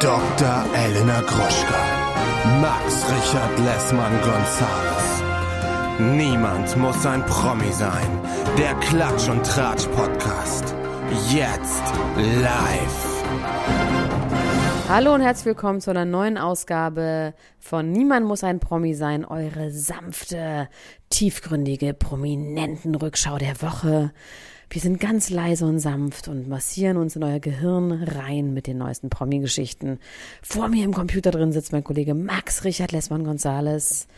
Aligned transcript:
Dr. 0.00 0.64
Elena 0.74 1.22
Gruschka. 1.22 2.60
Max 2.60 3.02
Richard 3.08 3.58
Lessmann 3.60 4.12
Gonzales. 4.20 5.22
Niemand 5.98 6.76
muss 6.76 7.06
ein 7.06 7.24
Promi 7.24 7.72
sein. 7.72 8.06
Der 8.58 8.74
Klatsch 8.74 9.30
und 9.30 9.42
Tratsch 9.46 9.86
Podcast. 9.86 10.74
Jetzt 11.30 11.82
live. 12.16 13.24
Hallo 14.90 15.14
und 15.14 15.22
herzlich 15.22 15.46
willkommen 15.46 15.80
zu 15.80 15.90
einer 15.90 16.04
neuen 16.04 16.36
Ausgabe 16.36 17.32
von 17.58 17.90
Niemand 17.90 18.26
muss 18.26 18.44
ein 18.44 18.60
Promi 18.60 18.92
sein, 18.92 19.24
eure 19.24 19.70
sanfte, 19.70 20.68
tiefgründige, 21.08 21.94
prominenten 21.94 22.94
Rückschau 22.96 23.38
der 23.38 23.62
Woche. 23.62 24.12
Wir 24.68 24.80
sind 24.80 24.98
ganz 24.98 25.30
leise 25.30 25.64
und 25.64 25.78
sanft 25.78 26.28
und 26.28 26.48
massieren 26.48 26.96
uns 26.96 27.14
in 27.16 27.22
euer 27.22 27.38
Gehirn 27.38 27.92
rein 27.92 28.52
mit 28.52 28.66
den 28.66 28.78
neuesten 28.78 29.10
Promi-Geschichten. 29.10 29.98
Vor 30.42 30.68
mir 30.68 30.84
im 30.84 30.92
Computer 30.92 31.30
drin 31.30 31.52
sitzt 31.52 31.72
mein 31.72 31.84
Kollege 31.84 32.14
Max 32.14 32.64
Richard 32.64 32.92
Lessmann 32.92 33.24
Gonzales. 33.24 34.08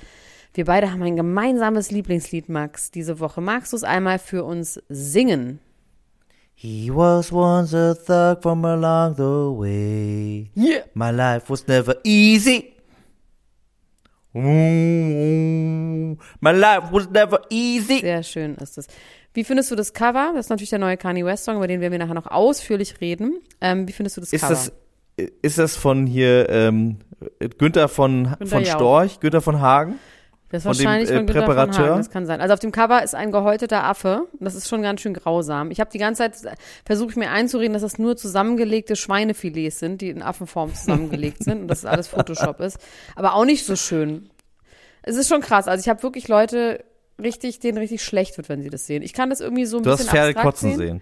Wir 0.55 0.65
beide 0.65 0.91
haben 0.91 1.03
ein 1.03 1.17
gemeinsames 1.17 1.91
Lieblingslied, 1.91 2.49
Max, 2.49 2.91
diese 2.91 3.21
Woche. 3.21 3.41
Magst 3.41 3.73
du 3.73 3.77
es 3.77 3.85
einmal 3.85 4.19
für 4.19 4.45
uns 4.45 4.83
singen? 4.89 5.61
He 6.55 6.91
was 6.93 7.31
once 7.31 7.73
a 7.73 7.95
thug 7.95 8.43
from 8.43 8.65
along 8.65 9.15
the 9.17 9.23
way. 9.57 10.51
Yeah. 10.57 10.85
My 10.95 11.11
life 11.11 11.49
was 11.49 11.69
never 11.69 11.97
easy. 12.03 12.73
Ooh, 14.35 16.17
My 16.41 16.53
life 16.53 16.91
was 16.91 17.09
never 17.11 17.43
easy. 17.51 18.01
Sehr 18.01 18.23
schön 18.23 18.55
ist 18.57 18.79
es. 18.79 18.89
Wie 19.35 19.45
findest 19.45 19.71
du 19.71 19.77
das 19.77 19.93
Cover? 19.93 20.33
Das 20.35 20.47
ist 20.47 20.51
natürlich 20.51 20.71
der 20.71 20.79
neue 20.79 20.97
Kanye 20.97 21.25
West 21.25 21.45
Song, 21.45 21.57
über 21.57 21.69
den 21.69 21.81
werden 21.81 21.93
wir 21.93 21.99
nachher 21.99 22.15
noch 22.15 22.27
ausführlich 22.27 23.01
reden. 23.01 23.41
Ähm, 23.61 23.87
wie 23.87 23.93
findest 23.93 24.17
du 24.17 24.21
das 24.21 24.33
Ist 24.33 24.41
Cover? 24.41 24.55
das, 24.55 24.73
ist 25.43 25.59
das 25.59 25.77
von 25.77 26.07
hier 26.07 26.49
ähm, 26.49 26.99
Günther 27.59 27.89
von, 27.89 28.35
Günther 28.39 28.47
von. 28.47 28.65
Storch, 28.65 29.21
Günther 29.21 29.41
von 29.41 29.61
Hagen? 29.61 29.99
Das 30.51 30.61
ist 30.61 30.67
von 30.67 30.77
dem, 30.77 30.87
wahrscheinlich 30.87 31.11
äh, 31.11 31.17
von 31.17 31.27
Günther 31.27 31.43
von 31.43 31.55
Präparateur? 31.55 31.87
Hagen, 31.87 31.97
das 31.99 32.11
kann 32.11 32.27
sein. 32.27 32.41
Also 32.41 32.55
auf 32.55 32.61
dem 32.61 32.73
Cover 32.73 33.03
ist 33.03 33.15
ein 33.15 33.33
gehäuteter 33.33 33.85
Affe. 33.85 34.29
Das 34.41 34.55
ist 34.55 34.69
schon 34.69 34.83
ganz 34.83 35.01
schön 35.03 35.13
grausam. 35.15 35.71
Ich 35.71 35.81
habe 35.81 35.91
die 35.91 35.99
ganze 35.99 36.31
Zeit 36.31 36.57
versucht 36.87 37.17
mir 37.17 37.31
einzureden, 37.31 37.75
dass 37.75 37.83
das 37.83 37.99
nur 37.99 38.17
zusammengelegte 38.17 38.97
Schweinefilets 38.97 39.79
sind, 39.79 40.01
die 40.01 40.09
in 40.09 40.23
Affenform 40.23 40.75
zusammengelegt 40.75 41.45
sind 41.45 41.63
und 41.63 41.69
dass 41.69 41.81
es 41.81 41.85
alles 41.85 42.09
Photoshop 42.09 42.61
ist. 42.61 42.79
Aber 43.15 43.35
auch 43.35 43.45
nicht 43.45 43.67
so 43.67 43.77
schön. 43.77 44.31
Es 45.03 45.17
ist 45.17 45.29
schon 45.29 45.41
krass. 45.41 45.69
Also 45.69 45.83
ich 45.83 45.89
habe 45.89 46.03
wirklich 46.03 46.29
Leute 46.29 46.85
richtig, 47.21 47.59
denen 47.61 47.79
richtig 47.79 48.03
schlecht 48.03 48.37
wird, 48.37 48.49
wenn 48.49 48.63
sie 48.63 48.71
das 48.71 48.87
sehen. 48.87 49.03
Ich 49.03 49.13
kann 49.13 49.31
das 49.31 49.41
irgendwie 49.41 49.65
so 49.67 49.79
ein 49.79 49.83
Du 49.83 49.91
hast 49.91 49.99
bisschen 49.99 50.11
Pferde 50.13 50.29
abstrakt 50.29 50.47
kotzen 50.47 50.71
sehen. 50.71 50.79
sehen. 50.79 51.01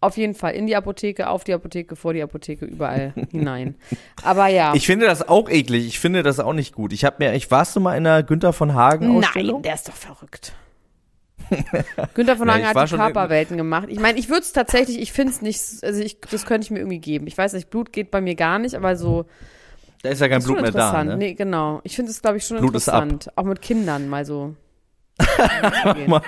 Auf 0.00 0.16
jeden 0.16 0.34
Fall. 0.34 0.54
In 0.54 0.66
die 0.66 0.74
Apotheke, 0.74 1.28
auf 1.28 1.44
die 1.44 1.52
Apotheke, 1.54 1.94
vor 1.94 2.12
die 2.12 2.22
Apotheke, 2.22 2.64
überall 2.64 3.12
hinein. 3.30 3.76
Aber 4.24 4.48
ja. 4.48 4.74
Ich 4.74 4.86
finde 4.86 5.06
das 5.06 5.28
auch 5.28 5.48
eklig. 5.48 5.86
Ich 5.86 6.00
finde 6.00 6.22
das 6.24 6.40
auch 6.40 6.54
nicht 6.54 6.74
gut. 6.74 6.92
Ich 6.92 7.04
habe 7.04 7.16
mir, 7.20 7.34
ich 7.34 7.50
warst 7.52 7.76
du 7.76 7.80
mal 7.80 7.96
in 7.96 8.06
einer 8.06 8.22
Günther 8.24 8.52
von 8.52 8.74
Hagen 8.74 9.16
Ausstellung? 9.18 9.54
Nein, 9.56 9.62
der 9.62 9.74
ist 9.74 9.88
doch 9.88 9.94
verrückt. 9.94 10.54
Günther 12.14 12.36
von 12.36 12.48
Ja, 12.48 12.54
Hagen 12.54 12.62
ich 12.64 12.68
hat 12.74 12.90
die 12.90 12.96
Körperwelten 12.96 13.56
gemacht. 13.56 13.88
Ich 13.90 14.00
meine, 14.00 14.18
ich 14.18 14.28
würde 14.28 14.40
es 14.42 14.52
tatsächlich, 14.52 15.00
ich 15.00 15.12
finde 15.12 15.32
es 15.32 15.42
nicht, 15.42 15.60
also 15.82 16.00
ich, 16.00 16.20
das 16.20 16.46
könnte 16.46 16.64
ich 16.64 16.70
mir 16.70 16.78
irgendwie 16.78 16.98
geben. 16.98 17.26
Ich 17.26 17.36
weiß 17.36 17.52
nicht, 17.52 17.70
Blut 17.70 17.92
geht 17.92 18.10
bei 18.10 18.20
mir 18.20 18.34
gar 18.34 18.58
nicht, 18.58 18.74
aber 18.74 18.96
so 18.96 19.26
Da 20.02 20.10
ist 20.10 20.20
ja 20.20 20.28
kein 20.28 20.38
ist 20.38 20.46
Blut 20.46 20.60
mehr 20.62 20.70
da. 20.72 20.78
interessant. 20.88 21.10
Ne? 21.10 21.16
Nee, 21.16 21.34
genau. 21.34 21.80
Ich 21.84 21.94
finde 21.96 22.10
es, 22.10 22.22
glaube 22.22 22.38
ich, 22.38 22.46
schon 22.46 22.58
Blut 22.58 22.74
ist 22.74 22.88
ab. 22.88 23.04
interessant. 23.04 23.36
Auch 23.38 23.44
mit 23.44 23.60
Kindern 23.62 24.08
mal 24.08 24.24
so. 24.24 24.54
Mal 26.06 26.22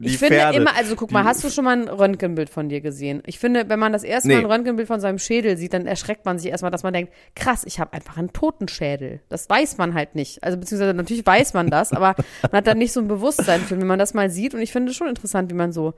ich 0.00 0.18
finde 0.18 0.34
Pferde. 0.36 0.58
immer, 0.58 0.76
also 0.76 0.96
guck 0.96 1.10
mal, 1.12 1.24
hast 1.24 1.42
du 1.44 1.50
schon 1.50 1.64
mal 1.64 1.76
ein 1.76 1.88
Röntgenbild 1.88 2.50
von 2.50 2.68
dir 2.68 2.80
gesehen? 2.80 3.22
Ich 3.26 3.38
finde, 3.38 3.68
wenn 3.68 3.78
man 3.78 3.92
das 3.92 4.02
erste 4.04 4.28
Mal 4.28 4.34
Nee. 4.36 4.40
ein 4.44 4.50
Röntgenbild 4.50 4.88
von 4.88 5.00
seinem 5.00 5.18
Schädel 5.18 5.56
sieht, 5.56 5.72
dann 5.72 5.86
erschreckt 5.86 6.24
man 6.24 6.38
sich 6.38 6.50
erstmal, 6.50 6.70
dass 6.70 6.82
man 6.82 6.92
denkt, 6.92 7.12
krass, 7.34 7.64
ich 7.64 7.80
habe 7.80 7.92
einfach 7.92 8.16
einen 8.16 8.32
Totenschädel. 8.32 9.20
Das 9.28 9.48
weiß 9.48 9.78
man 9.78 9.94
halt 9.94 10.14
nicht. 10.14 10.42
Also 10.42 10.56
beziehungsweise 10.58 10.94
natürlich 10.94 11.26
weiß 11.26 11.54
man 11.54 11.70
das, 11.70 11.92
aber 11.92 12.14
man 12.42 12.52
hat 12.52 12.66
dann 12.66 12.78
nicht 12.78 12.92
so 12.92 13.00
ein 13.00 13.08
Bewusstsein 13.08 13.60
für, 13.60 13.78
wenn 13.78 13.86
man 13.86 13.98
das 13.98 14.14
mal 14.14 14.30
sieht. 14.30 14.54
Und 14.54 14.60
ich 14.60 14.72
finde 14.72 14.90
es 14.90 14.96
schon 14.96 15.08
interessant, 15.08 15.50
wie 15.50 15.54
man 15.54 15.72
so 15.72 15.94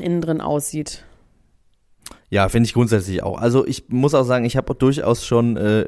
innen 0.00 0.20
drin 0.20 0.40
aussieht. 0.40 1.04
Ja, 2.30 2.48
finde 2.48 2.66
ich 2.66 2.74
grundsätzlich 2.74 3.22
auch. 3.22 3.38
Also 3.40 3.66
ich 3.66 3.88
muss 3.88 4.14
auch 4.14 4.24
sagen, 4.24 4.44
ich 4.44 4.56
habe 4.56 4.74
durchaus 4.74 5.24
schon 5.24 5.56
äh, 5.56 5.86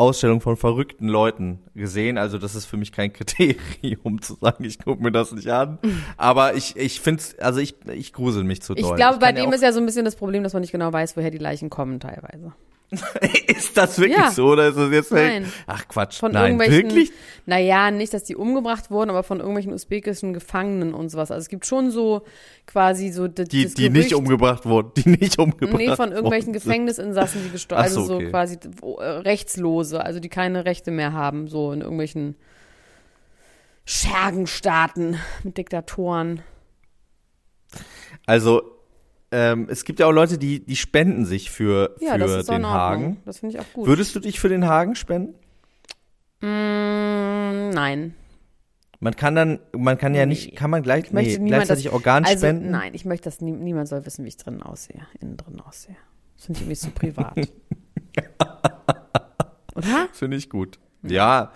Ausstellungen 0.00 0.40
von 0.40 0.56
verrückten 0.56 1.06
Leuten 1.08 1.60
gesehen. 1.74 2.18
Also 2.18 2.38
das 2.38 2.54
ist 2.54 2.64
für 2.66 2.76
mich 2.76 2.90
kein 2.90 3.12
Kriterium 3.12 4.20
zu 4.22 4.34
sagen, 4.40 4.64
ich 4.64 4.78
gucke 4.78 5.02
mir 5.02 5.12
das 5.12 5.32
nicht 5.32 5.48
an. 5.48 5.78
Aber 6.16 6.54
ich, 6.54 6.76
ich 6.76 7.00
finde 7.00 7.22
also 7.40 7.60
ich, 7.60 7.74
ich 7.92 8.12
grusel 8.12 8.42
mich 8.44 8.62
zu 8.62 8.74
doll. 8.74 8.82
Ich 8.84 8.96
glaube, 8.96 9.18
bei 9.18 9.26
kann 9.28 9.36
ja 9.36 9.42
dem 9.42 9.50
auch- 9.50 9.54
ist 9.54 9.62
ja 9.62 9.72
so 9.72 9.78
ein 9.80 9.86
bisschen 9.86 10.04
das 10.04 10.16
Problem, 10.16 10.42
dass 10.42 10.52
man 10.54 10.62
nicht 10.62 10.72
genau 10.72 10.92
weiß, 10.92 11.16
woher 11.16 11.30
die 11.30 11.38
Leichen 11.38 11.70
kommen 11.70 12.00
teilweise. 12.00 12.52
ist 13.46 13.76
das 13.76 13.98
wirklich 13.98 14.18
Ja. 14.18 14.30
so 14.32 14.46
oder 14.48 14.68
ist 14.68 14.76
das 14.76 14.90
jetzt 14.90 15.12
Nein. 15.12 15.50
Ach 15.66 15.86
Quatsch, 15.86 16.18
Von 16.18 16.32
nein, 16.32 16.58
irgendwelchen, 16.58 16.88
wirklich? 16.90 17.12
naja, 17.46 17.90
nicht, 17.92 18.12
dass 18.12 18.24
die 18.24 18.34
umgebracht 18.34 18.90
wurden, 18.90 19.10
aber 19.10 19.22
von 19.22 19.38
irgendwelchen 19.38 19.72
usbekischen 19.72 20.32
Gefangenen 20.32 20.92
und 20.92 21.08
sowas. 21.08 21.30
Also 21.30 21.42
es 21.42 21.48
gibt 21.48 21.66
schon 21.66 21.90
so 21.92 22.22
quasi 22.66 23.10
so 23.10 23.28
Die, 23.28 23.44
die 23.44 23.90
nicht 23.90 24.10
Gerücht- 24.10 24.14
umgebracht 24.14 24.66
wurden, 24.66 24.90
die 24.96 25.08
nicht 25.10 25.38
umgebracht 25.38 25.78
Nee, 25.78 25.94
von 25.94 26.10
irgendwelchen 26.10 26.48
wurden. 26.48 26.60
Gefängnisinsassen, 26.64 27.42
die 27.44 27.50
gestorben, 27.50 27.80
Ach 27.80 27.84
also 27.84 28.00
so, 28.00 28.06
so 28.06 28.14
okay. 28.16 28.30
quasi 28.30 28.58
äh, 28.82 29.04
Rechtslose, 29.04 30.04
also 30.04 30.18
die 30.18 30.28
keine 30.28 30.64
Rechte 30.64 30.90
mehr 30.90 31.12
haben, 31.12 31.46
so 31.46 31.72
in 31.72 31.82
irgendwelchen 31.82 32.34
Schergenstaaten 33.84 35.16
mit 35.44 35.58
Diktatoren. 35.58 36.42
Also 38.26 38.62
ähm, 39.32 39.68
es 39.70 39.84
gibt 39.84 40.00
ja 40.00 40.06
auch 40.06 40.12
Leute, 40.12 40.38
die 40.38 40.64
die 40.64 40.76
spenden 40.76 41.24
sich 41.24 41.50
für 41.50 41.94
Ja, 42.00 42.18
für 42.18 42.42
den. 42.44 42.66
Hagen. 42.66 43.18
Das 43.24 43.38
finde 43.38 43.56
ich 43.56 43.60
auch 43.60 43.72
gut. 43.72 43.86
Würdest 43.86 44.14
du 44.14 44.20
dich 44.20 44.40
für 44.40 44.48
den 44.48 44.66
Hagen 44.66 44.94
spenden? 44.96 45.34
Mm, 46.40 47.70
nein. 47.70 48.14
Man 49.02 49.16
kann 49.16 49.34
dann, 49.34 49.60
man 49.76 49.96
kann 49.96 50.14
ja 50.14 50.26
nicht, 50.26 50.54
kann 50.56 50.68
man 50.70 50.82
gleich, 50.82 51.10
nee, 51.10 51.38
gleichzeitig 51.38 51.84
das- 51.84 51.92
Organ 51.94 52.24
Also 52.26 52.38
spenden? 52.46 52.70
nein, 52.70 52.92
ich 52.94 53.06
möchte, 53.06 53.24
dass 53.24 53.40
nie, 53.40 53.52
niemand 53.52 53.88
soll 53.88 54.04
wissen, 54.04 54.24
wie 54.24 54.28
ich 54.28 54.36
drinnen 54.36 54.62
aussehe, 54.62 55.00
innen 55.20 55.38
drin 55.38 55.58
aussehe. 55.60 55.96
Das 56.36 56.46
finde 56.46 56.58
ich 56.58 56.62
irgendwie 56.66 56.76
zu 56.78 56.90
privat. 56.90 57.34
Oder? 59.74 60.08
Finde 60.12 60.36
ich 60.36 60.50
gut. 60.50 60.78
Ja, 61.02 61.52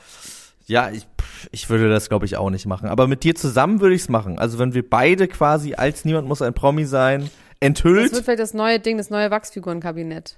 ja, 0.67 0.91
ich, 0.91 1.07
ich 1.53 1.69
würde 1.69 1.91
das, 1.91 2.09
glaube 2.09 2.25
ich, 2.25 2.37
auch 2.39 2.49
nicht 2.49 2.65
machen. 2.67 2.89
Aber 2.89 3.07
mit 3.07 3.25
dir 3.25 3.35
zusammen 3.35 3.81
würde 3.81 3.95
ich 3.95 4.03
es 4.03 4.09
machen. 4.09 4.39
Also 4.39 4.59
wenn 4.59 4.73
wir 4.73 4.89
beide 4.89 5.29
quasi 5.29 5.75
als 5.75 6.05
niemand 6.07 6.27
muss 6.29 6.41
ein 6.41 6.55
Promi 6.55 6.87
sein, 6.87 7.29
Das 7.73 7.81
enthüllt, 7.85 8.13
wird 8.13 8.25
vielleicht 8.25 8.41
das 8.41 8.55
neue 8.55 8.79
Ding, 8.81 8.97
das 8.99 9.11
neue 9.11 9.31
Wachsfigurenkabinett. 9.31 10.37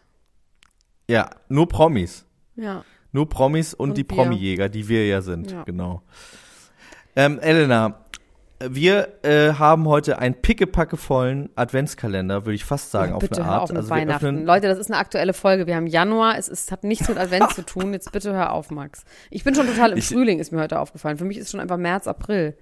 ja, 1.08 1.30
nur 1.48 1.68
Promis. 1.68 2.24
Ja. 2.56 2.84
Nur 3.12 3.28
Promis 3.28 3.74
und, 3.74 3.90
Und 3.90 3.98
die. 3.98 4.04
Promi-Jäger, 4.04 4.68
die 4.68 4.88
wir 4.88 5.06
ja 5.06 5.20
sind, 5.22 5.50
Ja. 5.50 5.64
genau. 5.64 6.02
Ähm, 7.14 7.38
Elena, 7.38 8.04
wir 8.60 9.22
äh, 9.22 9.52
haben 9.54 9.86
heute 9.86 10.18
einen 10.18 10.34
pickepackevollen 10.34 11.50
Adventskalender, 11.56 12.44
würde 12.46 12.54
ich 12.54 12.64
fast 12.64 12.90
sagen, 12.90 13.12
Oh, 13.12 13.16
auf 13.16 13.20
bitte 13.20 13.42
eine 13.42 13.50
Art. 13.50 13.70
auf 13.70 13.76
also 13.76 13.90
Weihnachten. 13.90 14.44
Leute, 14.44 14.66
das 14.68 14.78
ist 14.78 14.90
eine 14.90 14.98
aktuelle 14.98 15.32
Folge. 15.34 15.66
Wir 15.66 15.76
haben 15.76 15.86
Januar. 15.86 16.38
Es 16.38 16.48
ist, 16.48 16.72
hat 16.72 16.82
nichts 16.84 17.08
mit 17.08 17.18
Advent 17.18 17.50
zu 17.52 17.64
tun. 17.64 17.92
Jetzt 17.92 18.12
bitte 18.12 18.32
hör 18.32 18.52
auf, 18.52 18.70
Max. 18.70 19.04
Ich 19.30 19.44
bin 19.44 19.54
schon 19.54 19.66
total 19.66 19.92
im 19.92 19.98
Ich- 19.98 20.08
Frühling, 20.08 20.38
ist 20.38 20.52
mir 20.52 20.60
heute 20.60 20.78
aufgefallen. 20.80 21.18
Für 21.18 21.24
mich 21.24 21.36
ist 21.38 21.50
schon 21.50 21.60
einfach 21.60 21.76
März, 21.76 22.06
April. 22.06 22.56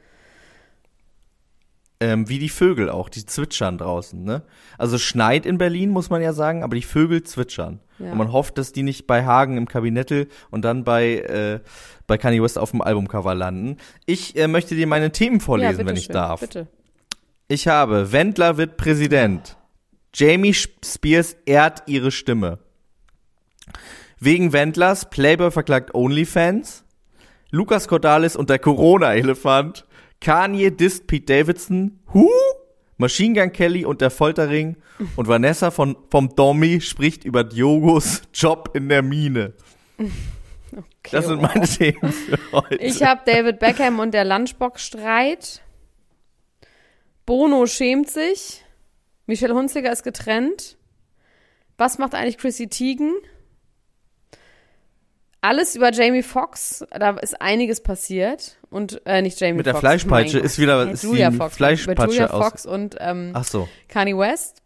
Ähm, 2.05 2.29
wie 2.29 2.39
die 2.39 2.51
Vögel 2.51 2.91
auch, 2.91 3.09
die 3.09 3.25
zwitschern 3.25 3.79
draußen, 3.79 4.23
ne? 4.23 4.43
Also 4.77 4.99
schneit 4.99 5.47
in 5.47 5.57
Berlin, 5.57 5.89
muss 5.89 6.11
man 6.11 6.21
ja 6.21 6.35
sagen, 6.35 6.63
aber 6.63 6.77
die 6.77 6.83
Vögel 6.83 7.23
zwitschern. 7.23 7.81
Ja. 7.99 8.13
Und 8.13 8.19
man 8.19 8.31
hofft, 8.31 8.59
dass 8.59 8.73
die 8.73 8.83
nicht 8.83 9.07
bei 9.07 9.25
Hagen 9.25 9.57
im 9.57 9.67
Kabinettel 9.67 10.29
und 10.51 10.67
dann 10.67 10.85
bei, 10.85 11.21
äh, 11.21 11.61
bei 12.07 12.19
Kanye 12.19 12.43
West 12.43 12.59
auf 12.59 12.73
dem 12.73 12.83
Albumcover 12.83 13.35
landen. 13.35 13.79
Ich 14.05 14.37
äh, 14.37 14.49
möchte 14.49 14.75
dir 14.75 14.87
meine 14.87 15.13
Themen 15.13 15.41
vorlesen, 15.41 15.81
ja, 15.81 15.87
wenn 15.87 15.97
ich 15.97 16.05
schön. 16.05 16.13
darf. 16.13 16.41
Bitte. 16.41 16.67
Ich 17.49 17.69
habe 17.69 18.13
Wendler 18.13 18.59
wird 18.59 18.77
Präsident. 18.77 19.57
Jamie 20.13 20.55
Spears 20.55 21.37
ehrt 21.47 21.85
ihre 21.87 22.11
Stimme. 22.11 22.59
Wegen 24.21 24.53
Wendlers 24.53 25.09
Playboy 25.09 25.51
verklagt 25.51 25.95
OnlyFans. 25.95 26.85
Lukas 27.51 27.89
Cordalis 27.89 28.37
und 28.37 28.51
der 28.51 28.59
Corona-Elefant. 28.59 29.87
Kanye 30.25 30.71
disst 30.71 31.07
Pete 31.07 31.27
Davidson. 31.27 32.01
Hu? 32.13 32.29
Machine 32.97 33.35
Gun 33.39 33.53
Kelly 33.53 33.85
und 33.85 34.01
der 34.01 34.11
Folterring. 34.11 34.77
Und 35.17 35.29
Vanessa 35.29 35.71
von, 35.71 35.97
vom 36.11 36.35
Dommy 36.35 36.81
spricht 36.81 37.25
über 37.25 37.45
Diogos 37.45 38.23
Job 38.33 38.71
in 38.75 38.89
der 38.89 39.03
Mine. 39.03 39.53
Okay, 39.99 41.11
Das 41.11 41.27
sind 41.27 41.43
wow. 41.43 41.55
meine 41.55 41.69
Themen 41.69 42.13
für 42.13 42.39
heute. 42.53 42.77
Ich 42.77 43.03
habe 43.03 43.21
David 43.27 43.59
Beckham 43.59 43.99
und 43.99 44.15
der 44.15 44.25
Lunchbox-Streit. 44.25 45.61
Bono 47.27 47.67
schämt 47.67 48.09
sich. 48.09 48.65
Michelle 49.27 49.55
Hunziker 49.55 49.93
ist 49.93 50.05
getrennt. 50.05 50.79
Was 51.77 51.99
macht 51.99 52.15
eigentlich 52.15 52.39
Chrissy 52.39 52.69
Teigen? 52.69 53.13
Alles 55.45 55.77
über 55.77 55.93
Jamie 55.93 56.23
Foxx, 56.23 56.87
da 56.91 57.11
ist 57.19 57.39
einiges 57.39 57.83
passiert. 57.83 58.57
Und, 58.71 59.03
äh, 59.05 59.21
nicht 59.21 59.39
Jamie 59.39 59.59
Mit 59.59 59.67
der 59.67 59.75
Foxx, 59.75 59.81
Fleischpeitsche 59.81 60.39
mein 60.39 60.47
ist 60.47 60.59
wieder 60.59 60.91
ist 60.91 61.03
Julia 61.03 61.29
die 61.29 61.37
Fox, 61.37 61.53
über 61.53 61.57
Fleischpatsche 61.57 62.13
Julia 62.13 62.31
aus. 62.31 62.45
Fox 62.47 62.65
und 62.65 62.97
ähm, 62.99 63.33
Ach 63.35 63.45
so. 63.45 63.69
Kanye 63.89 64.17
West. 64.17 64.63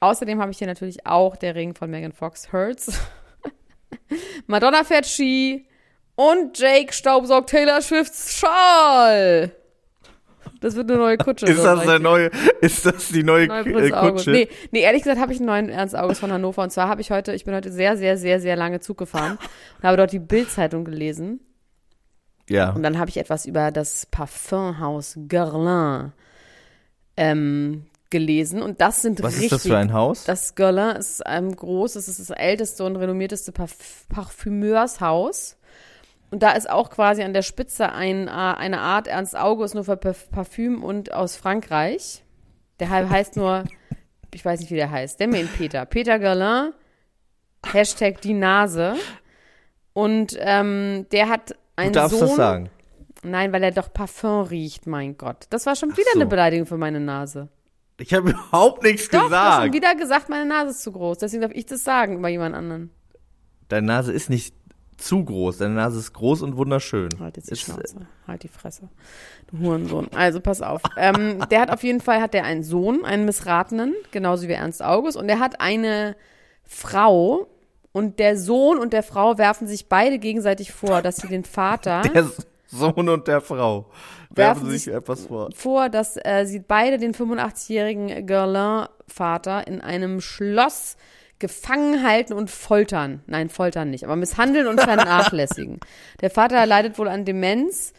Außerdem 0.00 0.40
habe 0.40 0.50
ich 0.50 0.56
hier 0.56 0.66
natürlich 0.66 1.06
auch 1.06 1.36
der 1.36 1.54
Ring 1.54 1.74
von 1.74 1.90
Megan 1.90 2.12
Fox 2.12 2.54
Hurts. 2.54 2.98
Madonna 4.46 4.82
fährt 4.84 5.04
Ski 5.04 5.66
und 6.14 6.58
Jake 6.58 6.94
staubsaugt 6.94 7.50
Taylor 7.50 7.82
Swifts 7.82 8.38
Schal. 8.38 9.52
Das 10.64 10.76
wird 10.76 10.90
eine 10.90 10.98
neue 10.98 11.18
Kutsche. 11.18 11.44
Ist 11.44 11.58
so 11.58 11.64
das 11.64 11.84
der 11.84 11.98
neue, 11.98 12.30
ist 12.62 12.86
das 12.86 13.08
die 13.08 13.22
neue, 13.22 13.48
Neue 13.48 13.64
Prinz 13.64 13.90
äh, 13.90 13.92
August. 13.92 14.24
Kutsche? 14.24 14.30
Nee, 14.30 14.48
nee, 14.70 14.80
ehrlich 14.80 15.02
gesagt 15.02 15.20
habe 15.20 15.30
ich 15.30 15.38
einen 15.38 15.46
neuen 15.46 15.68
Ernst 15.68 15.94
August 15.94 16.20
von 16.20 16.32
Hannover. 16.32 16.62
Und 16.62 16.70
zwar 16.70 16.88
habe 16.88 17.02
ich 17.02 17.10
heute, 17.10 17.34
ich 17.34 17.44
bin 17.44 17.54
heute 17.54 17.70
sehr, 17.70 17.98
sehr, 17.98 18.16
sehr, 18.16 18.40
sehr 18.40 18.56
lange 18.56 18.80
Zug 18.80 18.96
gefahren 18.96 19.36
und 19.78 19.84
habe 19.86 19.98
dort 19.98 20.12
die 20.12 20.18
Bild-Zeitung 20.18 20.86
gelesen. 20.86 21.40
Ja. 22.48 22.70
Und 22.70 22.82
dann 22.82 22.98
habe 22.98 23.10
ich 23.10 23.18
etwas 23.18 23.44
über 23.44 23.72
das 23.72 24.06
Parfumhaus 24.06 25.18
Guerlain 25.28 26.12
ähm, 27.18 27.84
gelesen. 28.08 28.62
Und 28.62 28.80
das 28.80 29.02
sind 29.02 29.22
Was 29.22 29.34
richtig. 29.34 29.44
ist 29.44 29.52
das 29.52 29.66
für 29.66 29.76
ein 29.76 29.92
Haus? 29.92 30.24
Das 30.24 30.54
Guerlain 30.54 30.96
ist 30.96 31.22
ähm, 31.26 31.54
groß, 31.54 31.96
es 31.96 32.08
ist 32.08 32.20
das 32.20 32.30
älteste 32.30 32.84
und 32.84 32.96
renommierteste 32.96 33.52
Parf 33.52 34.06
Parfümeurshaus. 34.08 35.58
Und 36.30 36.42
da 36.42 36.52
ist 36.52 36.68
auch 36.68 36.90
quasi 36.90 37.22
an 37.22 37.32
der 37.32 37.42
Spitze 37.42 37.92
ein, 37.92 38.26
äh, 38.26 38.30
eine 38.30 38.80
Art 38.80 39.06
Ernst 39.06 39.36
August 39.36 39.74
nur 39.74 39.84
für 39.84 39.96
Parf- 39.96 40.30
Parfüm 40.30 40.82
und 40.82 41.12
aus 41.12 41.36
Frankreich. 41.36 42.24
Der 42.80 42.88
he- 42.88 43.08
heißt 43.08 43.36
nur, 43.36 43.64
ich 44.32 44.44
weiß 44.44 44.58
nicht, 44.60 44.70
wie 44.70 44.76
der 44.76 44.90
heißt. 44.90 45.20
Der 45.20 45.28
ihn 45.32 45.48
Peter. 45.48 45.86
Peter 45.86 46.18
Guerlain, 46.18 46.72
Hashtag 47.64 48.20
die 48.20 48.34
Nase. 48.34 48.94
Und 49.92 50.36
ähm, 50.40 51.06
der 51.12 51.28
hat 51.28 51.50
Du 51.50 51.56
einen 51.76 51.92
darfst 51.92 52.18
Sohn. 52.18 52.28
das 52.28 52.36
sagen. 52.36 52.70
Nein, 53.22 53.52
weil 53.52 53.62
er 53.62 53.70
doch 53.70 53.92
Parfum 53.92 54.42
riecht, 54.42 54.86
mein 54.86 55.16
Gott. 55.16 55.46
Das 55.50 55.66
war 55.66 55.76
schon 55.76 55.96
wieder 55.96 56.10
so. 56.12 56.18
eine 56.20 56.26
Beleidigung 56.28 56.66
für 56.66 56.76
meine 56.76 57.00
Nase. 57.00 57.48
Ich 57.98 58.12
habe 58.12 58.30
überhaupt 58.32 58.82
nichts 58.82 59.08
Doch, 59.08 59.28
du 59.28 59.34
hast 59.34 59.54
schon 59.62 59.70
gesagt. 59.70 59.74
wieder 59.74 59.94
gesagt, 59.94 60.28
meine 60.28 60.46
Nase 60.46 60.70
ist 60.72 60.82
zu 60.82 60.92
groß. 60.92 61.18
Deswegen 61.18 61.42
darf 61.42 61.52
ich 61.52 61.64
das 61.66 61.84
sagen 61.84 62.18
über 62.18 62.28
jemand 62.28 62.54
anderen. 62.56 62.90
Deine 63.68 63.86
Nase 63.86 64.12
ist 64.12 64.28
nicht 64.30 64.54
zu 64.96 65.24
groß. 65.24 65.58
Deine 65.58 65.74
Nase 65.74 65.98
ist 65.98 66.12
groß 66.12 66.42
und 66.42 66.56
wunderschön. 66.56 67.08
Halt 67.20 67.36
jetzt 67.36 67.48
die 67.48 67.52
Ist, 67.54 67.62
Schnauze. 67.62 68.06
Halt 68.26 68.42
die 68.42 68.48
Fresse. 68.48 68.88
Du 69.50 69.58
Hurensohn. 69.58 70.08
Also 70.14 70.40
pass 70.40 70.62
auf. 70.62 70.82
ähm, 70.96 71.44
der 71.50 71.60
hat 71.60 71.70
auf 71.70 71.82
jeden 71.82 72.00
Fall 72.00 72.20
hat 72.20 72.34
der 72.34 72.44
einen 72.44 72.62
Sohn, 72.62 73.04
einen 73.04 73.24
missratenen, 73.24 73.94
genauso 74.10 74.48
wie 74.48 74.52
Ernst 74.52 74.82
August. 74.82 75.16
Und 75.16 75.28
der 75.28 75.40
hat 75.40 75.60
eine 75.60 76.16
Frau. 76.64 77.48
Und 77.92 78.18
der 78.18 78.36
Sohn 78.36 78.78
und 78.78 78.92
der 78.92 79.04
Frau 79.04 79.38
werfen 79.38 79.68
sich 79.68 79.88
beide 79.88 80.18
gegenseitig 80.18 80.72
vor, 80.72 81.00
dass 81.00 81.16
sie 81.16 81.28
den 81.28 81.44
Vater 81.44 82.02
der 82.14 82.26
Sohn 82.66 83.08
und 83.08 83.28
der 83.28 83.40
Frau 83.40 83.86
Werfen 84.30 84.62
werfen 84.66 84.70
sich 84.70 84.88
etwas 84.88 85.26
vor. 85.26 85.50
vor, 85.54 85.88
dass 85.88 86.16
äh, 86.16 86.44
sie 86.44 86.58
beide 86.58 86.98
den 86.98 87.14
85-jährigen 87.14 88.26
Guerlain-Vater 88.26 89.68
in 89.68 89.80
einem 89.80 90.20
Schloss 90.20 90.96
gefangen 91.38 92.02
halten 92.02 92.32
und 92.32 92.50
foltern. 92.50 93.22
Nein, 93.26 93.48
foltern 93.48 93.90
nicht, 93.90 94.04
aber 94.04 94.16
misshandeln 94.16 94.66
und 94.66 94.80
vernachlässigen. 94.80 95.80
Der 96.20 96.30
Vater 96.30 96.64
leidet 96.66 96.98
wohl 96.98 97.08
an 97.08 97.24
Demenz 97.24 97.92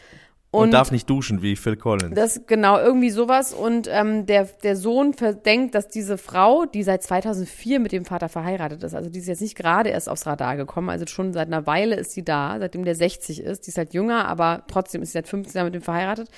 Und, 0.55 0.63
und, 0.63 0.71
darf 0.71 0.91
nicht 0.91 1.09
duschen 1.09 1.41
wie 1.41 1.55
Phil 1.55 1.75
Collins. 1.75 2.15
das 2.15 2.41
genau 2.47 2.79
irgendwie 2.79 3.09
sowas 3.09 3.53
und 3.53 3.87
ähm, 3.91 4.25
der 4.25 4.45
der 4.63 4.75
Sohn 4.75 5.13
verdenkt, 5.13 5.75
dass 5.75 5.87
diese 5.87 6.17
Frau, 6.17 6.65
die 6.65 6.83
seit 6.83 7.03
2004 7.03 7.79
mit 7.79 7.91
dem 7.91 8.05
Vater 8.05 8.29
verheiratet 8.29 8.83
ist, 8.83 8.95
also 8.95 9.09
die 9.09 9.19
ist 9.19 9.27
jetzt 9.27 9.41
nicht 9.41 9.55
gerade 9.55 9.89
erst 9.89 10.09
aufs 10.09 10.25
Radar 10.25 10.57
gekommen, 10.57 10.89
also 10.89 11.05
schon 11.07 11.33
seit 11.33 11.47
einer 11.47 11.67
Weile 11.67 11.95
ist 11.95 12.11
sie 12.11 12.23
da, 12.23 12.57
seitdem 12.59 12.85
der 12.85 12.95
60 12.95 13.41
ist, 13.41 13.65
die 13.65 13.69
ist 13.69 13.77
halt 13.77 13.93
jünger, 13.93 14.27
aber 14.27 14.63
trotzdem 14.67 15.01
ist 15.01 15.09
sie 15.09 15.17
seit 15.17 15.27
15 15.27 15.57
Jahren 15.57 15.67
mit 15.67 15.75
dem 15.75 15.81
verheiratet 15.81 16.29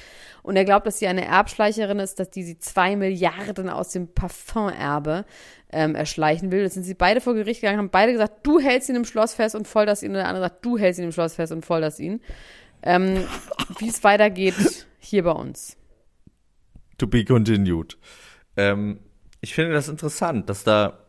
und 0.43 0.55
er 0.55 0.65
glaubt, 0.65 0.87
dass 0.87 0.99
sie 0.99 1.07
eine 1.07 1.25
Erbschleicherin 1.25 1.99
ist, 1.99 2.19
dass 2.19 2.29
die 2.29 2.43
sie 2.43 2.57
zwei 2.57 2.95
Milliarden 2.95 3.69
aus 3.69 3.89
dem 3.89 4.07
Parfumerbe 4.13 5.25
ähm, 5.71 5.95
erschleichen 5.95 6.51
will. 6.51 6.61
Jetzt 6.61 6.75
sind 6.75 6.83
sie 6.83 6.93
beide 6.93 7.21
vor 7.21 7.33
Gericht 7.33 7.61
gegangen, 7.61 7.79
haben 7.79 7.89
beide 7.89 8.13
gesagt, 8.13 8.45
du 8.47 8.59
hältst 8.59 8.89
ihn 8.89 8.95
im 8.95 9.05
Schloss 9.05 9.33
fest 9.33 9.55
und 9.55 9.67
folterst 9.67 10.03
ihn 10.03 10.11
und 10.11 10.15
der 10.15 10.27
andere 10.27 10.45
sagt, 10.45 10.65
du 10.65 10.77
hältst 10.77 10.99
ihn 10.99 11.05
im 11.05 11.11
Schloss 11.11 11.35
fest 11.35 11.51
und 11.51 11.65
folterst 11.65 11.99
ihn. 11.99 12.21
Ähm, 12.87 13.25
wie 13.79 13.89
es 13.89 14.03
weitergeht 14.03 14.87
hier 14.99 15.23
bei 15.23 15.31
uns. 15.31 15.75
To 16.97 17.05
be 17.07 17.25
continued. 17.25 17.97
Ähm, 18.55 18.99
ich 19.41 19.53
finde 19.53 19.73
das 19.73 19.87
interessant, 19.89 20.49
dass 20.49 20.63
da, 20.63 20.99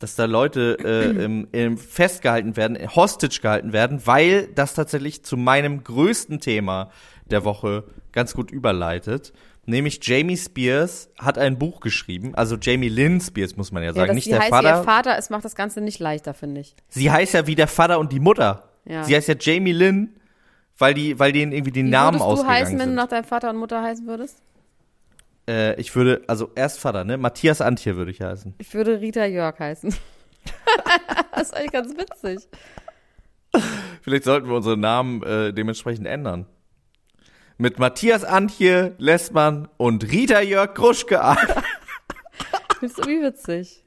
dass 0.00 0.16
da 0.16 0.24
Leute 0.24 0.78
äh, 0.82 1.24
im, 1.24 1.46
im 1.52 1.78
festgehalten 1.78 2.56
werden, 2.56 2.78
hostage 2.96 3.40
gehalten 3.42 3.72
werden, 3.72 4.00
weil 4.06 4.48
das 4.54 4.74
tatsächlich 4.74 5.22
zu 5.22 5.36
meinem 5.36 5.84
größten 5.84 6.40
Thema 6.40 6.90
der 7.26 7.44
Woche 7.44 7.84
ganz 8.12 8.34
gut 8.34 8.50
überleitet. 8.50 9.32
Nämlich 9.66 10.00
Jamie 10.02 10.38
Spears 10.38 11.10
hat 11.18 11.36
ein 11.38 11.58
Buch 11.58 11.80
geschrieben, 11.80 12.34
also 12.34 12.56
Jamie 12.60 12.88
Lynn 12.88 13.20
Spears 13.20 13.56
muss 13.56 13.70
man 13.70 13.82
ja 13.82 13.90
Ja, 13.90 13.94
sagen, 13.94 14.08
dass 14.08 14.14
nicht 14.16 14.30
der 14.30 14.40
heißt 14.40 14.50
Vater. 14.50 14.78
ihr 14.78 14.82
Vater, 14.84 15.18
es 15.18 15.30
macht 15.30 15.44
das 15.44 15.54
Ganze 15.54 15.80
nicht 15.82 16.00
leichter, 16.00 16.34
finde 16.34 16.62
ich. 16.62 16.74
Sie 16.88 17.10
heißt 17.10 17.34
ja 17.34 17.46
wie 17.46 17.54
der 17.54 17.68
Vater 17.68 17.98
und 18.00 18.10
die 18.10 18.20
Mutter. 18.20 18.70
Ja. 18.86 19.04
Sie 19.04 19.14
heißt 19.14 19.28
ja 19.28 19.34
Jamie 19.38 19.72
Lynn, 19.72 20.16
weil 20.80 20.94
die, 20.94 21.18
weil 21.18 21.32
denen 21.32 21.52
irgendwie 21.52 21.72
die 21.72 21.84
Wie 21.84 21.90
Namen 21.90 22.18
würdest 22.18 22.24
du 22.24 22.24
ausgegangen 22.24 22.56
heißen, 22.56 22.72
wenn 22.72 22.78
du 22.78 22.84
sind. 22.86 22.94
nach 22.94 23.08
deinem 23.08 23.24
Vater 23.24 23.50
und 23.50 23.56
Mutter 23.56 23.82
heißen 23.82 24.06
würdest? 24.06 24.42
Äh, 25.46 25.78
ich 25.78 25.94
würde, 25.94 26.22
also 26.26 26.50
erst 26.54 26.80
Vater, 26.80 27.04
ne? 27.04 27.18
Matthias 27.18 27.60
Antje 27.60 27.96
würde 27.96 28.10
ich 28.10 28.22
heißen. 28.22 28.54
Ich 28.58 28.72
würde 28.72 29.00
Rita 29.00 29.26
Jörg 29.26 29.58
heißen. 29.58 29.94
das 31.32 31.42
ist 31.42 31.54
eigentlich 31.54 31.72
ganz 31.72 31.92
witzig. 31.96 32.48
Vielleicht 34.00 34.24
sollten 34.24 34.48
wir 34.48 34.56
unsere 34.56 34.76
Namen 34.76 35.22
äh, 35.22 35.52
dementsprechend 35.52 36.06
ändern. 36.06 36.46
Mit 37.58 37.78
Matthias 37.78 38.24
Antje 38.24 38.94
Lessmann 38.96 39.68
und 39.76 40.10
Rita 40.10 40.40
Jörg 40.40 40.74
Gruschke. 40.74 41.20
Das 42.80 42.92
ist 42.92 42.98
irgendwie 42.98 43.26
witzig. 43.26 43.84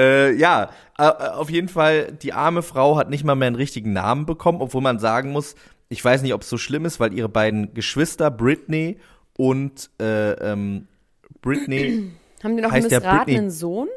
Äh, 0.00 0.32
ja, 0.34 0.70
äh, 0.98 1.02
auf 1.02 1.50
jeden 1.50 1.68
Fall, 1.68 2.12
die 2.12 2.32
arme 2.32 2.62
Frau 2.62 2.96
hat 2.96 3.10
nicht 3.10 3.24
mal 3.24 3.34
mehr 3.34 3.48
einen 3.48 3.56
richtigen 3.56 3.92
Namen 3.92 4.26
bekommen, 4.26 4.60
obwohl 4.60 4.80
man 4.82 4.98
sagen 4.98 5.32
muss, 5.32 5.54
ich 5.88 6.04
weiß 6.04 6.22
nicht, 6.22 6.34
ob 6.34 6.42
es 6.42 6.48
so 6.48 6.56
schlimm 6.58 6.84
ist, 6.84 7.00
weil 7.00 7.12
ihre 7.12 7.28
beiden 7.28 7.74
Geschwister, 7.74 8.30
Britney 8.30 8.98
und 9.36 9.90
äh, 10.00 10.32
ähm, 10.32 10.86
Britney, 11.42 12.10
Haben 12.42 12.56
die 12.56 12.62
noch 12.62 12.72
einen 12.72 12.84
missratenen 12.84 13.50
Sohn? 13.50 13.88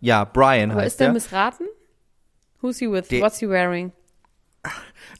ja, 0.00 0.24
Brian 0.24 0.70
Aber 0.70 0.82
heißt 0.82 0.92
ist 0.94 1.00
der 1.00 1.08
der. 1.08 1.14
missraten? 1.14 1.66
Who's 2.60 2.78
he 2.78 2.90
with? 2.90 3.08
Der- 3.08 3.20
What's 3.22 3.38
he 3.38 3.48
wearing? 3.48 3.92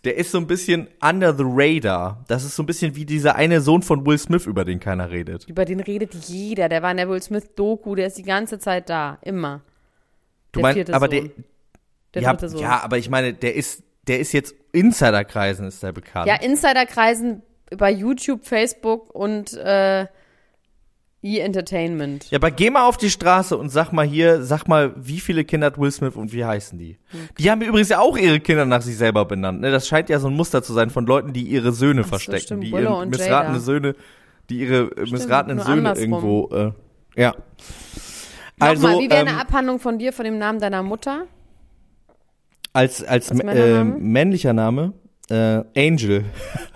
Der 0.05 0.17
ist 0.17 0.31
so 0.31 0.39
ein 0.39 0.47
bisschen 0.47 0.89
under 1.03 1.35
the 1.35 1.45
radar. 1.47 2.23
Das 2.29 2.45
ist 2.45 2.55
so 2.55 2.63
ein 2.63 2.67
bisschen 2.67 2.95
wie 2.97 3.07
dieser 3.07 3.37
eine 3.37 3.63
Sohn 3.63 3.83
von 3.83 4.05
Will 4.07 4.19
Smith, 4.19 4.47
über 4.47 4.65
den 4.67 4.79
keiner 4.79 5.11
redet. 5.11 5.49
Über 5.49 5.65
den 5.65 5.81
redet 5.81 6.13
jeder. 6.15 6.69
Der 6.69 6.83
war 6.83 6.91
in 6.91 6.99
der 6.99 7.09
Will 7.09 7.23
Smith-Doku, 7.23 7.95
der 7.95 8.07
ist 8.09 8.19
die 8.19 8.23
ganze 8.23 8.59
Zeit 8.59 8.91
da. 8.91 9.19
Immer. 9.23 9.63
Du 10.53 10.61
meinst, 10.61 10.91
aber 10.91 11.07
Sohn. 11.07 11.31
der, 12.15 12.23
Der 12.23 12.23
ja, 12.23 12.49
Sohn. 12.49 12.61
ja, 12.61 12.81
aber 12.83 12.99
ich 12.99 13.09
meine, 13.09 13.35
der 13.35 13.55
ist, 13.55 13.83
der 14.07 14.19
ist 14.21 14.33
jetzt 14.33 14.55
Insiderkreisen 14.73 15.67
ist 15.67 15.83
der 15.83 15.93
bekannt. 15.93 16.27
Ja, 16.27 16.37
Insiderkreisen 16.37 17.43
bei 17.77 17.91
YouTube, 17.91 18.45
Facebook 18.45 19.15
und 19.15 19.55
äh, 19.55 20.07
E-Entertainment. 21.23 22.31
Ja, 22.31 22.39
aber 22.39 22.51
geh 22.51 22.71
mal 22.71 22.87
auf 22.87 22.97
die 22.97 23.11
Straße 23.11 23.57
und 23.57 23.69
sag 23.69 23.93
mal 23.93 24.07
hier, 24.07 24.43
sag 24.43 24.67
mal, 24.67 24.95
wie 24.97 25.21
viele 25.21 25.45
Kinder 25.45 25.67
hat 25.67 25.79
Will 25.79 25.91
Smith 25.91 26.17
und 26.17 26.33
wie 26.33 26.45
heißen 26.45 26.79
die? 26.79 26.99
Die 27.39 27.51
haben 27.51 27.61
übrigens 27.61 27.91
ja 27.91 27.99
auch 28.01 28.17
ihre 28.17 28.41
Kinder 28.41 28.65
nach 28.65 28.81
sich 28.81 28.97
selber 28.97 29.27
benannt. 29.27 29.61
Ne? 29.61 29.71
Das 29.71 29.87
scheint 29.87 30.09
ja 30.09 30.19
so 30.19 30.29
ein 30.29 30.35
Muster 30.35 30.63
zu 30.63 30.73
sein 30.73 30.89
von 30.89 31.05
Leuten, 31.05 31.35
die 31.35 31.43
ihre 31.43 31.73
Söhne 31.73 32.05
so, 32.05 32.09
verstecken, 32.09 32.41
stimmt. 32.41 32.65
die 32.65 32.71
ihre 32.71 33.07
missratene. 33.07 33.61
Söhne, 33.61 33.95
die 34.49 34.61
ihre 34.61 34.91
äh, 34.97 35.11
missratenen 35.11 35.59
Söhne 35.61 35.91
andersrum. 35.91 36.03
irgendwo. 36.03 36.49
Äh, 36.55 37.21
ja. 37.21 37.35
Also 38.61 38.87
Nochmal, 38.87 39.03
wie 39.05 39.11
wäre 39.11 39.21
eine 39.21 39.31
ähm, 39.31 39.39
Abhandlung 39.39 39.79
von 39.81 39.99
dir, 39.99 40.13
von 40.13 40.25
dem 40.25 40.39
Namen 40.39 40.59
deiner 40.61 40.83
Mutter? 40.83 41.27
als 42.73 43.03
als 43.03 43.31
äh, 43.31 43.83
männlicher 43.85 44.53
Name 44.53 44.93
äh, 45.29 45.65
Angel. 45.77 46.25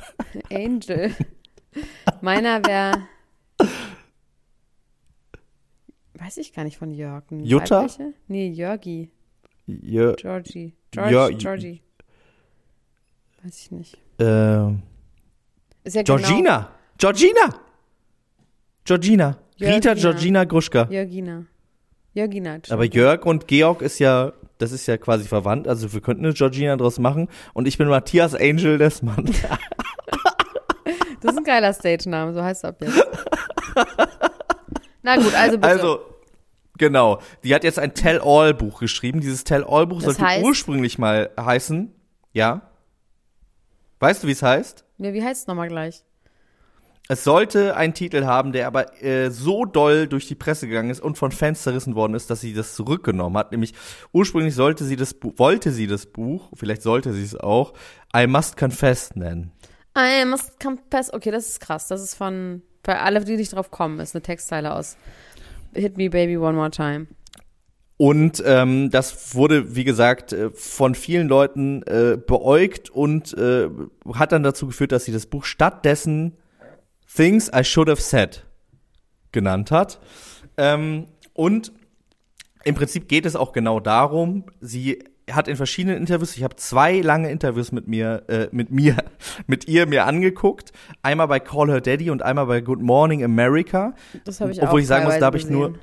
Angel. 0.50 1.14
Meiner 2.21 2.64
wäre. 2.64 3.07
Weiß 6.14 6.37
ich 6.38 6.53
gar 6.53 6.64
nicht 6.64 6.79
von 6.79 6.91
Jörg. 6.91 7.25
Jutta? 7.31 7.83
weibliche? 7.83 8.14
Nee, 8.29 8.49
Jörgi. 8.49 9.11
Jö, 9.67 10.14
Georgie. 10.17 10.75
George, 10.91 11.11
J- 11.12 11.38
Georgie. 11.38 11.83
Weiß 13.43 13.59
ich 13.59 13.71
nicht. 13.71 13.95
äh, 14.21 14.25
Ist 15.85 15.95
ja 15.95 16.03
genau 16.03 16.17
Georgina. 16.19 16.71
Georgina. 16.99 17.61
Georgina. 18.85 19.37
Rita 19.61 19.95
Georgina. 19.95 19.95
Georgina 19.95 20.45
Gruschka. 20.45 20.88
Jörgina. 20.91 21.47
Jörgina. 22.14 22.59
Aber. 22.71 22.85
Jörg 22.85 23.26
und 23.26 23.47
Georg 23.49 23.83
ist 23.83 23.99
ja, 23.99 24.33
das 24.59 24.73
ist 24.73 24.87
ja 24.87 24.97
quasi 24.97 25.26
verwandt. 25.28 25.68
Also 25.68 25.92
wir 25.92 26.00
könnten 26.00 26.25
eine 26.25 26.35
Georgina 26.35 26.76
draus 26.76 26.99
machen. 26.99 27.28
Und 27.52 27.68
ich 27.68 27.76
bin 27.76 27.88
Matthias 27.88 28.35
Angel 28.35 28.78
Dessmann. 28.78 29.30
Das 31.21 31.33
ist 31.33 31.38
ein 31.38 31.44
geiler 31.44 31.73
Stage-Name, 31.73 32.35
so 32.35 32.42
heißt 32.42 32.64
es 32.64 32.68
ab 32.68 32.76
jetzt. 32.83 33.02
Na 35.02 35.16
gut, 35.16 35.35
also 35.35 35.56
bitte. 35.56 35.68
Also, 35.68 36.00
genau. 36.76 37.18
Die 37.42 37.54
hat 37.54 37.64
jetzt 37.64 37.78
ein 37.78 37.94
Tell-All-Buch 37.94 38.80
geschrieben. 38.80 39.21
Dieses 39.23 39.42
Tell-All-Buch 39.42 40.02
sollte 40.02 40.21
heißt? 40.21 40.44
ursprünglich 40.44 40.99
mal 40.99 41.30
heißen. 41.40 41.90
Ja. 42.35 42.71
Weißt 44.00 44.23
du, 44.23 44.26
wie 44.26 44.33
es 44.33 44.42
heißt? 44.42 44.85
nee, 44.99 45.14
wie 45.14 45.25
heißt 45.25 45.42
es 45.42 45.47
nochmal 45.47 45.68
gleich? 45.68 46.04
Es 47.06 47.23
sollte 47.23 47.76
einen 47.76 47.92
Titel 47.92 48.25
haben, 48.25 48.52
der 48.52 48.66
aber 48.66 49.02
äh, 49.02 49.30
so 49.30 49.66
doll 49.66 50.06
durch 50.06 50.26
die 50.26 50.34
Presse 50.34 50.66
gegangen 50.66 50.88
ist 50.88 51.00
und 51.00 51.18
von 51.18 51.32
Fans 51.32 51.62
zerrissen 51.62 51.94
worden 51.94 52.14
ist, 52.14 52.30
dass 52.30 52.40
sie 52.40 52.54
das 52.54 52.75
zurückgenommen 52.75 53.37
hat. 53.37 53.52
Nämlich 53.52 53.75
ursprünglich 54.12 54.54
sollte 54.54 54.84
sie 54.84 54.96
das 54.96 55.14
wollte 55.37 55.70
sie 55.70 55.87
das 55.87 56.06
Buch, 56.06 56.49
vielleicht 56.54 56.82
sollte 56.82 57.12
sie 57.12 57.23
es 57.23 57.37
auch, 57.37 57.75
I 58.16 58.26
Must 58.26 58.56
Confess 58.56 59.14
nennen. 59.16 59.52
I 59.96 60.25
must 60.25 60.58
confess. 60.58 61.12
Okay, 61.12 61.30
das 61.30 61.49
ist 61.49 61.61
krass. 61.61 61.88
Das 61.88 62.02
ist 62.02 62.14
von, 62.14 62.62
bei 62.82 63.00
alle, 63.00 63.25
die 63.25 63.37
nicht 63.37 63.52
drauf 63.52 63.70
kommen, 63.70 64.00
ist 64.00 64.14
eine 64.14 64.23
Textzeile 64.23 64.75
aus 64.75 64.96
Hit 65.73 65.96
Me 65.96 66.11
Baby 66.11 66.37
One 66.37 66.54
More 66.54 66.70
Time. 66.70 67.06
Und 67.96 68.42
ähm, 68.44 68.90
das 68.90 69.37
wurde, 69.37 69.76
wie 69.76 69.84
gesagt, 69.84 70.32
äh, 70.32 70.50
von 70.50 70.96
vielen 70.96 71.28
Leuten 71.28 71.82
äh, 71.84 72.16
beäugt 72.16 72.90
und 72.90 73.34
äh, 73.34 73.68
hat 74.14 74.32
dann 74.32 74.42
dazu 74.42 74.66
geführt, 74.66 74.90
dass 74.90 75.04
sie 75.04 75.12
das 75.12 75.26
Buch 75.26 75.44
stattdessen 75.44 76.37
Things 77.14 77.50
I 77.54 77.64
Should 77.64 77.88
Have 77.88 78.00
Said 78.00 78.44
genannt 79.33 79.71
hat. 79.71 80.00
Ähm, 80.56 81.06
und 81.33 81.73
im 82.64 82.75
Prinzip 82.75 83.09
geht 83.09 83.26
es 83.26 83.37
auch 83.37 83.52
genau 83.52 83.80
darum, 83.80 84.44
sie 84.61 85.04
hat 85.30 85.49
in 85.49 85.56
verschiedenen 85.56 85.97
Interviews, 85.97 86.37
ich 86.37 86.42
habe 86.44 86.56
zwei 86.56 87.00
lange 87.00 87.30
Interviews 87.30 87.73
mit 87.73 87.88
mir, 87.88 88.25
äh, 88.28 88.49
mit 88.52 88.71
mir, 88.71 88.97
mit 89.47 89.66
ihr 89.68 89.87
mir 89.87 90.04
angeguckt. 90.06 90.73
Einmal 91.02 91.28
bei 91.28 91.40
Call 91.40 91.68
Her 91.71 91.80
Daddy 91.80 92.11
und 92.11 92.23
einmal 92.23 92.47
bei 92.47 92.61
Good 92.61 92.80
Morning 92.83 93.25
America. 93.25 93.94
Das 94.25 94.40
habe 94.40 94.50
ich 94.52 94.59
Obwohl 94.62 94.80
auch 94.80 94.83
ich 94.83 94.87
sagen 94.87 95.04
muss, 95.06 95.18
da 95.18 95.26
habe 95.26 95.38
ich 95.38 95.49
nur, 95.49 95.75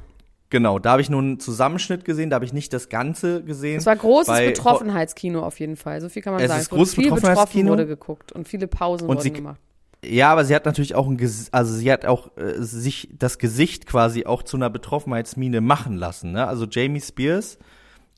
genau, 0.50 0.77
da 0.79 0.91
habe 0.91 1.01
ich 1.01 1.09
nur 1.09 1.21
einen 1.21 1.39
Zusammenschnitt 1.39 2.05
gesehen, 2.05 2.29
da 2.29 2.35
habe 2.35 2.45
ich 2.45 2.53
nicht 2.53 2.71
das 2.71 2.89
Ganze 2.89 3.43
gesehen. 3.43 3.77
Es 3.79 3.85
war 3.88 3.95
großes 3.95 4.27
Bei- 4.27 4.47
Betroffenheitskino 4.47 5.41
auf 5.41 5.59
jeden 5.59 5.75
Fall. 5.75 6.01
So 6.01 6.09
viel 6.09 6.21
kann 6.21 6.33
man 6.33 6.41
Es 6.43 6.50
sagen. 6.50 6.61
ist 6.61 6.71
wurde 6.71 6.79
großes 6.79 6.95
viel 6.95 7.03
betroffen 7.05 7.21
Betroffenheitskino. 7.21 7.71
wurde 7.71 7.88
geguckt 7.88 8.31
und 8.31 8.47
viele 8.47 8.67
Pausen 8.67 9.07
Und 9.07 9.17
wurden 9.17 9.33
gemacht. 9.33 9.59
Ja, 10.03 10.31
aber 10.31 10.46
sie 10.46 10.55
hat 10.55 10.65
natürlich 10.65 10.96
auch 10.96 11.08
ein 11.08 11.17
Ges 11.17 11.50
also 11.51 11.74
sie 11.74 11.91
hat 11.91 12.05
auch 12.05 12.36
äh, 12.36 12.62
sich 12.62 13.10
das 13.13 13.38
Gesicht 13.38 13.86
quasi 13.86 14.25
auch 14.25 14.41
zu 14.43 14.58
einer 14.58 14.70
Betroffenheitsmine 14.70 15.62
machen 15.62 15.96
lassen. 15.96 16.31
Ne? 16.31 16.48
Also 16.48 16.65
Jamie 16.65 17.01
Spears 17.01 17.60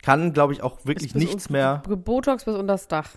kann, 0.02 0.34
glaube 0.34 0.54
ich, 0.54 0.63
auch 0.63 0.86
wirklich 0.86 1.13
nichts 1.16 1.50
mehr, 1.50 1.82
Botox 1.88 2.46
bis 2.46 2.56
unter 2.56 2.74
das 2.74 2.88
Dach. 2.88 3.10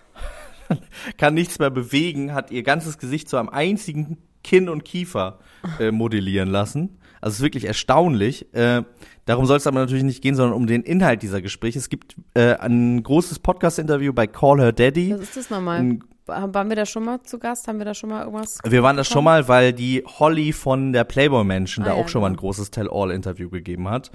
kann 1.18 1.34
nichts 1.34 1.58
mehr 1.58 1.70
bewegen, 1.70 2.34
hat 2.34 2.50
ihr 2.50 2.62
ganzes 2.64 2.98
Gesicht 2.98 3.28
zu 3.28 3.36
einem 3.36 3.48
einzigen 3.48 4.18
Kinn 4.42 4.68
und 4.68 4.84
Kiefer 4.84 5.38
äh, 5.78 5.90
modellieren 5.90 6.48
lassen. 6.48 6.98
Also 7.20 7.32
es 7.32 7.38
ist 7.38 7.42
wirklich 7.42 7.64
erstaunlich. 7.64 8.52
Äh, 8.54 8.82
darum 9.24 9.46
soll 9.46 9.56
es 9.56 9.66
aber 9.66 9.80
natürlich 9.80 10.04
nicht 10.04 10.22
gehen, 10.22 10.34
sondern 10.34 10.56
um 10.56 10.66
den 10.66 10.82
Inhalt 10.82 11.22
dieser 11.22 11.40
Gespräche. 11.40 11.78
Es 11.78 11.88
gibt 11.88 12.16
äh, 12.34 12.54
ein 12.56 13.02
großes 13.02 13.38
Podcast-Interview 13.40 14.12
bei 14.12 14.26
Call 14.26 14.60
Her 14.60 14.72
Daddy. 14.72 15.12
Was 15.12 15.20
ist 15.20 15.36
das 15.36 15.50
nochmal? 15.50 15.80
Ein- 15.80 16.04
Waren 16.26 16.68
wir 16.68 16.76
da 16.76 16.86
schon 16.86 17.04
mal 17.04 17.22
zu 17.22 17.38
Gast? 17.38 17.68
Haben 17.68 17.78
wir 17.78 17.84
da 17.84 17.94
schon 17.94 18.10
mal 18.10 18.24
irgendwas? 18.24 18.58
Wir 18.64 18.82
waren 18.82 18.96
das 18.96 19.06
schon 19.06 19.22
mal, 19.22 19.46
weil 19.46 19.72
die 19.72 20.02
Holly 20.04 20.52
von 20.52 20.92
der 20.92 21.04
Playboy 21.04 21.44
Mansion 21.44 21.84
da 21.84 21.92
Ah, 21.92 21.94
ja, 21.94 22.00
auch 22.02 22.08
schon 22.08 22.20
mal 22.20 22.28
ein 22.28 22.32
genau. 22.32 22.40
großes 22.40 22.70
Tell-All-Interview 22.72 23.48
gegeben 23.48 23.88
hat. 23.88 24.10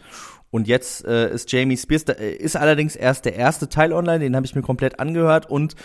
Und 0.49 0.67
jetzt 0.67 1.05
äh, 1.05 1.33
ist 1.33 1.51
Jamie 1.51 1.77
Spears, 1.77 2.03
da, 2.05 2.13
äh, 2.13 2.33
ist 2.33 2.57
allerdings 2.57 2.97
erst 2.97 3.23
der 3.25 3.35
erste 3.35 3.69
Teil 3.69 3.93
online, 3.93 4.19
den 4.19 4.35
habe 4.35 4.45
ich 4.45 4.53
mir 4.53 4.61
komplett 4.61 4.99
angehört 4.99 5.49
und 5.49 5.75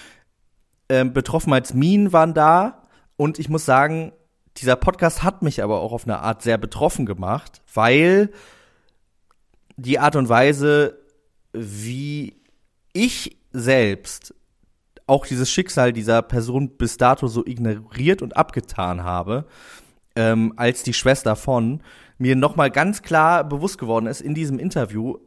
ähm, 0.89 1.13
Betroffenheitsminen 1.13 2.13
waren 2.13 2.35
da. 2.35 2.89
Und 3.17 3.39
ich 3.39 3.49
muss 3.49 3.65
sagen, 3.65 4.13
dieser 4.57 4.77
Podcast 4.77 5.23
hat 5.23 5.43
mich 5.43 5.63
aber 5.63 5.81
auch 5.81 5.93
auf 5.93 6.05
eine 6.05 6.19
Art 6.19 6.43
sehr 6.43 6.59
betroffen 6.59 7.07
gemacht, 7.07 7.63
weil 7.73 8.31
die 9.77 9.99
Art 9.99 10.17
und 10.17 10.29
Weise, 10.29 10.99
wie 11.53 12.43
ich 12.93 13.39
selbst 13.53 14.35
auch 15.07 15.27
dieses 15.27 15.51
Schicksal 15.51 15.93
dieser 15.93 16.23
Person 16.23 16.77
bis 16.77 16.97
dato 16.97 17.29
so 17.29 17.45
ignoriert 17.47 18.23
und 18.23 18.37
abgetan 18.37 19.05
habe, 19.05 19.47
ähm, 20.17 20.53
als 20.57 20.83
die 20.83 20.95
Schwester 20.95 21.37
von, 21.37 21.83
mir 22.19 22.37
nochmal 22.37 22.71
ganz 22.71 23.03
klar 23.03 23.45
bewusst 23.45 23.79
geworden 23.79 24.07
ist 24.07 24.21
in 24.21 24.35
diesem 24.35 24.59
Interview, 24.59 25.19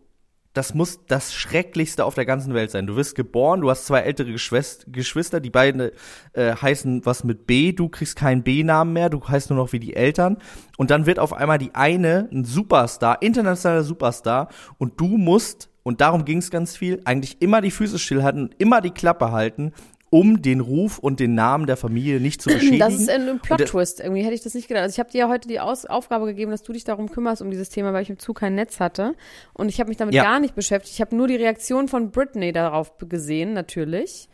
das 0.54 0.74
muss 0.74 1.06
das 1.06 1.34
Schrecklichste 1.34 2.04
auf 2.04 2.16
der 2.16 2.26
ganzen 2.26 2.56
Welt 2.56 2.72
sein. 2.72 2.88
Du 2.88 2.96
wirst 2.96 3.14
geboren, 3.14 3.62
du 3.62 3.70
hast 3.70 3.86
zwei 3.86 4.00
ältere 4.00 4.32
Geschwist 4.32 4.88
Geschwister, 4.88 5.40
die 5.40 5.52
beiden 5.52 5.92
äh, 6.34 6.56
heißen 6.56 7.06
was 7.06 7.24
mit 7.24 7.46
B, 7.46 7.72
du 7.72 7.88
kriegst 7.88 8.16
keinen 8.16 8.44
B-Namen 8.44 8.92
mehr, 8.92 9.10
du 9.10 9.26
heißt 9.26 9.52
nur 9.52 9.60
noch 9.60 9.74
wie 9.74 9.80
die 9.80 9.96
Eltern. 9.96 10.38
Und 10.78 10.90
dann 10.90 11.06
wird 11.06 11.20
auf 11.20 11.34
einmal 11.34 11.60
die 11.60 11.76
eine 11.76 12.28
ein 12.32 12.46
Superstar, 12.46 13.22
internationaler 13.22 13.84
Superstar, 13.84 14.50
und 14.80 15.00
du 15.00 15.18
musst, 15.18 15.69
und 15.90 16.00
darum 16.02 16.24
ging 16.24 16.38
es 16.38 16.52
ganz 16.52 16.78
viel, 16.78 17.02
eigentlich 17.04 17.42
immer 17.42 17.60
die 17.62 17.72
Füße 17.72 18.00
stillhalten 18.00 18.44
und 18.44 18.56
immer 18.60 18.80
die 18.80 18.92
Klappe 18.92 19.32
halten, 19.32 19.74
um 20.12 20.42
den 20.42 20.60
Ruf 20.60 20.98
und 21.00 21.20
den 21.20 21.36
Namen 21.36 21.66
der 21.68 21.78
Familie 21.78 22.20
nicht 22.20 22.42
zu 22.42 22.50
beschädigen. 22.50 22.80
Das 22.80 22.94
ist 22.94 23.10
ein 23.10 23.40
Plot-Twist. 23.40 24.00
Irgendwie 24.00 24.24
hätte 24.24 24.34
ich 24.36 24.42
das 24.42 24.54
nicht 24.54 24.68
gedacht. 24.68 24.84
Also 24.84 24.94
ich 24.94 25.00
habe 25.00 25.12
dir 25.12 25.18
ja 25.20 25.30
heute 25.30 25.48
die 25.48 25.60
Aus 25.60 25.86
Aufgabe 25.86 26.26
gegeben, 26.28 26.52
dass 26.52 26.64
du 26.64 26.74
dich 26.74 26.84
darum 26.84 27.12
kümmerst, 27.12 27.42
um 27.42 27.50
dieses 27.52 27.70
Thema, 27.70 27.92
weil 27.92 28.04
ich 28.04 28.10
im 28.10 28.18
Zug 28.20 28.40
kein 28.40 28.56
Netz 28.56 28.80
hatte. 28.80 29.16
Und 29.54 29.70
ich 29.70 29.80
habe 29.80 29.90
mich 29.90 29.98
damit 29.98 30.16
Ja. 30.16 30.24
gar 30.24 30.40
nicht 30.40 30.56
beschäftigt. 30.56 30.94
Ich 30.94 31.02
habe 31.02 31.16
nur 31.16 31.28
die 31.28 31.36
Reaktion 31.36 31.88
von 31.88 32.12
Britney 32.12 32.52
darauf 32.52 32.94
gesehen, 33.00 33.54
natürlich. 33.54 34.30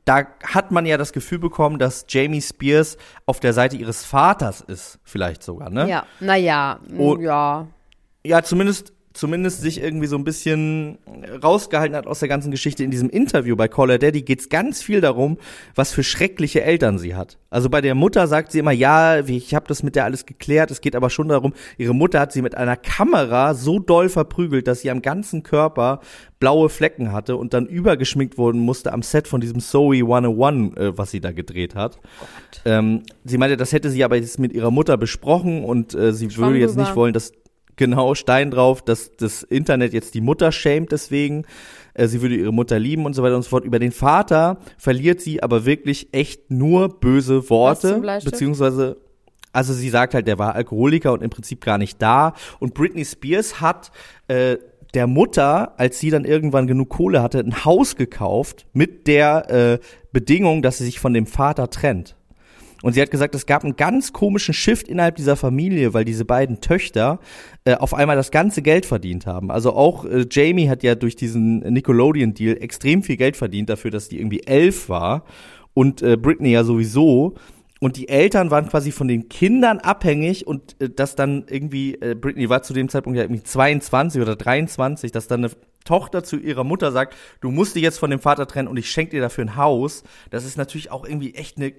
da 0.05 0.27
hat 0.43 0.71
man 0.71 0.87
ja 0.87 0.97
das 0.97 1.13
Gefühl 1.13 1.39
bekommen, 1.39 1.79
dass 1.79 2.07
Jamie 2.09 2.41
Spears 2.41 2.97
auf 3.27 3.39
der 3.39 3.53
Seite 3.53 3.77
ihres 3.77 4.05
Vaters 4.05 4.63
ist, 4.63 4.99
vielleicht 5.05 5.43
sogar, 5.43 5.71
ne? 5.71 5.89
Ja, 5.89 6.07
naja, 6.19 6.81
ja. 7.21 7.69
ja, 8.25 8.43
zumindest, 8.43 8.93
zumindest 9.13 9.61
sich 9.61 9.83
irgendwie 9.83 10.07
so 10.07 10.17
ein 10.17 10.25
bisschen 10.25 10.99
rausgehalten 11.43 11.97
hat 11.97 12.07
aus 12.07 12.21
der 12.21 12.29
ganzen 12.29 12.51
Geschichte. 12.51 12.85
In 12.85 12.91
diesem 12.91 13.11
Interview 13.11 13.57
bei 13.57 13.69
Call 13.69 13.89
Her 13.89 13.99
Daddy 13.99 14.23
geht's 14.23 14.49
ganz 14.49 14.83
viel 14.83 15.01
darum, 15.01 15.39
was 15.75 15.93
für 15.93 16.03
schreckliche 16.03 16.63
Eltern 16.63 16.99
sie 16.99 17.15
hat. 17.15 17.39
Also 17.51 17.69
bei 17.69 17.81
der 17.81 17.95
Mutter 17.95 18.27
sagt 18.27 18.53
sie 18.53 18.59
immer, 18.59 18.73
ja, 18.73 19.21
ich 19.21 19.55
habe 19.55 19.67
das 19.69 19.83
mit 19.83 19.97
der 19.97 20.05
alles 20.05 20.27
geklärt. 20.27 20.71
Es 20.71 20.81
geht 20.81 20.97
aber 20.97 21.11
schon 21.11 21.29
darum, 21.29 21.53
ihre 21.77 21.95
Mutter 21.95 22.21
hat 22.21 22.33
sie 22.33 22.43
mit 22.43 22.55
einer 22.55 22.77
Kamera 22.77 23.55
so 23.55 23.79
doll 23.79 24.09
verprügelt, 24.09 24.67
dass 24.67 24.81
sie 24.81 24.91
am 24.91 25.03
ganzen 25.03 25.43
Körper 25.43 26.01
blaue 26.41 26.69
Flecken 26.69 27.13
hatte 27.13 27.37
und 27.37 27.55
dann 27.55 27.67
übergeschminkt 27.67 28.37
worden 28.37 28.61
musste 28.61 28.93
am 28.93 29.03
Set 29.03 29.29
von 29.29 29.41
diesem 29.41 29.61
Zoe 29.61 29.99
101, 29.99 30.77
äh, 30.77 30.99
was 30.99 31.13
sie 31.13 31.21
da 31.21 31.31
gedreht 31.31 31.77
hat. 31.77 32.01
Ähm, 32.65 33.03
sie 33.25 33.39
meinte, 33.39 33.57
das 33.57 33.73
hätte 33.73 33.91
sie 33.91 34.03
aber 34.03 34.17
jetzt 34.17 34.41
mit 34.41 34.53
ihrer 34.53 34.73
Mutter 34.73 34.97
besprochen 34.97 35.65
und 35.65 35.95
äh, 35.95 36.13
sie 36.13 36.29
Schwamm 36.31 36.49
würde 36.49 36.59
jetzt 36.59 36.73
drüber. 36.73 36.83
nicht 36.83 36.97
wollen, 36.97 37.13
dass 37.13 37.33
genau 37.77 38.15
Stein 38.15 38.51
drauf, 38.51 38.83
dass 38.83 39.13
das 39.17 39.43
Internet 39.43 39.93
jetzt 39.93 40.15
die 40.15 40.21
Mutter 40.21 40.53
schämt 40.53 40.93
deswegen. 40.93 41.45
Äh, 41.95 42.07
sie 42.07 42.23
würde 42.23 42.37
ihre 42.37 42.53
Mutter 42.53 42.79
lieben 42.79 43.07
und 43.07 43.15
so 43.15 43.23
weiter 43.23 43.37
und 43.37 43.43
so 43.43 43.51
fort. 43.51 43.65
Über 43.65 43.79
den 43.79 43.93
Vater 43.93 44.59
verliert 44.79 45.21
sie 45.21 45.43
aber 45.43 45.65
wirklich 45.65 46.09
echt 46.13 46.51
nur 46.51 46.89
böse 47.01 47.49
Worte, 47.51 48.01
beziehungsweise 48.25 48.99
also 49.53 49.75
sie 49.75 49.91
sagt 49.91 50.15
halt, 50.15 50.27
der 50.27 50.39
war 50.39 50.55
Alkoholiker 50.55 51.13
und 51.13 51.23
im 51.23 51.29
Prinzip 51.29 51.63
gar 51.63 51.77
nicht 51.77 52.01
da. 52.01 52.33
Und 52.59 52.73
Britney 52.73 53.05
Spears 53.05 53.61
hat 53.61 53.91
äh, 54.29 54.57
der 54.95 55.07
Mutter, 55.07 55.79
als 55.79 55.99
sie 55.99 56.11
dann 56.11 56.25
irgendwann 56.25 56.67
genug 56.67 56.91
Kohle 56.91 57.23
hatte, 57.23 57.39
ein 57.39 57.65
Haus 57.65 57.97
gekauft 57.97 58.67
mit 58.73 59.07
der 59.07 59.51
äh, 59.51 59.79
Bedingung, 60.13 60.63
dass 60.63 60.79
sie 60.79 60.85
sich 60.85 61.01
von 61.01 61.15
dem 61.15 61.27
Vater 61.27 61.71
trennt. 61.71 62.17
Und 62.83 62.93
sie 62.93 63.01
hat 63.01 63.11
gesagt, 63.11 63.35
es 63.35 63.47
gab 63.47 63.65
einen 63.65 63.77
ganz 63.77 64.13
komischen 64.13 64.53
Shift 64.53 64.89
innerhalb 64.89 65.17
dieser 65.17 65.37
Familie, 65.37 65.95
weil 65.95 66.05
diese 66.05 66.25
beiden 66.25 66.61
Töchter 66.61 67.21
äh, 67.65 67.75
auf 67.75 67.95
einmal 67.95 68.17
das 68.17 68.31
ganze 68.31 68.61
Geld 68.61 68.85
verdient 68.85 69.27
haben. 69.27 69.51
Also 69.51 69.73
auch 69.73 70.05
äh, 70.05 70.27
Jamie 70.31 70.69
hat 70.69 70.83
ja 70.83 70.95
durch 70.95 71.17
diesen 71.17 71.61
Nickelodeon-Deal 71.61 72.59
extrem 72.61 73.03
viel 73.03 73.17
Geld 73.17 73.37
verdient 73.37 73.71
dafür, 73.71 73.91
dass 73.91 74.09
die 74.09 74.19
irgendwie 74.19 74.43
elf 74.43 74.89
war 74.89 75.25
und 75.75 76.03
äh, 76.03 76.17
Britney 76.17 76.51
ja 76.51 76.65
sowieso. 76.65 77.35
Und 77.81 77.97
die 77.97 78.09
Eltern 78.09 78.53
waren 78.53 78.69
quasi 78.69 78.93
von 78.93 79.09
den 79.09 79.29
Kindern 79.29 79.79
abhängig 79.81 80.47
und 80.47 80.81
äh, 80.81 80.89
dass 80.89 81.17
dann 81.17 81.47
irgendwie, 81.49 81.95
äh, 81.95 82.15
Britney 82.15 82.49
war 82.49 82.63
zu 82.63 82.75
dem 82.75 82.89
Zeitpunkt 82.89 83.17
ja 83.17 83.25
irgendwie 83.25 83.43
22 83.43 84.23
oder 84.23 84.37
23, 84.37 85.11
dass 85.11 85.27
dann 85.27 85.45
eine 85.45 85.53
Tochter 85.85 86.23
zu 86.23 86.37
ihrer 86.37 86.63
Mutter 86.63 86.93
sagt, 86.93 87.17
du 87.41 87.51
musst 87.51 87.75
dich 87.75 87.83
jetzt 87.83 87.99
von 87.99 88.11
dem 88.11 88.21
Vater 88.21 88.47
trennen 88.47 88.69
und 88.69 88.77
ich 88.77 88.89
schenke 88.89 89.13
dir 89.13 89.21
dafür 89.21 89.45
ein 89.45 89.57
Haus. 89.57 90.05
Das 90.31 90.45
ist 90.45 90.57
natürlich 90.57 90.93
auch 90.93 91.05
irgendwie 91.05 91.35
echt 91.35 91.57
eine 91.57 91.73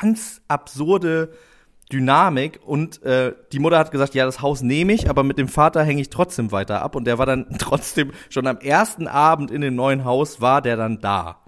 ganz 0.00 0.40
absurde 0.48 1.32
Dynamik 1.92 2.60
und 2.64 3.02
äh, 3.02 3.34
die 3.52 3.58
Mutter 3.58 3.78
hat 3.78 3.90
gesagt, 3.90 4.14
ja, 4.14 4.24
das 4.24 4.40
Haus 4.40 4.62
nehme 4.62 4.92
ich, 4.92 5.08
aber 5.08 5.22
mit 5.22 5.38
dem 5.38 5.48
Vater 5.48 5.84
hänge 5.84 6.00
ich 6.00 6.10
trotzdem 6.10 6.50
weiter 6.50 6.82
ab 6.82 6.96
und 6.96 7.04
der 7.04 7.18
war 7.18 7.26
dann 7.26 7.46
trotzdem 7.58 8.12
schon 8.30 8.46
am 8.46 8.58
ersten 8.58 9.06
Abend 9.06 9.50
in 9.50 9.60
dem 9.60 9.74
neuen 9.74 10.04
Haus 10.04 10.40
war 10.40 10.62
der 10.62 10.76
dann 10.76 11.00
da. 11.00 11.40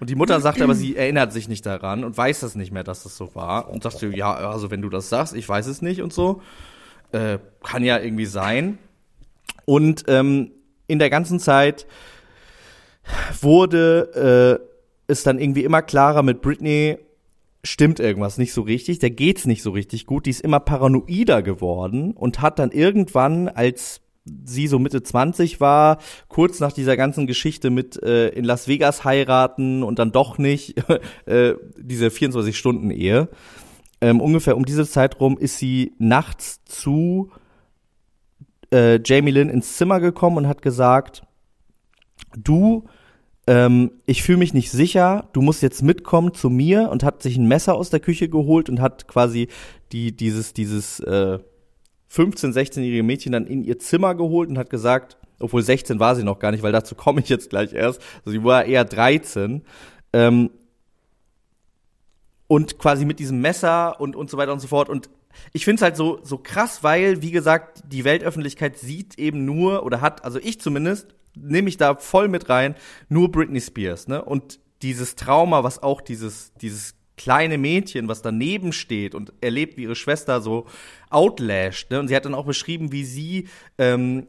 Und 0.00 0.08
die 0.08 0.14
Mutter 0.14 0.40
sagte 0.40 0.64
aber, 0.64 0.74
sie 0.74 0.96
erinnert 0.96 1.32
sich 1.32 1.46
nicht 1.46 1.66
daran 1.66 2.04
und 2.04 2.16
weiß 2.16 2.40
das 2.40 2.54
nicht 2.54 2.72
mehr, 2.72 2.84
dass 2.84 3.02
das 3.02 3.16
so 3.16 3.34
war 3.34 3.68
und 3.68 3.82
sagte, 3.82 4.08
ja, 4.08 4.32
also 4.32 4.70
wenn 4.70 4.80
du 4.80 4.88
das 4.88 5.10
sagst, 5.10 5.34
ich 5.34 5.46
weiß 5.46 5.66
es 5.66 5.82
nicht 5.82 6.00
und 6.00 6.12
so, 6.12 6.40
äh, 7.12 7.38
kann 7.62 7.84
ja 7.84 7.98
irgendwie 7.98 8.26
sein. 8.26 8.78
Und 9.66 10.04
ähm, 10.08 10.52
in 10.86 10.98
der 10.98 11.10
ganzen 11.10 11.38
Zeit 11.38 11.86
wurde 13.42 14.58
äh, 14.58 14.66
es 15.06 15.22
dann 15.22 15.38
irgendwie 15.38 15.64
immer 15.64 15.82
klarer 15.82 16.22
mit 16.22 16.40
Britney 16.40 16.98
stimmt 17.62 18.00
irgendwas 18.00 18.38
nicht 18.38 18.52
so 18.52 18.62
richtig, 18.62 18.98
der 18.98 19.10
geht's 19.10 19.46
nicht 19.46 19.62
so 19.62 19.70
richtig 19.70 20.06
gut, 20.06 20.26
die 20.26 20.30
ist 20.30 20.40
immer 20.40 20.60
paranoider 20.60 21.42
geworden 21.42 22.12
und 22.12 22.40
hat 22.40 22.58
dann 22.58 22.70
irgendwann 22.70 23.48
als 23.48 24.00
sie 24.44 24.66
so 24.66 24.78
Mitte 24.78 25.02
20 25.02 25.60
war, 25.60 25.98
kurz 26.28 26.60
nach 26.60 26.72
dieser 26.72 26.96
ganzen 26.96 27.26
Geschichte 27.26 27.70
mit 27.70 28.00
äh, 28.02 28.28
in 28.28 28.44
Las 28.44 28.68
Vegas 28.68 29.04
heiraten 29.04 29.82
und 29.82 29.98
dann 29.98 30.12
doch 30.12 30.38
nicht, 30.38 30.76
äh, 31.26 31.54
diese 31.78 32.08
24-Stunden-Ehe, 32.08 33.28
ähm, 34.00 34.20
ungefähr 34.20 34.56
um 34.56 34.64
diese 34.64 34.86
Zeit 34.86 35.20
rum 35.20 35.36
ist 35.38 35.58
sie 35.58 35.92
nachts 35.98 36.62
zu 36.64 37.30
äh, 38.72 39.00
Jamie 39.04 39.30
Lynn 39.30 39.50
ins 39.50 39.76
Zimmer 39.76 40.00
gekommen 40.00 40.38
und 40.38 40.48
hat 40.48 40.62
gesagt, 40.62 41.22
du, 42.36 42.84
ähm, 43.46 43.90
ich 44.06 44.22
fühle 44.22 44.38
mich 44.38 44.54
nicht 44.54 44.70
sicher, 44.70 45.28
du 45.32 45.42
musst 45.42 45.62
jetzt 45.62 45.82
mitkommen 45.82 46.34
zu 46.34 46.50
mir 46.50 46.90
und 46.90 47.02
hat 47.02 47.22
sich 47.22 47.36
ein 47.36 47.48
Messer 47.48 47.74
aus 47.74 47.90
der 47.90 48.00
Küche 48.00 48.28
geholt 48.28 48.68
und 48.68 48.80
hat 48.80 49.08
quasi 49.08 49.48
die, 49.92 50.16
dieses, 50.16 50.52
dieses 50.52 51.00
äh, 51.00 51.38
15-, 52.12 52.52
16-jährige 52.52 53.02
Mädchen 53.02 53.32
dann 53.32 53.46
in 53.46 53.64
ihr 53.64 53.78
Zimmer 53.78 54.14
geholt 54.14 54.48
und 54.48 54.58
hat 54.58 54.70
gesagt, 54.70 55.16
obwohl 55.38 55.62
16 55.62 55.98
war 56.00 56.16
sie 56.16 56.24
noch 56.24 56.38
gar 56.38 56.50
nicht, 56.50 56.62
weil 56.62 56.72
dazu 56.72 56.94
komme 56.94 57.20
ich 57.20 57.28
jetzt 57.28 57.50
gleich 57.50 57.72
erst, 57.72 58.00
also 58.24 58.30
sie 58.30 58.44
war 58.44 58.64
eher 58.64 58.84
13, 58.84 59.62
ähm, 60.12 60.50
und 62.50 62.78
quasi 62.78 63.04
mit 63.04 63.20
diesem 63.20 63.40
Messer 63.40 64.00
und, 64.00 64.16
und 64.16 64.28
so 64.28 64.36
weiter 64.36 64.52
und 64.52 64.58
so 64.58 64.66
fort. 64.66 64.88
Und 64.88 65.08
ich 65.52 65.64
finde 65.64 65.76
es 65.76 65.82
halt 65.82 65.96
so, 65.96 66.18
so 66.24 66.36
krass, 66.36 66.82
weil, 66.82 67.22
wie 67.22 67.30
gesagt, 67.30 67.80
die 67.86 68.02
Weltöffentlichkeit 68.02 68.76
sieht 68.76 69.20
eben 69.20 69.44
nur, 69.44 69.84
oder 69.84 70.00
hat, 70.00 70.24
also 70.24 70.40
ich 70.40 70.60
zumindest, 70.60 71.14
nehme 71.34 71.68
ich 71.68 71.76
da 71.76 71.96
voll 71.96 72.28
mit 72.28 72.48
rein, 72.48 72.74
nur 73.08 73.30
Britney 73.30 73.60
Spears, 73.60 74.08
ne? 74.08 74.22
Und 74.24 74.60
dieses 74.82 75.16
Trauma, 75.16 75.62
was 75.62 75.82
auch 75.82 76.00
dieses, 76.00 76.52
dieses 76.54 76.94
kleine 77.16 77.58
Mädchen, 77.58 78.08
was 78.08 78.22
daneben 78.22 78.72
steht 78.72 79.14
und 79.14 79.34
erlebt, 79.42 79.76
wie 79.76 79.82
ihre 79.82 79.94
Schwester 79.94 80.40
so 80.40 80.66
outlasht. 81.10 81.90
Ne? 81.90 82.00
Und 82.00 82.08
sie 82.08 82.16
hat 82.16 82.24
dann 82.24 82.34
auch 82.34 82.46
beschrieben, 82.46 82.92
wie 82.92 83.04
sie 83.04 83.48
ähm, 83.76 84.26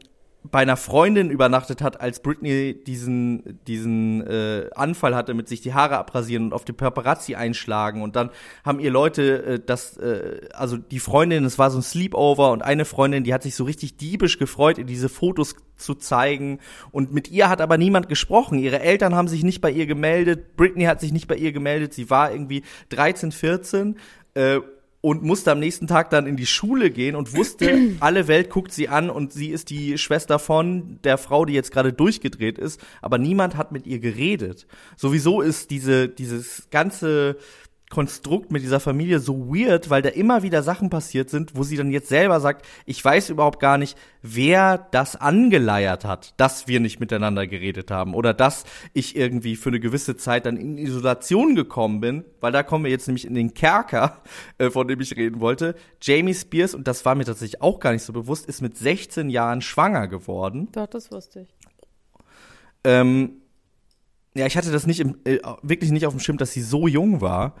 bei 0.50 0.60
einer 0.60 0.76
Freundin 0.76 1.30
übernachtet 1.30 1.82
hat, 1.82 2.00
als 2.00 2.20
Britney 2.20 2.82
diesen 2.84 3.60
diesen 3.66 4.26
äh, 4.26 4.68
Anfall 4.74 5.14
hatte, 5.14 5.34
mit 5.34 5.48
sich 5.48 5.60
die 5.60 5.72
Haare 5.72 5.98
abrasieren 5.98 6.46
und 6.46 6.52
auf 6.52 6.64
die 6.64 6.72
Paparazzi 6.72 7.34
einschlagen 7.34 8.02
und 8.02 8.16
dann 8.16 8.30
haben 8.64 8.80
ihr 8.80 8.90
Leute 8.90 9.44
äh, 9.44 9.60
das 9.64 9.96
äh, 9.98 10.48
also 10.52 10.76
die 10.76 10.98
Freundin, 10.98 11.44
es 11.44 11.58
war 11.58 11.70
so 11.70 11.78
ein 11.78 11.82
Sleepover 11.82 12.50
und 12.50 12.62
eine 12.62 12.84
Freundin, 12.84 13.24
die 13.24 13.32
hat 13.32 13.42
sich 13.42 13.54
so 13.54 13.64
richtig 13.64 13.96
diebisch 13.96 14.38
gefreut, 14.38 14.78
ihr 14.78 14.84
diese 14.84 15.08
Fotos 15.08 15.54
zu 15.76 15.94
zeigen 15.94 16.58
und 16.90 17.12
mit 17.12 17.30
ihr 17.30 17.48
hat 17.48 17.60
aber 17.60 17.78
niemand 17.78 18.08
gesprochen. 18.08 18.58
Ihre 18.58 18.80
Eltern 18.80 19.14
haben 19.14 19.28
sich 19.28 19.44
nicht 19.44 19.60
bei 19.60 19.70
ihr 19.70 19.86
gemeldet, 19.86 20.56
Britney 20.56 20.84
hat 20.84 21.00
sich 21.00 21.12
nicht 21.12 21.28
bei 21.28 21.36
ihr 21.36 21.52
gemeldet, 21.52 21.94
sie 21.94 22.10
war 22.10 22.32
irgendwie 22.32 22.62
13, 22.90 23.32
14 23.32 23.96
äh, 24.34 24.60
und 25.02 25.24
musste 25.24 25.50
am 25.50 25.58
nächsten 25.58 25.88
Tag 25.88 26.10
dann 26.10 26.26
in 26.26 26.36
die 26.36 26.46
Schule 26.46 26.90
gehen 26.90 27.16
und 27.16 27.36
wusste, 27.36 27.96
alle 28.00 28.28
Welt 28.28 28.50
guckt 28.50 28.72
sie 28.72 28.88
an 28.88 29.10
und 29.10 29.32
sie 29.32 29.48
ist 29.48 29.68
die 29.68 29.98
Schwester 29.98 30.38
von 30.38 31.00
der 31.02 31.18
Frau, 31.18 31.44
die 31.44 31.52
jetzt 31.52 31.72
gerade 31.72 31.92
durchgedreht 31.92 32.56
ist, 32.56 32.80
aber 33.02 33.18
niemand 33.18 33.56
hat 33.56 33.72
mit 33.72 33.86
ihr 33.86 33.98
geredet. 33.98 34.66
Sowieso 34.96 35.40
ist 35.40 35.70
diese, 35.72 36.08
dieses 36.08 36.68
ganze 36.70 37.36
Konstrukt 37.92 38.50
mit 38.50 38.62
dieser 38.62 38.80
Familie 38.80 39.18
so 39.18 39.54
weird, 39.54 39.90
weil 39.90 40.00
da 40.00 40.08
immer 40.08 40.42
wieder 40.42 40.62
Sachen 40.62 40.88
passiert 40.88 41.28
sind, 41.28 41.54
wo 41.54 41.62
sie 41.62 41.76
dann 41.76 41.90
jetzt 41.90 42.08
selber 42.08 42.40
sagt, 42.40 42.64
ich 42.86 43.04
weiß 43.04 43.28
überhaupt 43.28 43.60
gar 43.60 43.76
nicht, 43.76 43.98
wer 44.22 44.88
das 44.92 45.14
angeleiert 45.14 46.06
hat, 46.06 46.32
dass 46.38 46.66
wir 46.66 46.80
nicht 46.80 47.00
miteinander 47.00 47.46
geredet 47.46 47.90
haben 47.90 48.14
oder 48.14 48.32
dass 48.32 48.64
ich 48.94 49.14
irgendwie 49.14 49.56
für 49.56 49.68
eine 49.68 49.78
gewisse 49.78 50.16
Zeit 50.16 50.46
dann 50.46 50.56
in 50.56 50.78
Isolation 50.78 51.54
gekommen 51.54 52.00
bin, 52.00 52.24
weil 52.40 52.50
da 52.50 52.62
kommen 52.62 52.84
wir 52.86 52.90
jetzt 52.90 53.08
nämlich 53.08 53.26
in 53.26 53.34
den 53.34 53.52
Kerker, 53.52 54.22
äh, 54.56 54.70
von 54.70 54.88
dem 54.88 54.98
ich 55.02 55.14
reden 55.14 55.40
wollte. 55.40 55.74
Jamie 56.00 56.32
Spears, 56.32 56.74
und 56.74 56.88
das 56.88 57.04
war 57.04 57.14
mir 57.14 57.26
tatsächlich 57.26 57.60
auch 57.60 57.78
gar 57.78 57.92
nicht 57.92 58.04
so 58.04 58.14
bewusst, 58.14 58.46
ist 58.46 58.62
mit 58.62 58.78
16 58.78 59.28
Jahren 59.28 59.60
schwanger 59.60 60.08
geworden. 60.08 60.68
Doch, 60.72 60.86
das 60.86 61.12
wusste 61.12 61.40
ich. 61.40 61.48
Ähm, 62.84 63.41
ja, 64.34 64.46
ich 64.46 64.56
hatte 64.56 64.70
das 64.70 64.86
nicht 64.86 65.00
im, 65.00 65.16
äh, 65.24 65.38
wirklich 65.62 65.90
nicht 65.90 66.06
auf 66.06 66.14
dem 66.14 66.20
Schirm, 66.20 66.38
dass 66.38 66.52
sie 66.52 66.62
so 66.62 66.88
jung 66.88 67.20
war. 67.20 67.54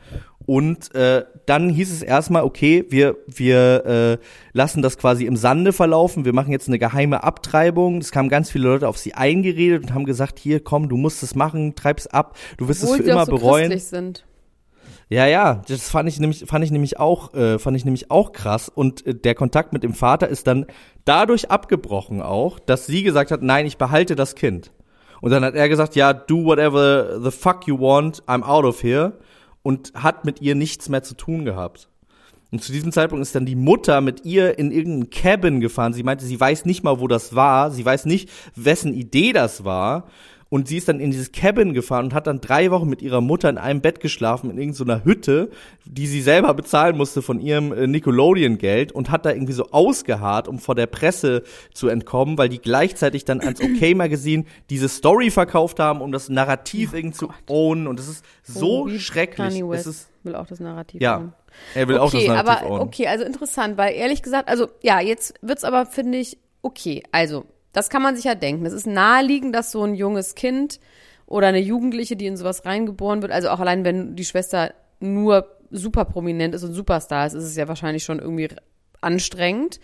Und 0.46 0.94
äh, 0.94 1.24
dann 1.46 1.68
hieß 1.68 1.92
es 1.92 2.02
erstmal, 2.02 2.42
okay, 2.42 2.84
wir, 2.88 3.16
wir 3.26 4.18
äh, 4.20 4.24
lassen 4.52 4.82
das 4.82 4.96
quasi 4.96 5.26
im 5.26 5.36
Sande 5.36 5.72
verlaufen, 5.72 6.24
wir 6.24 6.32
machen 6.32 6.50
jetzt 6.50 6.68
eine 6.68 6.78
geheime 6.78 7.22
Abtreibung. 7.22 7.98
Es 7.98 8.10
kamen 8.10 8.28
ganz 8.28 8.50
viele 8.50 8.68
Leute 8.68 8.88
auf 8.88 8.98
sie 8.98 9.14
eingeredet 9.14 9.82
und 9.82 9.94
haben 9.94 10.04
gesagt, 10.04 10.38
hier, 10.38 10.60
komm, 10.60 10.88
du 10.88 10.96
musst 10.96 11.22
es 11.22 11.34
machen, 11.34 11.74
treib's 11.74 12.06
ab, 12.06 12.36
du 12.56 12.68
wirst 12.68 12.82
Obwohl 12.82 12.98
es 12.98 13.04
für 13.04 13.10
immer 13.10 13.26
so 13.26 13.32
bereuen. 13.32 13.78
sind. 13.78 14.24
Ja, 15.08 15.26
ja, 15.26 15.60
das 15.68 15.90
fand 15.90 16.08
ich 16.08 16.18
nämlich, 16.20 16.44
fand 16.46 16.64
ich 16.64 16.70
nämlich 16.70 16.98
auch, 16.98 17.34
äh, 17.34 17.58
fand 17.58 17.76
ich 17.76 17.84
nämlich 17.84 18.10
auch 18.10 18.32
krass. 18.32 18.70
Und 18.70 19.06
äh, 19.06 19.14
der 19.14 19.34
Kontakt 19.34 19.74
mit 19.74 19.82
dem 19.82 19.92
Vater 19.92 20.26
ist 20.26 20.46
dann 20.46 20.64
dadurch 21.04 21.50
abgebrochen 21.50 22.22
auch, 22.22 22.58
dass 22.58 22.86
sie 22.86 23.02
gesagt 23.02 23.30
hat, 23.30 23.42
nein, 23.42 23.66
ich 23.66 23.76
behalte 23.76 24.16
das 24.16 24.34
Kind. 24.34 24.72
Und 25.22 25.30
dann 25.30 25.44
hat 25.44 25.54
er 25.54 25.68
gesagt, 25.68 25.94
ja, 25.94 26.12
do 26.12 26.44
whatever 26.44 27.20
the 27.22 27.30
fuck 27.30 27.66
you 27.66 27.78
want, 27.78 28.22
I'm 28.24 28.42
out 28.42 28.64
of 28.64 28.82
here. 28.82 29.12
Und 29.62 29.92
hat 29.94 30.24
mit 30.24 30.42
ihr 30.42 30.56
nichts 30.56 30.88
mehr 30.88 31.04
zu 31.04 31.14
tun 31.14 31.44
gehabt. 31.44 31.88
Und 32.50 32.62
zu 32.62 32.72
diesem 32.72 32.92
Zeitpunkt 32.92 33.22
ist 33.22 33.34
dann 33.34 33.46
die 33.46 33.54
Mutter 33.54 34.00
mit 34.00 34.26
ihr 34.26 34.58
in 34.58 34.72
irgendein 34.72 35.10
Cabin 35.10 35.60
gefahren. 35.60 35.94
Sie 35.94 36.02
meinte, 36.02 36.26
sie 36.26 36.38
weiß 36.38 36.66
nicht 36.66 36.82
mal, 36.82 37.00
wo 37.00 37.06
das 37.06 37.34
war. 37.34 37.70
Sie 37.70 37.84
weiß 37.84 38.04
nicht, 38.04 38.28
wessen 38.56 38.92
Idee 38.92 39.32
das 39.32 39.64
war. 39.64 40.08
Und 40.52 40.68
sie 40.68 40.76
ist 40.76 40.86
dann 40.86 41.00
in 41.00 41.10
dieses 41.10 41.32
Cabin 41.32 41.72
gefahren 41.72 42.04
und 42.04 42.14
hat 42.14 42.26
dann 42.26 42.42
drei 42.42 42.70
Wochen 42.70 42.86
mit 42.86 43.00
ihrer 43.00 43.22
Mutter 43.22 43.48
in 43.48 43.56
einem 43.56 43.80
Bett 43.80 44.00
geschlafen, 44.00 44.50
in 44.50 44.58
irgendeiner 44.58 45.02
Hütte, 45.02 45.48
die 45.86 46.06
sie 46.06 46.20
selber 46.20 46.52
bezahlen 46.52 46.94
musste 46.94 47.22
von 47.22 47.40
ihrem 47.40 47.72
äh, 47.72 47.86
Nickelodeon-Geld 47.86 48.92
und 48.92 49.10
hat 49.10 49.24
da 49.24 49.30
irgendwie 49.30 49.54
so 49.54 49.70
ausgeharrt, 49.70 50.48
um 50.48 50.58
vor 50.58 50.74
der 50.74 50.84
Presse 50.88 51.42
zu 51.72 51.88
entkommen, 51.88 52.36
weil 52.36 52.50
die 52.50 52.58
gleichzeitig 52.58 53.24
dann 53.24 53.40
ans 53.40 53.60
OK-Magazin 53.62 54.44
diese 54.68 54.90
Story 54.90 55.30
verkauft 55.30 55.80
haben, 55.80 56.02
um 56.02 56.12
das 56.12 56.28
Narrativ 56.28 56.92
irgendwie 56.92 57.16
zu 57.16 57.28
ownen. 57.48 57.86
Und 57.86 57.98
es 57.98 58.08
ist 58.08 58.24
so 58.42 58.82
Oh, 58.82 58.88
schrecklich. 58.98 59.62
Es 59.72 59.86
ist, 59.86 60.10
will 60.22 60.34
auch 60.34 60.46
das 60.46 60.60
Narrativ 60.60 61.00
ja, 61.00 61.12
haben. 61.14 61.32
er 61.74 61.88
will 61.88 61.96
auch 61.96 62.10
das 62.10 62.20
okay, 62.20 62.28
Narrativ 62.28 62.50
aber 62.62 62.70
ownen. 62.70 62.82
okay, 62.82 63.06
also 63.06 63.24
interessant, 63.24 63.78
weil 63.78 63.94
ehrlich 63.94 64.22
gesagt, 64.22 64.50
also 64.50 64.68
ja, 64.82 65.00
jetzt 65.00 65.32
wird's 65.40 65.64
aber 65.64 65.86
finde 65.86 66.18
ich 66.18 66.36
okay. 66.60 67.02
Also 67.10 67.46
das 67.72 67.90
kann 67.90 68.02
man 68.02 68.16
sich 68.16 68.24
ja 68.24 68.34
denken. 68.34 68.66
Es 68.66 68.72
ist 68.72 68.86
naheliegend, 68.86 69.54
dass 69.54 69.72
so 69.72 69.82
ein 69.82 69.94
junges 69.94 70.34
Kind 70.34 70.80
oder 71.26 71.48
eine 71.48 71.60
Jugendliche, 71.60 72.16
die 72.16 72.26
in 72.26 72.36
sowas 72.36 72.64
reingeboren 72.64 73.22
wird, 73.22 73.32
also 73.32 73.48
auch 73.48 73.60
allein 73.60 73.84
wenn 73.84 74.16
die 74.16 74.24
Schwester 74.24 74.74
nur 75.00 75.56
super 75.70 76.04
prominent 76.04 76.54
ist 76.54 76.64
und 76.64 76.74
Superstar 76.74 77.26
ist, 77.26 77.32
ist 77.32 77.44
es 77.44 77.56
ja 77.56 77.68
wahrscheinlich 77.68 78.04
schon 78.04 78.18
irgendwie 78.18 78.48
anstrengend. 79.00 79.80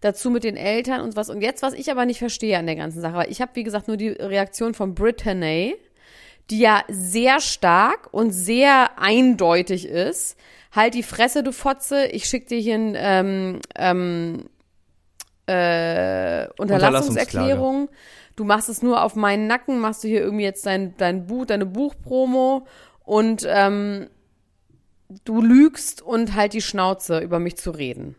Dazu 0.00 0.30
mit 0.30 0.44
den 0.44 0.56
Eltern 0.56 1.00
und 1.00 1.14
was. 1.14 1.30
Und 1.30 1.42
jetzt, 1.42 1.62
was 1.62 1.74
ich 1.74 1.90
aber 1.90 2.04
nicht 2.06 2.18
verstehe 2.18 2.58
an 2.58 2.66
der 2.66 2.74
ganzen 2.74 3.00
Sache, 3.00 3.16
weil 3.16 3.30
ich 3.30 3.40
habe, 3.40 3.52
wie 3.54 3.62
gesagt, 3.62 3.86
nur 3.86 3.96
die 3.96 4.08
Reaktion 4.08 4.74
von 4.74 4.94
Brittany, 4.94 5.76
die 6.50 6.58
ja 6.58 6.82
sehr 6.88 7.40
stark 7.40 8.12
und 8.12 8.32
sehr 8.32 8.98
eindeutig 8.98 9.86
ist. 9.86 10.36
Halt 10.72 10.94
die 10.94 11.04
Fresse, 11.04 11.42
du 11.42 11.52
Fotze, 11.52 12.06
ich 12.06 12.24
schick 12.24 12.48
dir 12.48 12.58
hier 12.58 12.74
ein 12.74 12.96
ähm, 12.96 13.60
ähm, 13.76 14.44
äh, 15.46 16.48
Unterlassungserklärung. 16.58 17.88
Du 18.36 18.44
machst 18.44 18.68
es 18.68 18.82
nur 18.82 19.02
auf 19.02 19.14
meinen 19.14 19.46
Nacken, 19.46 19.78
machst 19.78 20.04
du 20.04 20.08
hier 20.08 20.20
irgendwie 20.20 20.44
jetzt 20.44 20.64
dein, 20.64 20.96
dein 20.96 21.26
Buch, 21.26 21.44
deine 21.46 21.66
Buchpromo 21.66 22.66
und 23.04 23.46
ähm, 23.46 24.08
du 25.24 25.42
lügst 25.42 26.00
und 26.00 26.34
halt 26.34 26.54
die 26.54 26.62
Schnauze 26.62 27.18
über 27.18 27.38
mich 27.38 27.56
zu 27.56 27.70
reden. 27.70 28.16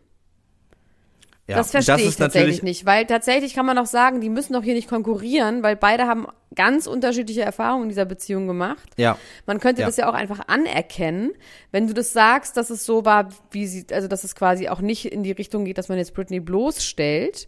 Ja, 1.47 1.58
das 1.58 1.71
verstehe 1.71 1.97
ich 1.97 2.06
ist 2.06 2.15
tatsächlich 2.17 2.63
nicht, 2.63 2.86
weil 2.86 3.06
tatsächlich 3.06 3.53
kann 3.53 3.65
man 3.65 3.77
auch 3.77 3.86
sagen, 3.86 4.21
die 4.21 4.29
müssen 4.29 4.53
doch 4.53 4.63
hier 4.63 4.75
nicht 4.75 4.88
konkurrieren, 4.88 5.62
weil 5.62 5.75
beide 5.75 6.08
haben 6.08 6.25
ganz 6.56 6.88
unterschiedliche 6.88 7.41
Erfahrungen 7.41 7.84
in 7.84 7.89
dieser 7.89 8.06
Beziehung 8.06 8.47
gemacht. 8.47 8.89
Ja. 8.95 9.17
Man 9.45 9.60
könnte 9.60 9.82
Ja. 9.82 9.88
das 9.88 9.97
ja 9.97 10.10
auch 10.10 10.13
einfach 10.13 10.47
anerkennen, 10.47 11.32
wenn 11.71 11.88
du 11.88 11.93
das 11.93 12.13
sagst, 12.13 12.56
dass 12.56 12.69
es 12.69 12.86
so 12.86 13.03
war, 13.03 13.27
wie 13.51 13.67
sie, 13.67 13.86
also 13.91 14.08
dass 14.08 14.23
es 14.23 14.36
quasi 14.36 14.69
auch 14.69 14.79
nicht 14.79 15.06
in 15.06 15.23
die 15.23 15.34
Richtung 15.34 15.65
geht, 15.65 15.77
dass 15.77 15.89
man 15.89 15.97
jetzt 15.97 16.13
Britney 16.13 16.39
bloßstellt. 16.39 17.47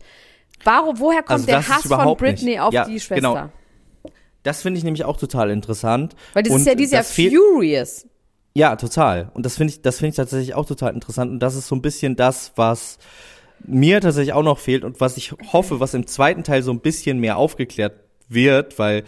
Warum, 0.65 0.99
woher 0.99 1.19
kommt 1.19 1.31
Also 1.31 1.45
der 1.45 1.57
das 1.57 1.69
Hass 1.69 1.87
von 1.87 2.17
Britney 2.17 2.51
nicht. 2.51 2.59
auf 2.59 2.73
Ja, 2.73 2.83
die 2.85 2.99
Schwester? 2.99 3.15
genau. 3.15 3.49
Das 4.43 4.61
finde 4.61 4.77
ich 4.77 4.83
nämlich 4.83 5.05
auch 5.05 5.17
total 5.17 5.49
interessant. 5.51 6.15
Weil 6.33 6.43
das 6.43 6.53
Und 6.53 6.59
ist 6.61 6.67
ja, 6.67 6.75
die 6.75 6.83
ist 6.83 6.91
ja 6.91 6.99
das 6.99 7.11
fehlt- 7.11 7.33
furious. 7.33 8.07
Ja, 8.53 8.75
total. 8.75 9.31
Und 9.33 9.45
das 9.45 9.55
finde 9.57 9.73
ich, 9.73 9.81
das 9.81 9.97
finde 9.97 10.09
ich 10.11 10.15
tatsächlich 10.15 10.53
auch 10.53 10.65
total 10.65 10.93
interessant. 10.93 11.31
Und 11.31 11.39
das 11.39 11.55
ist 11.55 11.67
so 11.67 11.75
ein 11.75 11.81
bisschen 11.81 12.15
das, 12.15 12.51
was 12.55 12.97
mir 13.63 14.01
tatsächlich 14.01 14.33
auch 14.33 14.43
noch 14.43 14.59
fehlt 14.59 14.83
und 14.83 15.01
was 15.01 15.17
ich 15.17 15.33
hoffe, 15.51 15.79
was 15.79 15.93
im 15.93 16.07
zweiten 16.07 16.43
Teil 16.43 16.61
so 16.63 16.71
ein 16.71 16.79
bisschen 16.79 17.19
mehr 17.19 17.37
aufgeklärt 17.37 17.93
wird, 18.29 18.77
weil 18.79 19.03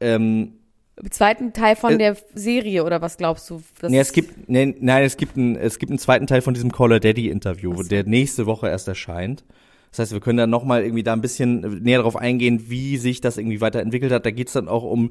ähm, 0.00 0.54
Im 1.00 1.10
zweiten 1.10 1.52
Teil 1.52 1.76
von 1.76 1.94
Äh, 1.94 1.98
der 1.98 2.16
Serie 2.34 2.84
oder 2.84 3.00
was 3.02 3.16
glaubst 3.16 3.50
du? 3.50 3.62
Nee, 3.82 3.98
es 3.98 4.12
gibt 4.12 4.48
nee, 4.48 4.74
nein, 4.78 5.04
es 5.04 5.16
gibt 5.16 5.36
einen 5.36 5.56
es 5.56 5.78
gibt 5.78 5.90
einen 5.90 5.98
zweiten 5.98 6.26
Teil 6.26 6.42
von 6.42 6.54
diesem 6.54 6.72
Caller 6.72 7.00
Daddy 7.00 7.28
Interview, 7.28 7.74
so. 7.76 7.88
der 7.88 8.04
nächste 8.04 8.46
Woche 8.46 8.68
erst 8.68 8.88
erscheint. 8.88 9.44
Das 9.90 10.00
heißt, 10.00 10.12
wir 10.12 10.20
können 10.20 10.38
dann 10.38 10.50
nochmal 10.50 10.82
irgendwie 10.82 11.02
da 11.02 11.12
ein 11.12 11.20
bisschen 11.20 11.82
näher 11.82 11.98
darauf 11.98 12.16
eingehen, 12.16 12.68
wie 12.68 12.98
sich 12.98 13.20
das 13.20 13.38
irgendwie 13.38 13.60
weiterentwickelt 13.60 14.12
hat. 14.12 14.26
Da 14.26 14.30
geht's 14.30 14.52
dann 14.52 14.68
auch 14.68 14.82
um 14.82 15.10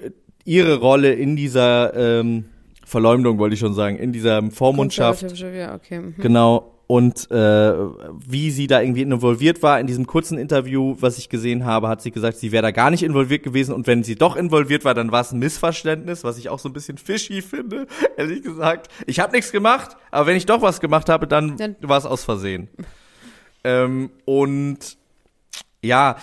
äh, 0.00 0.10
ihre 0.44 0.76
Rolle 0.78 1.12
in 1.12 1.34
dieser 1.34 2.20
ähm, 2.20 2.44
Verleumdung, 2.84 3.38
wollte 3.38 3.54
ich 3.54 3.60
schon 3.60 3.74
sagen, 3.74 3.96
in 3.96 4.12
dieser 4.12 4.48
Vormundschaft. 4.50 5.22
Ja, 5.40 5.74
okay. 5.74 5.98
mhm. 5.98 6.14
Genau. 6.18 6.75
Und 6.88 7.28
äh, 7.32 7.74
wie 8.28 8.52
sie 8.52 8.68
da 8.68 8.80
irgendwie 8.80 9.02
involviert 9.02 9.60
war, 9.60 9.80
in 9.80 9.88
diesem 9.88 10.06
kurzen 10.06 10.38
Interview, 10.38 10.94
was 11.00 11.18
ich 11.18 11.28
gesehen 11.28 11.64
habe, 11.64 11.88
hat 11.88 12.00
sie 12.00 12.12
gesagt, 12.12 12.36
sie 12.36 12.52
wäre 12.52 12.62
da 12.62 12.70
gar 12.70 12.90
nicht 12.90 13.02
involviert 13.02 13.42
gewesen. 13.42 13.74
Und 13.74 13.88
wenn 13.88 14.04
sie 14.04 14.14
doch 14.14 14.36
involviert 14.36 14.84
war, 14.84 14.94
dann 14.94 15.10
war 15.10 15.22
es 15.22 15.32
ein 15.32 15.40
Missverständnis, 15.40 16.22
was 16.22 16.38
ich 16.38 16.48
auch 16.48 16.60
so 16.60 16.68
ein 16.68 16.72
bisschen 16.72 16.96
fishy 16.96 17.42
finde, 17.42 17.88
ehrlich 18.16 18.42
gesagt. 18.42 18.88
Ich 19.06 19.18
habe 19.18 19.32
nichts 19.34 19.50
gemacht, 19.50 19.96
aber 20.12 20.26
wenn 20.28 20.36
ich 20.36 20.46
doch 20.46 20.62
was 20.62 20.80
gemacht 20.80 21.08
habe, 21.08 21.26
dann, 21.26 21.56
Dann- 21.56 21.74
war 21.80 21.98
es 21.98 22.06
aus 22.06 22.22
Versehen. 22.22 22.68
ähm, 23.64 24.10
und 24.24 24.96
ja. 25.82 26.16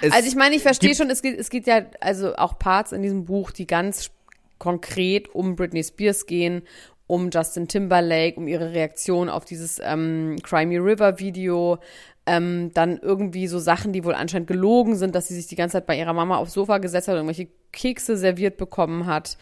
Also 0.00 0.28
ich 0.28 0.34
meine, 0.36 0.56
ich 0.56 0.62
verstehe 0.62 0.94
schon, 0.96 1.08
es 1.10 1.22
geht, 1.22 1.38
es 1.38 1.50
geht 1.50 1.68
ja 1.68 1.82
also 2.00 2.34
auch 2.34 2.58
Parts 2.58 2.90
in 2.90 3.02
diesem 3.02 3.24
Buch, 3.26 3.52
die 3.52 3.66
ganz 3.66 4.10
konkret 4.58 5.28
um 5.34 5.54
Britney 5.54 5.84
Spears 5.84 6.26
gehen, 6.26 6.62
um 7.08 7.30
Justin 7.30 7.66
Timberlake, 7.66 8.38
um 8.38 8.46
ihre 8.46 8.72
Reaktion 8.72 9.28
auf 9.28 9.44
dieses 9.44 9.80
ähm, 9.82 10.36
Crimey 10.44 10.76
River 10.76 11.18
Video, 11.18 11.78
ähm, 12.26 12.70
dann 12.74 12.98
irgendwie 12.98 13.48
so 13.48 13.58
Sachen, 13.58 13.92
die 13.92 14.04
wohl 14.04 14.14
anscheinend 14.14 14.46
gelogen 14.46 14.94
sind, 14.94 15.16
dass 15.16 15.26
sie 15.26 15.34
sich 15.34 15.48
die 15.48 15.56
ganze 15.56 15.72
Zeit 15.72 15.86
bei 15.86 15.98
ihrer 15.98 16.12
Mama 16.12 16.36
aufs 16.36 16.52
Sofa 16.52 16.78
gesetzt 16.78 17.08
hat 17.08 17.14
und 17.14 17.20
irgendwelche 17.20 17.48
Kekse 17.72 18.16
serviert 18.16 18.58
bekommen 18.58 19.06
hat 19.06 19.38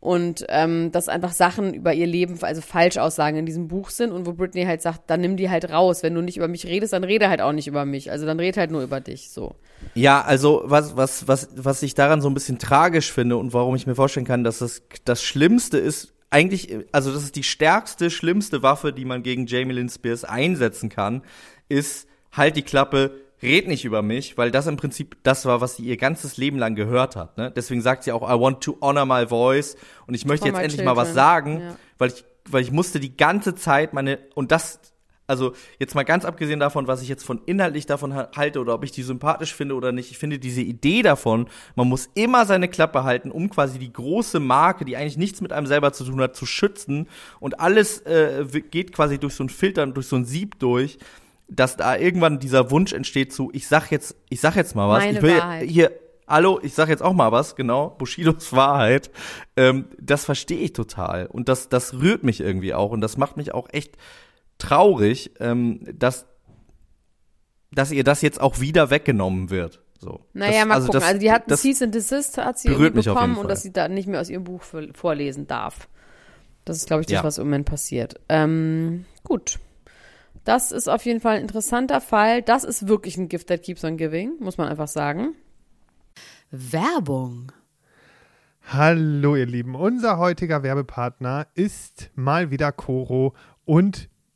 und 0.00 0.46
ähm, 0.48 0.90
dass 0.92 1.10
einfach 1.10 1.32
Sachen 1.32 1.74
über 1.74 1.92
ihr 1.92 2.06
Leben, 2.06 2.38
also 2.40 2.62
Falschaussagen 2.62 3.38
in 3.38 3.44
diesem 3.44 3.68
Buch 3.68 3.90
sind 3.90 4.12
und 4.12 4.24
wo 4.24 4.32
Britney 4.32 4.64
halt 4.64 4.80
sagt, 4.80 5.02
dann 5.08 5.20
nimm 5.20 5.36
die 5.36 5.50
halt 5.50 5.70
raus. 5.70 6.02
Wenn 6.02 6.14
du 6.14 6.22
nicht 6.22 6.38
über 6.38 6.48
mich 6.48 6.66
redest, 6.66 6.94
dann 6.94 7.04
rede 7.04 7.28
halt 7.28 7.42
auch 7.42 7.52
nicht 7.52 7.68
über 7.68 7.84
mich. 7.84 8.10
Also 8.10 8.24
dann 8.24 8.40
red 8.40 8.56
halt 8.56 8.70
nur 8.70 8.82
über 8.82 9.00
dich. 9.00 9.28
So. 9.28 9.56
Ja, 9.94 10.22
also 10.22 10.62
was, 10.64 10.96
was, 10.96 11.28
was, 11.28 11.50
was 11.54 11.82
ich 11.82 11.92
daran 11.92 12.22
so 12.22 12.30
ein 12.30 12.34
bisschen 12.34 12.58
tragisch 12.58 13.12
finde 13.12 13.36
und 13.36 13.52
warum 13.52 13.76
ich 13.76 13.86
mir 13.86 13.94
vorstellen 13.94 14.26
kann, 14.26 14.42
dass 14.42 14.60
das 14.60 14.82
das 15.04 15.22
Schlimmste 15.22 15.76
ist, 15.76 16.14
eigentlich, 16.30 16.74
also 16.92 17.12
das 17.12 17.24
ist 17.24 17.36
die 17.36 17.42
stärkste, 17.42 18.10
schlimmste 18.10 18.62
Waffe, 18.62 18.92
die 18.92 19.04
man 19.04 19.22
gegen 19.22 19.46
Jamie 19.46 19.74
Lynn 19.74 19.88
Spears 19.88 20.24
einsetzen 20.24 20.88
kann, 20.88 21.22
ist 21.68 22.06
halt 22.32 22.56
die 22.56 22.62
Klappe, 22.62 23.12
red 23.42 23.66
nicht 23.68 23.84
über 23.84 24.02
mich, 24.02 24.36
weil 24.38 24.50
das 24.50 24.66
im 24.66 24.76
Prinzip 24.76 25.16
das 25.22 25.44
war, 25.46 25.60
was 25.60 25.76
sie 25.76 25.84
ihr 25.84 25.96
ganzes 25.96 26.36
Leben 26.36 26.58
lang 26.58 26.74
gehört 26.74 27.16
hat. 27.16 27.36
Ne? 27.38 27.50
Deswegen 27.50 27.80
sagt 27.80 28.04
sie 28.04 28.12
auch, 28.12 28.22
I 28.22 28.38
want 28.38 28.62
to 28.62 28.76
honor 28.80 29.06
my 29.06 29.26
voice 29.26 29.76
und 30.06 30.14
ich 30.14 30.24
möchte 30.26 30.46
jetzt 30.46 30.58
endlich 30.58 30.84
mal 30.84 30.94
was 30.96 31.08
children. 31.08 31.14
sagen, 31.24 31.60
Ja. 31.60 31.76
weil 31.98 32.10
ich, 32.10 32.24
weil 32.48 32.62
ich 32.62 32.70
musste 32.70 33.00
die 33.00 33.16
ganze 33.16 33.54
Zeit 33.54 33.92
meine, 33.92 34.18
und 34.34 34.52
das, 34.52 34.78
also 35.30 35.52
jetzt 35.78 35.94
mal 35.94 36.02
ganz 36.04 36.26
abgesehen 36.26 36.60
davon, 36.60 36.86
was 36.86 37.00
ich 37.00 37.08
jetzt 37.08 37.24
von 37.24 37.40
inhaltlich 37.46 37.86
davon 37.86 38.12
ha- 38.14 38.28
halte 38.36 38.60
oder 38.60 38.74
ob 38.74 38.84
ich 38.84 38.92
die 38.92 39.02
sympathisch 39.02 39.54
finde 39.54 39.74
oder 39.76 39.92
nicht, 39.92 40.10
ich 40.10 40.18
finde 40.18 40.38
diese 40.38 40.60
Idee 40.60 41.00
davon, 41.00 41.46
man 41.76 41.88
muss 41.88 42.10
immer 42.14 42.44
seine 42.44 42.68
Klappe 42.68 43.04
halten, 43.04 43.30
um 43.30 43.48
quasi 43.48 43.78
die 43.78 43.92
große 43.92 44.40
Marke, 44.40 44.84
die 44.84 44.96
eigentlich 44.96 45.16
nichts 45.16 45.40
mit 45.40 45.52
einem 45.52 45.66
selber 45.66 45.92
zu 45.94 46.04
tun 46.04 46.20
hat, 46.20 46.36
zu 46.36 46.44
schützen 46.44 47.08
und 47.40 47.60
alles 47.60 48.00
äh, 48.00 48.44
geht 48.70 48.92
quasi 48.92 49.18
durch 49.18 49.34
so 49.34 49.44
ein 49.44 49.48
Filter 49.48 49.84
und 49.84 49.94
durch 49.96 50.06
so 50.08 50.16
ein 50.16 50.26
Sieb 50.26 50.58
durch, 50.58 50.98
dass 51.48 51.76
da 51.76 51.96
irgendwann 51.96 52.38
dieser 52.38 52.70
Wunsch 52.70 52.92
entsteht 52.92 53.32
zu, 53.32 53.50
ich 53.54 53.66
sag 53.66 53.90
jetzt, 53.90 54.16
ich 54.28 54.40
sag 54.40 54.56
jetzt 54.56 54.74
mal 54.76 54.88
was, 54.88 55.04
Meine 55.04 55.16
ich 55.18 55.22
will 55.22 55.38
Wahrheit. 55.38 55.68
hier 55.70 55.92
Hallo, 56.28 56.60
ich 56.62 56.74
sag 56.74 56.88
jetzt 56.88 57.02
auch 57.02 57.12
mal 57.12 57.32
was, 57.32 57.56
genau, 57.56 57.88
Bushidos 57.98 58.52
Wahrheit. 58.52 59.10
Ähm, 59.56 59.86
das 60.00 60.24
verstehe 60.24 60.58
ich 60.60 60.72
total. 60.72 61.26
Und 61.26 61.48
das, 61.48 61.68
das 61.68 61.94
rührt 61.94 62.22
mich 62.22 62.38
irgendwie 62.40 62.72
auch. 62.72 62.92
Und 62.92 63.00
das 63.00 63.16
macht 63.16 63.36
mich 63.36 63.52
auch 63.52 63.66
echt 63.72 63.96
traurig, 64.60 65.32
ähm, 65.40 65.80
dass, 65.98 66.26
dass 67.72 67.90
ihr 67.92 68.04
das 68.04 68.22
jetzt 68.22 68.40
auch 68.40 68.60
wieder 68.60 68.90
weggenommen 68.90 69.50
wird. 69.50 69.82
So. 69.98 70.20
Naja, 70.32 70.60
das, 70.60 70.68
mal 70.68 70.80
gucken. 70.80 70.92
Das, 70.92 71.04
also 71.04 71.20
die 71.20 71.30
hat 71.30 71.48
ein 71.50 71.56
Cease 71.56 71.84
and 71.84 71.94
Desist 71.94 72.38
hat 72.38 72.58
sie 72.58 72.68
berührt 72.68 72.80
irgendwie 72.94 72.98
mich 72.98 73.08
auf 73.10 73.16
jeden 73.16 73.30
bekommen 73.32 73.42
und 73.44 73.50
dass 73.50 73.62
sie 73.62 73.72
da 73.72 73.88
nicht 73.88 74.08
mehr 74.08 74.20
aus 74.20 74.30
ihrem 74.30 74.44
Buch 74.44 74.62
vor- 74.62 74.86
vorlesen 74.94 75.46
darf. 75.46 75.88
Das 76.64 76.76
ist, 76.76 76.86
glaube 76.86 77.02
ich, 77.02 77.06
das, 77.06 77.14
Ja. 77.14 77.24
was 77.24 77.38
im 77.38 77.44
Moment 77.44 77.66
passiert. 77.66 78.14
Ähm, 78.28 79.04
gut. 79.24 79.58
Das 80.44 80.72
ist 80.72 80.88
auf 80.88 81.04
jeden 81.04 81.20
Fall 81.20 81.36
ein 81.36 81.42
interessanter 81.42 82.00
Fall. 82.00 82.40
Das 82.42 82.64
ist 82.64 82.88
wirklich 82.88 83.16
ein 83.18 83.28
Gift 83.28 83.48
that 83.48 83.62
keeps 83.62 83.84
on 83.84 83.96
giving, 83.98 84.32
muss 84.40 84.56
man 84.56 84.68
einfach 84.68 84.88
sagen. 84.88 85.34
Werbung. 86.50 87.52
Hallo 88.72 89.36
ihr 89.36 89.46
Lieben, 89.46 89.74
unser 89.74 90.18
heutiger 90.18 90.62
Werbepartner 90.62 91.46
ist 91.54 92.10
mal 92.14 92.50
wieder 92.50 92.72
Coro 92.72 93.34
und 93.64 94.08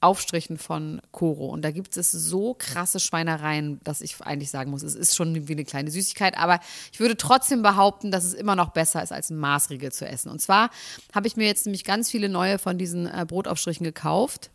Aufstrichen 0.00 0.56
von 0.56 1.00
Koro. 1.12 1.46
Und 1.46 1.62
da 1.62 1.70
gibt 1.70 1.96
es 1.96 2.10
so 2.10 2.54
krasse 2.54 3.00
Schweinereien, 3.00 3.80
dass 3.84 4.00
ich 4.00 4.20
eigentlich 4.20 4.50
sagen 4.50 4.70
muss, 4.70 4.82
es 4.82 4.94
ist 4.94 5.14
schon 5.14 5.48
wie 5.48 5.52
eine 5.52 5.64
kleine 5.64 5.90
Süßigkeit. 5.90 6.38
Aber 6.38 6.60
ich 6.92 7.00
würde 7.00 7.16
trotzdem 7.16 7.62
behaupten, 7.62 8.10
dass 8.10 8.24
es 8.24 8.32
immer 8.32 8.56
noch 8.56 8.70
besser 8.70 9.02
ist, 9.02 9.12
als 9.12 9.30
ein 9.30 9.38
Maßriegel 9.38 9.92
zu 9.92 10.06
essen. 10.06 10.30
Und 10.30 10.40
zwar 10.40 10.70
habe 11.14 11.26
ich 11.26 11.36
mir 11.36 11.46
jetzt 11.46 11.66
nämlich 11.66 11.84
ganz 11.84 12.10
viele 12.10 12.28
neue 12.28 12.58
von 12.58 12.78
diesen 12.78 13.06
äh, 13.06 13.26
Brotaufstrichen 13.26 13.84
gekauft. 13.84 14.50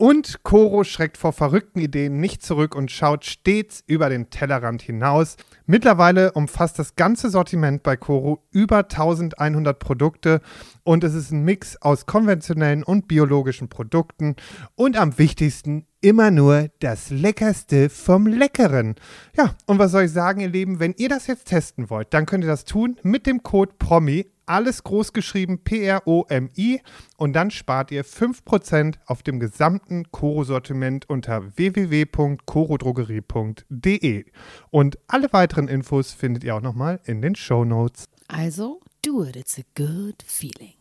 Und 0.00 0.44
Coro 0.44 0.82
schreckt 0.82 1.18
vor 1.18 1.34
verrückten 1.34 1.78
Ideen 1.78 2.20
nicht 2.20 2.42
zurück 2.42 2.74
und 2.74 2.90
schaut 2.90 3.26
stets 3.26 3.84
über 3.86 4.08
den 4.08 4.30
Tellerrand 4.30 4.80
hinaus. 4.80 5.36
Mittlerweile 5.70 6.32
umfasst 6.32 6.80
das 6.80 6.96
ganze 6.96 7.30
Sortiment 7.30 7.84
bei 7.84 7.96
Coro 7.96 8.42
über 8.50 8.78
1100 8.78 9.78
Produkte 9.78 10.40
und 10.82 11.04
es 11.04 11.14
ist 11.14 11.30
ein 11.30 11.44
Mix 11.44 11.80
aus 11.80 12.06
konventionellen 12.06 12.82
und 12.82 13.06
biologischen 13.06 13.68
Produkten 13.68 14.34
und 14.74 14.98
am 14.98 15.16
wichtigsten 15.16 15.86
immer 16.00 16.32
nur 16.32 16.70
das 16.80 17.10
Leckerste 17.10 17.88
vom 17.88 18.26
Leckeren. 18.26 18.96
Ja, 19.36 19.54
und 19.66 19.78
was 19.78 19.92
soll 19.92 20.02
ich 20.02 20.10
sagen, 20.10 20.40
ihr 20.40 20.48
Lieben, 20.48 20.80
wenn 20.80 20.94
ihr 20.96 21.08
das 21.08 21.28
jetzt 21.28 21.46
testen 21.46 21.88
wollt, 21.88 22.12
dann 22.14 22.26
könnt 22.26 22.42
ihr 22.42 22.50
das 22.50 22.64
tun 22.64 22.96
mit 23.04 23.28
dem 23.28 23.44
Code 23.44 23.74
PROMI 23.78 24.26
alles 24.50 24.82
groß 24.82 25.12
geschrieben 25.12 25.62
P-R-O-M-I 25.62 26.80
und 27.16 27.34
dann 27.34 27.52
spart 27.52 27.92
ihr 27.92 28.04
5% 28.04 28.96
auf 29.06 29.22
dem 29.22 29.38
gesamten 29.38 30.10
Koro-Sortiment 30.10 31.08
unter 31.08 31.56
www.korodrogerie.de. 31.56 34.24
Und 34.70 34.98
alle 35.06 35.32
weiteren 35.32 35.59
Infos 35.68 36.12
findet 36.12 36.44
ihr 36.44 36.54
auch 36.54 36.60
nochmal 36.60 37.00
in 37.04 37.22
den 37.22 37.34
Show 37.34 37.64
Notes. 37.64 38.04
Also, 38.28 38.80
do 39.02 39.24
it, 39.24 39.36
it's 39.36 39.58
a 39.58 39.62
good 39.74 40.22
feeling. 40.24 40.74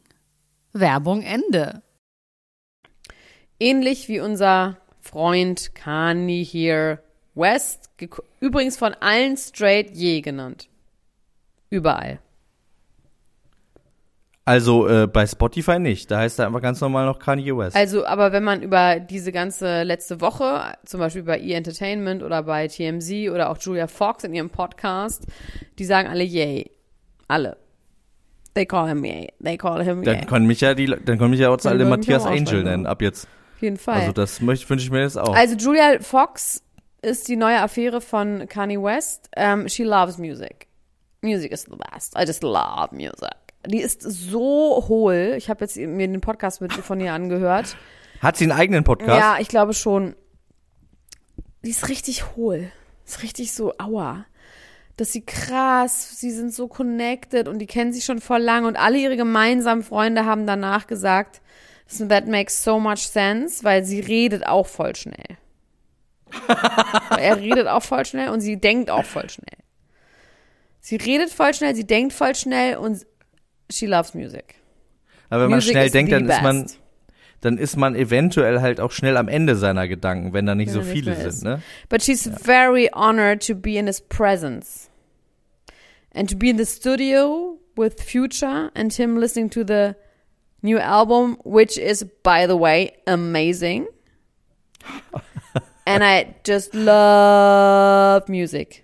Werbung 0.74 1.22
Ende. 1.24 1.82
Ähnlich 3.60 4.08
wie 4.08 4.20
unser 4.20 4.78
Freund 5.02 5.74
Kanye 5.76 6.44
hier 6.44 7.04
West, 7.36 7.89
übrigens 8.39 8.78
von 8.78 8.94
allen 8.96 9.38
straight 9.38 9.96
je 9.96 10.22
genannt. 10.22 10.70
Überall. 11.70 12.20
Also 14.50 14.88
äh, 14.88 15.06
bei 15.06 15.28
Spotify 15.28 15.78
nicht. 15.78 16.10
Da 16.10 16.18
heißt 16.18 16.40
er 16.40 16.48
einfach 16.48 16.62
ganz 16.62 16.82
normal 16.82 17.06
noch 17.06 17.20
Kanye 17.20 17.56
West. 17.56 17.76
Also, 17.76 18.04
aber 18.08 18.32
wenn 18.32 18.44
man 18.44 18.64
über 18.64 19.00
diese 19.00 19.32
ganze 19.32 19.84
letzte 19.84 20.22
Woche, 20.22 20.74
zum 20.86 21.00
Beispiel 21.00 21.22
bei 21.22 21.40
E! 21.40 21.54
Entertainment 21.54 22.24
oder 22.24 22.42
bei 22.42 22.68
TMZ 22.68 23.30
oder 23.32 23.52
auch 23.52 23.60
Julia 23.60 23.86
Fox 23.86 24.24
in 24.24 24.34
ihrem 24.34 24.50
Podcast, 24.50 25.28
die 25.78 25.86
sagen 25.86 26.08
alle 26.08 26.24
yay. 26.24 26.72
Alle. 27.28 27.58
They 28.56 28.66
call 28.66 28.88
him 28.88 29.06
yay. 29.06 29.32
They 29.40 29.56
call 29.56 29.84
him 29.84 30.02
yay. 30.02 30.16
Dann 30.16 30.26
können 30.26 30.48
mich 30.48 30.62
ja 30.62 30.74
die, 30.74 30.88
dann 30.88 31.20
können 31.20 31.30
mich 31.30 31.42
ja 31.42 31.50
auch 31.50 31.64
alle 31.66 31.86
Matthias 31.86 32.26
Angel 32.26 32.64
nennen 32.64 32.88
ab 32.88 33.04
jetzt. 33.04 33.28
Auf 33.56 33.62
jeden 33.62 33.78
Fall. 33.78 34.00
Also 34.00 34.14
das 34.14 34.42
möchte 34.42 34.68
wünsche 34.68 34.84
ich 34.84 34.92
mir 34.92 35.02
jetzt 35.02 35.20
auch. 35.20 35.36
Also 35.36 35.58
Julia 35.58 36.00
Fox 36.00 36.64
ist 37.04 37.28
die 37.28 37.36
neue 37.36 37.62
Affäre 37.62 38.02
von 38.02 38.48
Kanye 38.48 38.82
West. 38.82 39.30
Um, 39.38 39.70
she 39.70 39.84
loves 39.84 40.18
music. 40.18 40.66
Music 41.22 41.52
is 41.52 41.66
the 41.70 41.78
best. 41.92 42.16
I 42.18 42.26
just 42.26 42.42
love 42.42 42.96
music. 42.96 43.49
Die 43.65 43.82
ist 43.82 44.02
so 44.02 44.86
hohl. 44.88 45.36
Ich 45.38 45.50
habe 45.50 45.65
jetzt 45.65 45.78
mir 45.78 46.08
den 46.08 46.22
Podcast 46.22 46.62
mit 46.62 46.72
von 46.74 47.00
ihr 47.00 47.13
angehört. 47.13 47.76
Hat 48.22 48.38
sie 48.38 48.45
einen 48.45 48.54
eigenen 48.54 48.84
Podcast? 48.84 49.19
Ja, 49.19 49.38
ich 49.39 49.48
glaube 49.48 49.74
schon. 49.74 50.15
Die 51.63 51.69
ist 51.69 51.89
richtig 51.89 52.36
hohl. 52.36 52.72
Ist 53.06 53.24
richtig 53.24 53.54
so, 53.54 53.74
aua. 53.78 54.26
Dass 54.95 55.12
sie 55.12 55.26
krass, 55.26 56.19
sie 56.19 56.32
sind 56.32 56.54
so 56.54 56.67
connected 56.67 57.48
und 57.48 57.60
die 57.60 57.67
kennen 57.67 57.93
sich 57.93 58.06
schon 58.06 58.22
voll 58.22 58.41
lang 58.41 58.65
und 58.65 58.78
alle 58.78 58.98
ihre 58.98 59.17
gemeinsamen 59.17 59.84
Freunde 59.84 60.26
haben 60.26 60.45
danach 60.45 60.88
gesagt, 60.88 61.41
that 62.08 62.28
makes 62.28 62.63
so 62.63 62.80
much 62.80 63.08
sense, 63.08 63.63
weil 63.63 63.84
sie 63.84 64.00
redet 64.00 64.45
auch 64.45 64.67
voll 64.67 64.95
schnell. 64.95 65.38
er 67.17 67.38
redet 67.38 67.67
auch 67.67 67.84
voll 67.84 68.06
schnell 68.06 68.30
und 68.30 68.41
sie 68.41 68.58
denkt 68.58 68.91
auch 68.91 69.06
voll 69.06 69.30
schnell. 69.30 69.58
Sie 70.80 70.95
redet 70.98 71.30
voll 71.30 71.54
schnell, 71.54 71.76
sie 71.76 71.88
denkt 71.88 72.13
voll 72.13 72.36
schnell 72.36 72.78
und 72.78 73.06
she 73.69 73.88
loves 73.88 74.13
music. 74.13 74.55
Aber 75.29 75.43
wenn 75.43 75.51
music 75.51 75.73
man 75.75 75.82
schnell 75.82 75.89
denkt, 75.91 76.12
dann 76.12 76.29
ist 76.29 76.41
man, 76.41 76.65
dann 77.41 77.58
ist 77.58 77.77
man 77.77 77.95
eventuell 77.95 78.62
halt 78.62 78.79
auch 78.79 78.91
schnell 78.91 79.17
am 79.17 79.27
Ende 79.27 79.55
seiner 79.55 79.88
Gedanken, 79.88 80.34
wenn 80.34 80.45
da 80.45 80.55
nicht 80.55 80.67
wenn 80.67 80.73
so 80.73 80.79
er 80.79 80.86
viele 80.86 81.12
nicht 81.12 81.32
sind, 81.32 81.43
ne? 81.43 81.62
But 81.88 82.03
she's 82.03 82.25
ja. 82.25 82.32
very 82.32 82.89
honored 82.93 83.45
to 83.47 83.55
be 83.55 83.77
in 83.77 83.88
his 83.88 84.01
presence. 84.01 84.89
And 86.12 86.29
to 86.29 86.36
be 86.36 86.49
in 86.49 86.58
the 86.58 86.65
studio 86.65 87.60
with 87.77 88.01
Future 88.01 88.71
and 88.73 88.91
him 88.91 89.17
listening 89.17 89.49
to 89.51 89.63
the 89.63 89.95
new 90.63 90.79
album, 90.79 91.38
which 91.43 91.77
is, 91.77 92.03
by 92.23 92.47
the 92.47 92.58
way, 92.58 92.93
amazing. 93.05 93.88
and 95.86 96.03
I 96.03 96.36
just 96.43 96.73
love 96.73 98.27
music. 98.27 98.84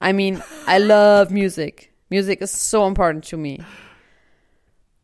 I 0.00 0.12
mean, 0.12 0.42
I 0.66 0.78
love 0.78 1.30
music. 1.30 1.92
Music 2.10 2.42
is 2.42 2.50
so 2.50 2.86
important 2.86 3.24
to 3.24 3.36
me. 3.36 3.60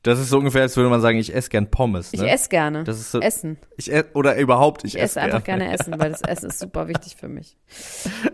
Das 0.03 0.19
ist 0.19 0.31
so 0.31 0.39
ungefähr, 0.39 0.63
als 0.63 0.77
würde 0.77 0.89
man 0.89 1.03
sagen, 1.03 1.19
ich 1.19 1.35
esse 1.35 1.51
gern 1.51 1.71
Pommes. 1.71 2.13
Ne? 2.13 2.25
Ich 2.25 2.33
esse 2.33 2.49
gerne. 2.49 2.85
Das 2.85 2.99
ist 2.99 3.11
so, 3.11 3.21
Essen. 3.21 3.59
Ich 3.77 3.93
esse, 3.93 4.09
oder 4.15 4.37
überhaupt, 4.37 4.85
ich, 4.85 4.95
ich 4.95 5.01
esse, 5.01 5.21
esse 5.21 5.23
einfach 5.23 5.45
gerne 5.45 5.71
Essen, 5.79 5.99
weil 5.99 6.11
das 6.11 6.23
Essen 6.23 6.49
ist 6.49 6.59
super 6.59 6.89
wichtig 6.89 7.17
für 7.17 7.29
mich. 7.29 7.59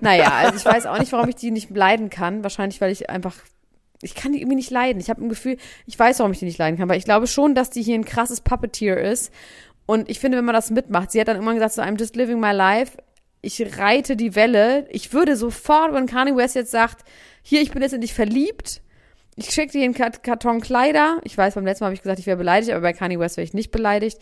Naja, 0.00 0.30
also 0.32 0.56
ich 0.56 0.64
weiß 0.64 0.86
auch 0.86 0.98
nicht, 0.98 1.10
warum 1.12 1.28
ich 1.28 1.34
die 1.34 1.50
nicht 1.50 1.70
leiden 1.70 2.08
kann. 2.08 2.44
Wahrscheinlich, 2.44 2.80
weil 2.80 2.92
ich 2.92 3.10
einfach, 3.10 3.34
ich 4.00 4.14
kann 4.14 4.32
die 4.32 4.40
irgendwie 4.40 4.56
nicht 4.56 4.70
leiden. 4.70 5.00
Ich 5.00 5.10
habe 5.10 5.24
ein 5.24 5.28
Gefühl, 5.28 5.56
ich 5.86 5.98
weiß, 5.98 6.20
warum 6.20 6.30
ich 6.30 6.38
die 6.38 6.44
nicht 6.44 6.58
leiden 6.58 6.78
kann, 6.78 6.88
weil 6.88 6.98
ich 6.98 7.04
glaube 7.04 7.26
schon, 7.26 7.56
dass 7.56 7.70
die 7.70 7.82
hier 7.82 7.96
ein 7.96 8.04
krasses 8.04 8.42
Puppeteer 8.42 8.98
ist. 8.98 9.32
Und 9.86 10.08
ich 10.08 10.20
finde, 10.20 10.38
wenn 10.38 10.44
man 10.44 10.54
das 10.54 10.70
mitmacht, 10.70 11.10
sie 11.10 11.20
hat 11.20 11.26
dann 11.26 11.36
irgendwann 11.36 11.56
gesagt, 11.56 11.74
so, 11.74 11.82
I'm 11.82 11.98
just 11.98 12.14
living 12.14 12.38
my 12.38 12.52
life. 12.52 12.96
Ich 13.40 13.78
reite 13.78 14.16
die 14.16 14.36
Welle. 14.36 14.86
Ich 14.90 15.12
würde 15.12 15.36
sofort, 15.36 15.92
wenn 15.92 16.06
Kanye 16.06 16.36
West 16.36 16.54
jetzt 16.54 16.70
sagt, 16.70 17.04
hier, 17.42 17.60
ich 17.60 17.70
bin 17.72 17.82
jetzt 17.82 17.92
in 17.92 18.00
dich 18.00 18.14
verliebt, 18.14 18.82
ich 19.36 19.50
schicke 19.50 19.72
dir 19.72 19.84
einen 19.84 19.94
Karton 19.94 20.60
Kleider. 20.60 21.20
Ich 21.24 21.36
weiß, 21.36 21.54
beim 21.54 21.66
letzten 21.66 21.84
Mal 21.84 21.88
habe 21.88 21.94
ich 21.94 22.02
gesagt, 22.02 22.18
ich 22.18 22.26
wäre 22.26 22.38
beleidigt, 22.38 22.72
aber 22.72 22.80
bei 22.80 22.94
Kanye 22.94 23.18
West 23.18 23.36
wäre 23.36 23.44
ich 23.44 23.52
nicht 23.52 23.70
beleidigt. 23.70 24.18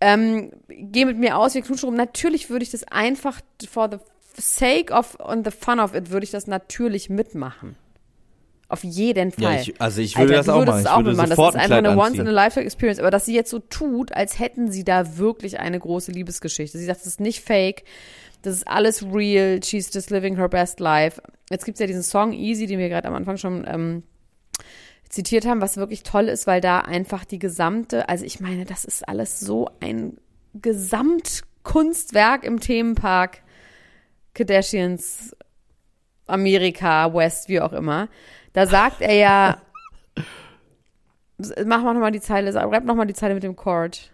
Ähm, 0.00 0.52
geh 0.68 1.06
mit 1.06 1.18
mir 1.18 1.38
aus, 1.38 1.54
wir 1.54 1.62
knutschen 1.62 1.88
rum. 1.88 1.96
Natürlich 1.96 2.50
würde 2.50 2.62
ich 2.62 2.70
das 2.70 2.84
einfach 2.84 3.40
for 3.68 3.88
the 3.90 3.98
sake 4.40 4.92
of 4.92 5.18
and 5.20 5.44
the 5.44 5.50
fun 5.50 5.80
of 5.80 5.94
it 5.94 6.10
würde 6.10 6.24
ich 6.24 6.30
das 6.30 6.46
natürlich 6.46 7.08
mitmachen. 7.08 7.76
Auf 8.68 8.84
jeden 8.84 9.32
Fall. 9.32 9.54
Ja, 9.54 9.60
ich, 9.62 9.80
also 9.80 10.02
ich 10.02 10.18
würde 10.18 10.36
Alter, 10.36 10.46
das 10.46 10.48
auch 10.48 10.64
machen. 10.66 10.80
Ich 10.82 10.88
auch 10.88 10.96
würde 10.98 11.16
machen. 11.16 11.30
Das 11.30 11.38
ist 11.38 11.56
einfach 11.56 11.76
ein 11.76 11.86
eine 11.86 11.98
once 11.98 12.18
in 12.18 12.28
a 12.28 12.30
lifetime 12.30 12.66
experience. 12.66 12.98
Aber 13.00 13.10
dass 13.10 13.24
sie 13.24 13.34
jetzt 13.34 13.50
so 13.50 13.60
tut, 13.60 14.12
als 14.12 14.38
hätten 14.38 14.70
sie 14.70 14.84
da 14.84 15.16
wirklich 15.16 15.58
eine 15.58 15.80
große 15.80 16.12
Liebesgeschichte. 16.12 16.76
Sie 16.76 16.84
sagt, 16.84 17.00
das 17.00 17.06
ist 17.06 17.20
nicht 17.20 17.40
fake. 17.40 17.84
Das 18.42 18.54
ist 18.54 18.68
alles 18.68 19.02
real. 19.02 19.60
She's 19.64 19.92
just 19.92 20.10
living 20.10 20.36
her 20.36 20.50
best 20.50 20.78
life. 20.80 21.22
Jetzt 21.50 21.64
gibt's 21.64 21.80
ja 21.80 21.86
diesen 21.86 22.02
Song 22.02 22.34
Easy, 22.34 22.66
den 22.66 22.78
wir 22.78 22.90
gerade 22.90 23.08
am 23.08 23.14
Anfang 23.14 23.38
schon 23.38 23.66
ähm, 23.66 24.02
zitiert 25.08 25.46
haben, 25.46 25.60
was 25.60 25.76
wirklich 25.76 26.02
toll 26.02 26.28
ist, 26.28 26.46
weil 26.46 26.60
da 26.60 26.80
einfach 26.80 27.24
die 27.24 27.38
gesamte, 27.38 28.08
also 28.08 28.24
ich 28.24 28.40
meine, 28.40 28.64
das 28.64 28.84
ist 28.84 29.08
alles 29.08 29.40
so 29.40 29.70
ein 29.80 30.18
Gesamtkunstwerk 30.54 32.44
im 32.44 32.60
Themenpark 32.60 33.42
Kardashians 34.34 35.34
Amerika, 36.26 37.12
West, 37.12 37.48
wie 37.48 37.60
auch 37.60 37.72
immer. 37.72 38.08
Da 38.52 38.66
sagt 38.66 39.00
er 39.00 39.14
ja, 39.14 39.62
mach 41.64 41.82
mal 41.82 41.94
nochmal 41.94 42.12
die 42.12 42.20
Zeile, 42.20 42.54
rap 42.54 42.84
nochmal 42.84 43.06
die 43.06 43.14
Zeile 43.14 43.34
mit 43.34 43.42
dem 43.42 43.56
Chord. 43.56 44.10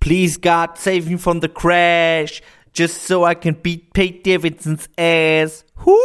Please 0.00 0.38
God, 0.40 0.76
save 0.76 1.10
me 1.10 1.18
from 1.18 1.40
the 1.40 1.48
crash, 1.48 2.40
just 2.72 3.06
so 3.06 3.26
I 3.28 3.34
can 3.34 3.56
beat 3.60 3.92
Pete 3.92 4.22
Davidson's 4.22 4.88
ass. 4.96 5.64
Who? 5.84 5.98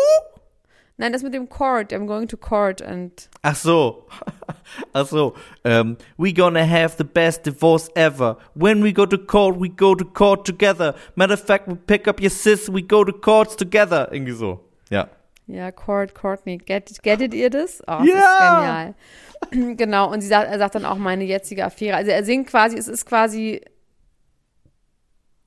Nein, 0.97 1.11
das 1.11 1.23
mit 1.23 1.33
dem 1.33 1.49
court. 1.49 1.91
I'm 1.91 2.05
going 2.05 2.27
to 2.27 2.37
court 2.37 2.81
and. 2.81 3.11
Ach 3.41 3.55
so. 3.55 4.05
Ach 4.93 5.07
so. 5.07 5.33
Um, 5.65 5.97
we 6.17 6.33
gonna 6.33 6.65
have 6.65 6.97
the 6.97 7.03
best 7.03 7.43
divorce 7.43 7.89
ever. 7.95 8.37
When 8.53 8.83
we 8.83 8.93
go 8.93 9.05
to 9.05 9.17
court, 9.17 9.57
we 9.57 9.69
go 9.69 9.95
to 9.95 10.05
court 10.05 10.45
together. 10.45 10.93
Matter 11.15 11.33
of 11.33 11.41
fact, 11.41 11.67
we 11.67 11.75
pick 11.75 12.07
up 12.07 12.21
your 12.21 12.29
sis, 12.29 12.69
we 12.69 12.83
go 12.83 13.03
to 13.03 13.11
courts 13.11 13.55
together. 13.55 14.07
Irgendwie 14.11 14.33
so. 14.33 14.59
Ja. 14.89 15.09
Ja, 15.47 15.71
Court, 15.71 16.13
Courtney. 16.13 16.57
Get, 16.57 17.03
gettet 17.03 17.33
ihr 17.33 17.49
das? 17.49 17.81
Oh, 17.81 17.99
das 17.99 18.07
yeah. 18.07 18.15
ist 18.21 19.51
genial. 19.51 19.75
genau. 19.77 20.11
Und 20.11 20.21
sie 20.21 20.27
sagt, 20.27 20.49
er 20.49 20.57
sagt 20.57 20.75
dann 20.75 20.85
auch 20.85 20.97
meine 20.97 21.25
jetzige 21.25 21.65
Affäre. 21.65 21.97
Also 21.97 22.11
er 22.11 22.23
singt 22.23 22.47
quasi, 22.47 22.77
es 22.77 22.87
ist 22.87 23.05
quasi 23.05 23.61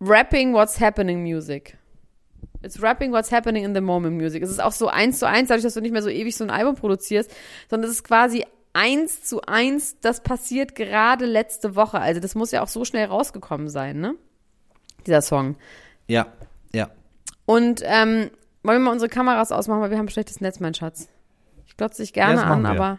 Rapping 0.01 0.53
What's 0.53 0.81
Happening 0.81 1.23
Music. 1.23 1.79
It's 2.63 2.83
rapping 2.83 3.13
what's 3.13 3.31
happening 3.31 3.65
in 3.65 3.75
the 3.75 3.81
moment 3.81 4.17
music. 4.17 4.43
Es 4.43 4.51
ist 4.51 4.63
auch 4.63 4.73
so 4.73 4.89
eins 4.89 5.19
zu 5.19 5.29
eins, 5.29 5.49
dadurch, 5.49 5.63
dass 5.65 5.75
du 5.75 5.81
nicht 5.81 5.93
mehr 5.93 6.03
so 6.03 6.09
ewig 6.09 6.35
so 6.37 6.45
ein 6.45 6.51
Album 6.51 6.75
produzierst, 6.75 7.31
sondern 7.69 7.91
es 7.91 7.97
ist 7.97 8.05
quasi 8.05 8.45
eins 8.73 9.23
zu 9.25 9.43
eins, 9.43 9.99
das 10.01 10.23
passiert 10.23 10.75
gerade 10.75 11.25
letzte 11.27 11.77
Woche. 11.77 12.01
Also 12.01 12.21
das 12.21 12.35
muss 12.35 12.51
ja 12.51 12.63
auch 12.63 12.69
so 12.69 12.85
schnell 12.85 13.07
rausgekommen 13.07 13.69
sein, 13.69 14.01
ne? 14.01 14.15
dieser 15.07 15.23
Song. 15.23 15.57
Ja, 16.09 16.27
ja. 16.73 16.91
Und 17.47 17.83
ähm, 17.85 18.31
wollen 18.63 18.79
wir 18.81 18.85
mal 18.87 18.93
unsere 18.93 19.09
Kameras 19.09 19.53
ausmachen, 19.53 19.81
weil 19.81 19.91
wir 19.91 19.99
haben 19.99 20.07
ein 20.07 20.11
schlechtes 20.11 20.41
Netz, 20.41 20.61
mein 20.61 20.75
Schatz. 20.75 21.09
Ich 21.67 21.77
glotze 21.77 22.03
dich 22.03 22.13
gerne 22.13 22.41
Ja, 22.41 22.47
an, 22.47 22.63
wir. 22.63 22.71
aber 22.71 22.99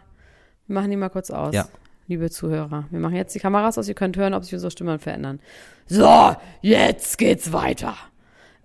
wir 0.66 0.74
machen 0.74 0.90
die 0.90 0.96
mal 0.96 1.10
kurz 1.10 1.30
aus. 1.30 1.54
Ja. 1.54 1.68
Liebe 2.06 2.30
Zuhörer, 2.30 2.86
wir 2.90 3.00
machen 3.00 3.16
jetzt 3.16 3.34
die 3.34 3.38
Kameras 3.38 3.76
aus, 3.76 3.86
ihr 3.86 3.94
könnt 3.94 4.16
hören, 4.16 4.32
ob 4.32 4.42
sich 4.42 4.54
unsere 4.54 4.70
Stimmen 4.70 4.98
verändern. 4.98 5.40
So, 5.86 6.34
jetzt 6.62 7.18
geht's 7.18 7.52
weiter. 7.52 7.94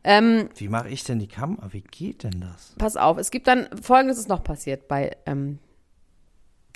Ähm, 0.04 0.50
Wie 0.56 0.68
mache 0.68 0.90
ich 0.90 1.04
denn 1.04 1.20
die 1.20 1.28
Kamera? 1.28 1.72
Wie 1.72 1.82
geht 1.82 2.24
denn 2.24 2.42
das? 2.42 2.76
pass 2.78 2.98
auf, 2.98 3.18
es 3.18 3.32
gibt 3.32 3.48
dann, 3.48 3.68
folgendes 3.82 4.18
ist 4.18 4.30
noch 4.30 4.44
passiert 4.44 4.88
bei 4.88 5.16
ähm, 5.26 5.60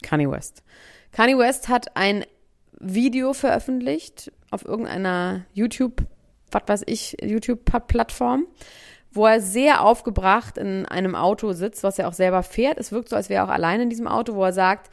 Kanye 0.01 0.29
West. 0.29 0.63
Kanye 1.11 1.37
West 1.37 1.67
hat 1.67 1.97
ein 1.97 2.25
Video 2.79 3.33
veröffentlicht 3.33 4.31
auf 4.51 4.63
irgendeiner 4.63 5.45
YouTube, 5.53 6.05
was 6.51 6.63
weiß 6.67 6.83
ich, 6.85 7.17
YouTube-Plattform, 7.21 8.45
wo 9.11 9.25
er 9.25 9.41
sehr 9.41 9.83
aufgebracht 9.83 10.57
in 10.57 10.85
einem 10.85 11.15
Auto 11.15 11.53
sitzt, 11.53 11.83
was 11.83 11.97
er 11.99 12.07
auch 12.07 12.13
selber 12.13 12.43
fährt. 12.43 12.77
Es 12.77 12.91
wirkt 12.91 13.09
so, 13.09 13.15
als 13.15 13.29
wäre 13.29 13.43
er 13.43 13.45
auch 13.45 13.53
allein 13.53 13.81
in 13.81 13.89
diesem 13.89 14.07
Auto, 14.07 14.35
wo 14.35 14.43
er 14.43 14.53
sagt, 14.53 14.91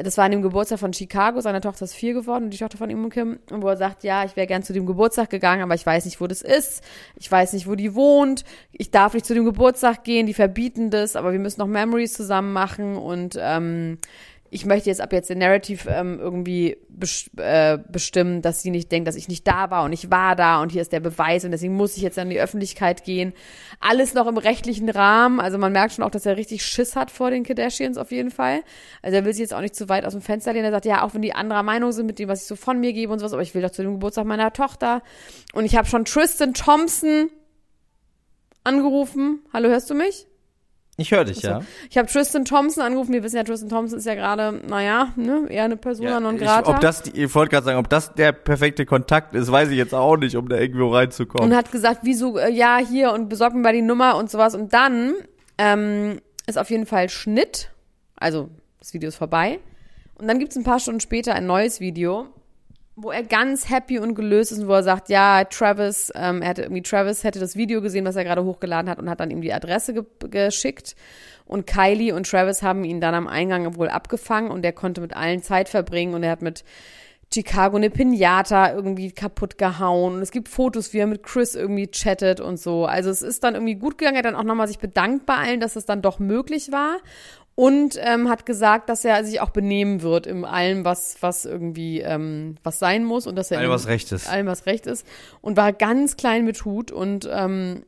das 0.00 0.16
war 0.16 0.26
an 0.26 0.30
dem 0.30 0.42
Geburtstag 0.42 0.78
von 0.78 0.92
Chicago, 0.92 1.40
seine 1.40 1.60
Tochter 1.60 1.84
ist 1.84 1.94
vier 1.94 2.14
geworden, 2.14 2.44
und 2.44 2.50
die 2.50 2.58
Tochter 2.58 2.78
von 2.78 2.88
ihm 2.88 3.02
und 3.02 3.10
Kim, 3.10 3.40
wo 3.50 3.68
er 3.68 3.76
sagt, 3.76 4.04
ja, 4.04 4.24
ich 4.24 4.36
wäre 4.36 4.46
gern 4.46 4.62
zu 4.62 4.72
dem 4.72 4.86
Geburtstag 4.86 5.28
gegangen, 5.28 5.62
aber 5.62 5.74
ich 5.74 5.84
weiß 5.84 6.04
nicht, 6.04 6.20
wo 6.20 6.28
das 6.28 6.40
ist, 6.40 6.84
ich 7.16 7.30
weiß 7.30 7.52
nicht, 7.52 7.66
wo 7.66 7.74
die 7.74 7.96
wohnt, 7.96 8.44
ich 8.70 8.92
darf 8.92 9.14
nicht 9.14 9.26
zu 9.26 9.34
dem 9.34 9.44
Geburtstag 9.44 10.04
gehen, 10.04 10.26
die 10.26 10.34
verbieten 10.34 10.90
das, 10.90 11.16
aber 11.16 11.32
wir 11.32 11.40
müssen 11.40 11.60
noch 11.60 11.66
Memories 11.66 12.12
zusammen 12.12 12.52
machen 12.52 12.96
und 12.96 13.36
ähm, 13.40 13.98
ich 14.50 14.64
möchte 14.64 14.88
jetzt 14.88 15.00
ab 15.00 15.12
jetzt 15.12 15.30
den 15.30 15.38
Narrative 15.38 15.88
ähm, 15.90 16.18
irgendwie 16.20 16.76
bes 16.88 17.30
äh, 17.36 17.78
bestimmen, 17.90 18.42
dass 18.42 18.62
sie 18.62 18.70
nicht 18.70 18.90
denkt, 18.90 19.08
dass 19.08 19.16
ich 19.16 19.28
nicht 19.28 19.46
da 19.46 19.70
war 19.70 19.84
und 19.84 19.92
ich 19.92 20.10
war 20.10 20.36
da 20.36 20.62
und 20.62 20.72
hier 20.72 20.82
ist 20.82 20.92
der 20.92 21.00
Beweis 21.00 21.44
und 21.44 21.50
deswegen 21.50 21.74
muss 21.74 21.96
ich 21.96 22.02
jetzt 22.02 22.18
an 22.18 22.30
die 22.30 22.40
Öffentlichkeit 22.40 23.04
gehen. 23.04 23.32
Alles 23.80 24.14
noch 24.14 24.26
im 24.26 24.38
rechtlichen 24.38 24.88
Rahmen. 24.88 25.40
Also 25.40 25.58
man 25.58 25.72
merkt 25.72 25.92
schon 25.92 26.04
auch, 26.04 26.10
dass 26.10 26.26
er 26.26 26.36
richtig 26.36 26.64
Schiss 26.64 26.96
hat 26.96 27.10
vor 27.10 27.30
den 27.30 27.44
Kardashians 27.44 27.98
auf 27.98 28.10
jeden 28.10 28.30
Fall. 28.30 28.60
Also 29.02 29.16
er 29.16 29.24
will 29.24 29.32
sich 29.32 29.40
jetzt 29.40 29.54
auch 29.54 29.60
nicht 29.60 29.76
zu 29.76 29.88
weit 29.88 30.04
aus 30.04 30.12
dem 30.12 30.22
Fenster 30.22 30.52
lehnen. 30.52 30.66
Er 30.66 30.72
sagt, 30.72 30.86
ja, 30.86 31.02
auch 31.02 31.14
wenn 31.14 31.22
die 31.22 31.34
anderer 31.34 31.62
Meinung 31.62 31.92
sind 31.92 32.06
mit 32.06 32.18
dem, 32.18 32.28
was 32.28 32.42
ich 32.42 32.46
so 32.46 32.56
von 32.56 32.80
mir 32.80 32.92
gebe 32.92 33.12
und 33.12 33.18
sowas, 33.18 33.32
aber 33.32 33.42
ich 33.42 33.54
will 33.54 33.62
doch 33.62 33.70
zu 33.70 33.82
dem 33.82 33.92
Geburtstag 33.92 34.24
meiner 34.24 34.52
Tochter. 34.52 35.02
Und 35.52 35.64
ich 35.64 35.76
habe 35.76 35.88
schon 35.88 36.04
Tristan 36.04 36.54
Thompson 36.54 37.30
angerufen. 38.64 39.40
Hallo, 39.52 39.68
hörst 39.68 39.90
du 39.90 39.94
mich? 39.94 40.27
Ich 41.00 41.12
höre 41.12 41.24
dich, 41.24 41.42
ja. 41.42 41.60
Ich 41.88 41.96
habe 41.96 42.08
Tristan 42.08 42.44
Thompson 42.44 42.82
angerufen. 42.82 43.12
Wir 43.12 43.22
wissen 43.22 43.36
ja, 43.36 43.44
Tristan 43.44 43.68
Thompson 43.68 43.98
ist 43.98 44.04
ja 44.04 44.14
gerade, 44.16 44.60
naja, 44.68 45.12
ne, 45.14 45.46
eher 45.48 45.62
eine 45.64 45.76
Persona 45.76 46.10
ja 46.10 46.20
non 46.20 46.34
ich, 46.34 46.42
grata. 46.42 46.68
ob 46.70 46.80
das, 46.80 47.02
die- 47.02 47.22
ich 47.22 47.32
wollte 47.36 47.50
gerade 47.52 47.64
sagen, 47.66 47.78
ob 47.78 47.88
das 47.88 48.12
der 48.14 48.32
perfekte 48.32 48.84
Kontakt 48.84 49.34
ist, 49.36 49.50
weiß 49.50 49.68
ich 49.70 49.76
jetzt 49.76 49.94
auch 49.94 50.16
nicht, 50.16 50.36
um 50.36 50.48
da 50.48 50.56
irgendwo 50.56 50.92
reinzukommen. 50.92 51.50
und 51.52 51.56
hat 51.56 51.70
gesagt, 51.70 52.00
wieso, 52.02 52.36
äh, 52.36 52.50
ja, 52.50 52.78
hier 52.78 53.12
und 53.12 53.28
besorg 53.28 53.54
mir 53.54 53.60
mal 53.60 53.72
die 53.72 53.80
Nummer 53.82 54.16
und 54.16 54.28
sowas. 54.28 54.56
Und 54.56 54.72
dann 54.74 55.14
ähm, 55.56 56.18
ist 56.48 56.58
auf 56.58 56.68
jeden 56.70 56.84
Fall 56.86 57.08
Schnitt. 57.08 57.70
Also, 58.16 58.48
das 58.80 58.92
Video 58.92 59.08
ist 59.08 59.16
vorbei. 59.16 59.60
Und 60.18 60.26
dann 60.26 60.40
gibt's 60.40 60.56
ein 60.56 60.64
paar 60.64 60.80
Stunden 60.80 60.98
später 61.00 61.32
ein 61.34 61.46
neues 61.46 61.78
Video, 61.78 62.26
wo 63.00 63.12
er 63.12 63.22
ganz 63.22 63.70
happy 63.70 64.00
und 64.00 64.16
gelöst 64.16 64.50
ist 64.50 64.58
und 64.58 64.68
wo 64.68 64.72
er 64.72 64.82
sagt, 64.82 65.08
ja, 65.08 65.44
Travis, 65.44 66.10
ähm, 66.16 66.42
er 66.42 66.48
hätte 66.48 66.62
irgendwie, 66.62 66.82
Travis 66.82 67.22
hätte 67.22 67.38
das 67.38 67.54
Video 67.54 67.80
gesehen, 67.80 68.04
was 68.04 68.16
er 68.16 68.24
gerade 68.24 68.44
hochgeladen 68.44 68.90
hat 68.90 68.98
und 68.98 69.08
hat 69.08 69.20
dann 69.20 69.30
ihm 69.30 69.40
die 69.40 69.52
Adresse 69.52 69.94
ge 69.94 70.04
geschickt. 70.28 70.96
Und 71.46 71.66
Kylie 71.66 72.12
und 72.12 72.28
Travis 72.28 72.62
haben 72.62 72.84
ihn 72.84 73.00
dann 73.00 73.14
am 73.14 73.28
Eingang 73.28 73.76
wohl 73.76 73.88
abgefangen 73.88 74.50
und 74.50 74.64
er 74.64 74.72
konnte 74.72 75.00
mit 75.00 75.16
allen 75.16 75.42
Zeit 75.42 75.68
verbringen 75.68 76.14
und 76.14 76.24
er 76.24 76.32
hat 76.32 76.42
mit 76.42 76.64
Chicago 77.32 77.76
eine 77.76 77.90
Pinata 77.90 78.72
irgendwie 78.72 79.12
kaputt 79.12 79.58
gehauen. 79.58 80.14
Und 80.16 80.22
es 80.22 80.32
gibt 80.32 80.48
Fotos, 80.48 80.92
wie 80.92 80.98
er 80.98 81.06
mit 81.06 81.22
Chris 81.22 81.54
irgendwie 81.54 81.86
chattet 81.86 82.40
und 82.40 82.58
so. 82.58 82.86
Also 82.86 83.10
es 83.10 83.22
ist 83.22 83.44
dann 83.44 83.54
irgendwie 83.54 83.76
gut 83.76 83.96
gegangen. 83.96 84.16
Er 84.16 84.18
hat 84.18 84.24
dann 84.24 84.34
auch 84.34 84.44
nochmal 84.44 84.66
sich 84.66 84.78
bedankt 84.78 85.24
bei 85.24 85.36
allen, 85.36 85.60
dass 85.60 85.76
es 85.76 85.84
dann 85.84 86.02
doch 86.02 86.18
möglich 86.18 86.72
war. 86.72 86.98
Und 87.58 87.98
ähm, 88.00 88.28
hat 88.28 88.46
gesagt, 88.46 88.88
dass 88.88 89.04
er 89.04 89.24
sich 89.24 89.40
auch 89.40 89.50
benehmen 89.50 90.02
wird 90.02 90.28
in 90.28 90.44
allem, 90.44 90.84
was, 90.84 91.16
was 91.22 91.44
irgendwie 91.44 92.00
ähm, 92.00 92.54
was 92.62 92.78
sein 92.78 93.04
muss 93.04 93.26
und 93.26 93.34
dass 93.34 93.50
er 93.50 93.58
Allem, 93.58 93.70
was 93.70 93.88
recht 93.88 94.12
ist. 94.12 94.28
allem 94.28 94.46
was 94.46 94.66
recht 94.66 94.86
ist 94.86 95.04
und 95.40 95.56
war 95.56 95.72
ganz 95.72 96.16
klein 96.16 96.44
mit 96.44 96.64
Hut 96.64 96.92
und 96.92 97.28
ähm, 97.28 97.82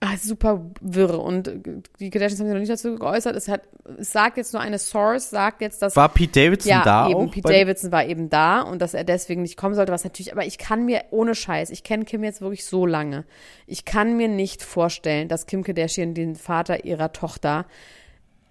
ah, 0.00 0.16
super 0.18 0.64
wirr 0.80 1.20
und 1.20 1.52
die 2.00 2.08
Kardashians 2.08 2.40
haben 2.40 2.46
sich 2.46 2.54
noch 2.54 2.60
nicht 2.60 2.72
dazu 2.72 2.94
geäußert. 2.94 3.36
Es 3.36 3.48
hat, 3.48 3.60
es 3.98 4.12
sagt 4.12 4.38
jetzt 4.38 4.54
nur 4.54 4.62
eine 4.62 4.78
Source, 4.78 5.28
sagt 5.28 5.60
jetzt, 5.60 5.82
dass 5.82 5.94
War 5.94 6.08
Pete 6.08 6.46
Davidson 6.46 6.70
ja, 6.70 6.82
da 6.82 7.10
eben. 7.10 7.16
auch? 7.16 7.30
Pete 7.30 7.52
Davidson 7.52 7.92
war 7.92 8.06
eben 8.06 8.30
da 8.30 8.62
und 8.62 8.80
dass 8.80 8.94
er 8.94 9.04
deswegen 9.04 9.42
nicht 9.42 9.58
kommen 9.58 9.74
sollte, 9.74 9.92
was 9.92 10.04
natürlich, 10.04 10.32
aber 10.32 10.46
ich 10.46 10.56
kann 10.56 10.86
mir 10.86 11.02
ohne 11.10 11.34
Scheiß, 11.34 11.68
ich 11.68 11.84
kenne 11.84 12.06
Kim 12.06 12.24
jetzt 12.24 12.40
wirklich 12.40 12.64
so 12.64 12.86
lange, 12.86 13.26
ich 13.66 13.84
kann 13.84 14.16
mir 14.16 14.28
nicht 14.28 14.62
vorstellen, 14.62 15.28
dass 15.28 15.44
Kim 15.44 15.64
Kardashian 15.64 16.14
den 16.14 16.34
Vater 16.34 16.86
ihrer 16.86 17.12
Tochter 17.12 17.66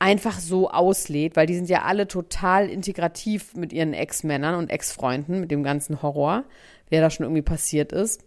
einfach 0.01 0.39
so 0.39 0.71
auslädt, 0.71 1.35
weil 1.35 1.45
die 1.45 1.53
sind 1.55 1.69
ja 1.69 1.83
alle 1.83 2.07
total 2.07 2.67
integrativ 2.67 3.55
mit 3.55 3.71
ihren 3.71 3.93
Ex-Männern 3.93 4.55
und 4.55 4.71
Ex-Freunden, 4.71 5.39
mit 5.39 5.51
dem 5.51 5.61
ganzen 5.61 6.01
Horror, 6.01 6.43
wer 6.89 7.01
da 7.01 7.11
schon 7.11 7.23
irgendwie 7.23 7.43
passiert 7.43 7.91
ist. 7.91 8.23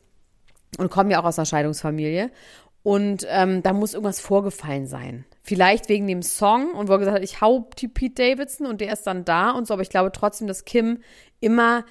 Und 0.78 0.90
kommen 0.90 1.10
ja 1.10 1.20
auch 1.20 1.24
aus 1.24 1.38
einer 1.38 1.46
Scheidungsfamilie. 1.46 2.30
Und 2.84 3.26
ähm, 3.28 3.62
da 3.62 3.72
muss 3.72 3.94
irgendwas 3.94 4.20
vorgefallen 4.20 4.86
sein. 4.86 5.24
Vielleicht 5.42 5.88
wegen 5.88 6.06
dem 6.06 6.22
Song 6.22 6.72
und 6.74 6.88
wo 6.88 6.92
er 6.92 6.98
gesagt 6.98 7.16
hat, 7.16 7.24
ich 7.24 7.40
hau 7.40 7.68
die 7.78 7.88
Pete 7.88 8.22
Davidson 8.22 8.68
und 8.68 8.80
der 8.80 8.92
ist 8.92 9.06
dann 9.06 9.24
da 9.24 9.50
und 9.50 9.66
so, 9.66 9.74
aber 9.74 9.82
ich 9.82 9.90
glaube 9.90 10.12
trotzdem, 10.12 10.46
dass 10.46 10.64
Kim 10.64 11.00
immer 11.40 11.84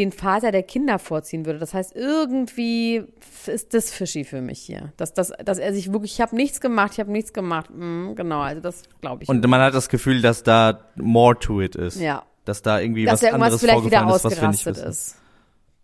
den 0.00 0.12
Vater 0.12 0.50
der 0.52 0.62
Kinder 0.62 0.98
vorziehen 0.98 1.46
würde. 1.46 1.58
Das 1.58 1.74
heißt, 1.74 1.94
irgendwie 1.94 3.04
ist 3.46 3.74
das 3.74 3.90
fishy 3.92 4.24
für 4.24 4.40
mich 4.40 4.60
hier. 4.60 4.92
Dass, 4.96 5.14
dass, 5.14 5.32
dass 5.44 5.58
er 5.58 5.72
sich 5.72 5.92
wirklich, 5.92 6.14
ich 6.14 6.20
habe 6.20 6.34
nichts 6.34 6.60
gemacht, 6.60 6.92
ich 6.94 7.00
habe 7.00 7.12
nichts 7.12 7.32
gemacht. 7.32 7.70
Mm, 7.70 8.14
genau, 8.14 8.40
also 8.40 8.60
das 8.60 8.82
glaube 9.00 9.22
ich. 9.22 9.28
Und 9.28 9.46
man 9.46 9.60
hat 9.60 9.74
das 9.74 9.88
Gefühl, 9.88 10.22
dass 10.22 10.42
da 10.42 10.80
more 10.96 11.38
to 11.38 11.60
it 11.60 11.76
ist. 11.76 12.00
ja, 12.00 12.24
Dass 12.44 12.62
da 12.62 12.80
irgendwie 12.80 13.04
dass 13.04 13.14
was 13.14 13.22
er 13.22 13.28
irgendwas 13.30 13.46
anderes 13.46 13.60
vielleicht 13.60 13.84
wieder 13.84 14.14
ist, 14.14 14.24
ausgerastet 14.26 14.76
ist. 14.78 15.16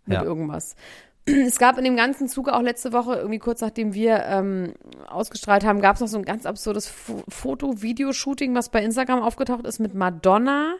Mit 0.05 0.17
Ja. 0.17 0.23
irgendwas. 0.23 0.75
Es 1.27 1.59
gab 1.59 1.77
in 1.77 1.83
dem 1.83 1.97
ganzen 1.97 2.29
Zuge 2.29 2.55
auch 2.55 2.61
letzte 2.61 2.93
Woche, 2.93 3.15
irgendwie 3.15 3.39
kurz 3.39 3.59
nachdem 3.59 3.93
wir 3.93 4.23
ähm, 4.25 4.73
ausgestrahlt 5.09 5.65
haben, 5.65 5.81
gab 5.81 5.95
es 5.95 6.01
noch 6.01 6.07
so 6.07 6.17
ein 6.17 6.23
ganz 6.23 6.45
absurdes 6.45 6.87
Fo 6.87 7.21
Foto-Video-Shooting, 7.27 8.55
was 8.55 8.69
bei 8.69 8.81
Instagram 8.81 9.21
aufgetaucht 9.21 9.65
ist 9.65 9.79
mit 9.79 9.93
Madonna, 9.93 10.75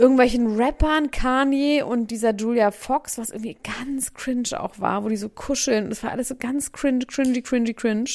irgendwelchen 0.00 0.56
Rappern, 0.56 1.10
Kanye 1.10 1.82
und 1.82 2.10
dieser 2.10 2.34
Julia 2.34 2.70
Fox, 2.70 3.18
was 3.18 3.30
irgendwie 3.30 3.56
ganz 3.62 4.14
cringe 4.14 4.58
auch 4.58 4.80
war, 4.80 5.04
wo 5.04 5.08
die 5.08 5.16
so 5.16 5.28
kuscheln. 5.28 5.90
Das 5.90 6.02
war 6.02 6.10
alles 6.10 6.28
so 6.28 6.34
ganz 6.36 6.72
cringe, 6.72 7.04
cringy, 7.06 7.42
cringy, 7.42 7.74
cringe. 7.74 8.10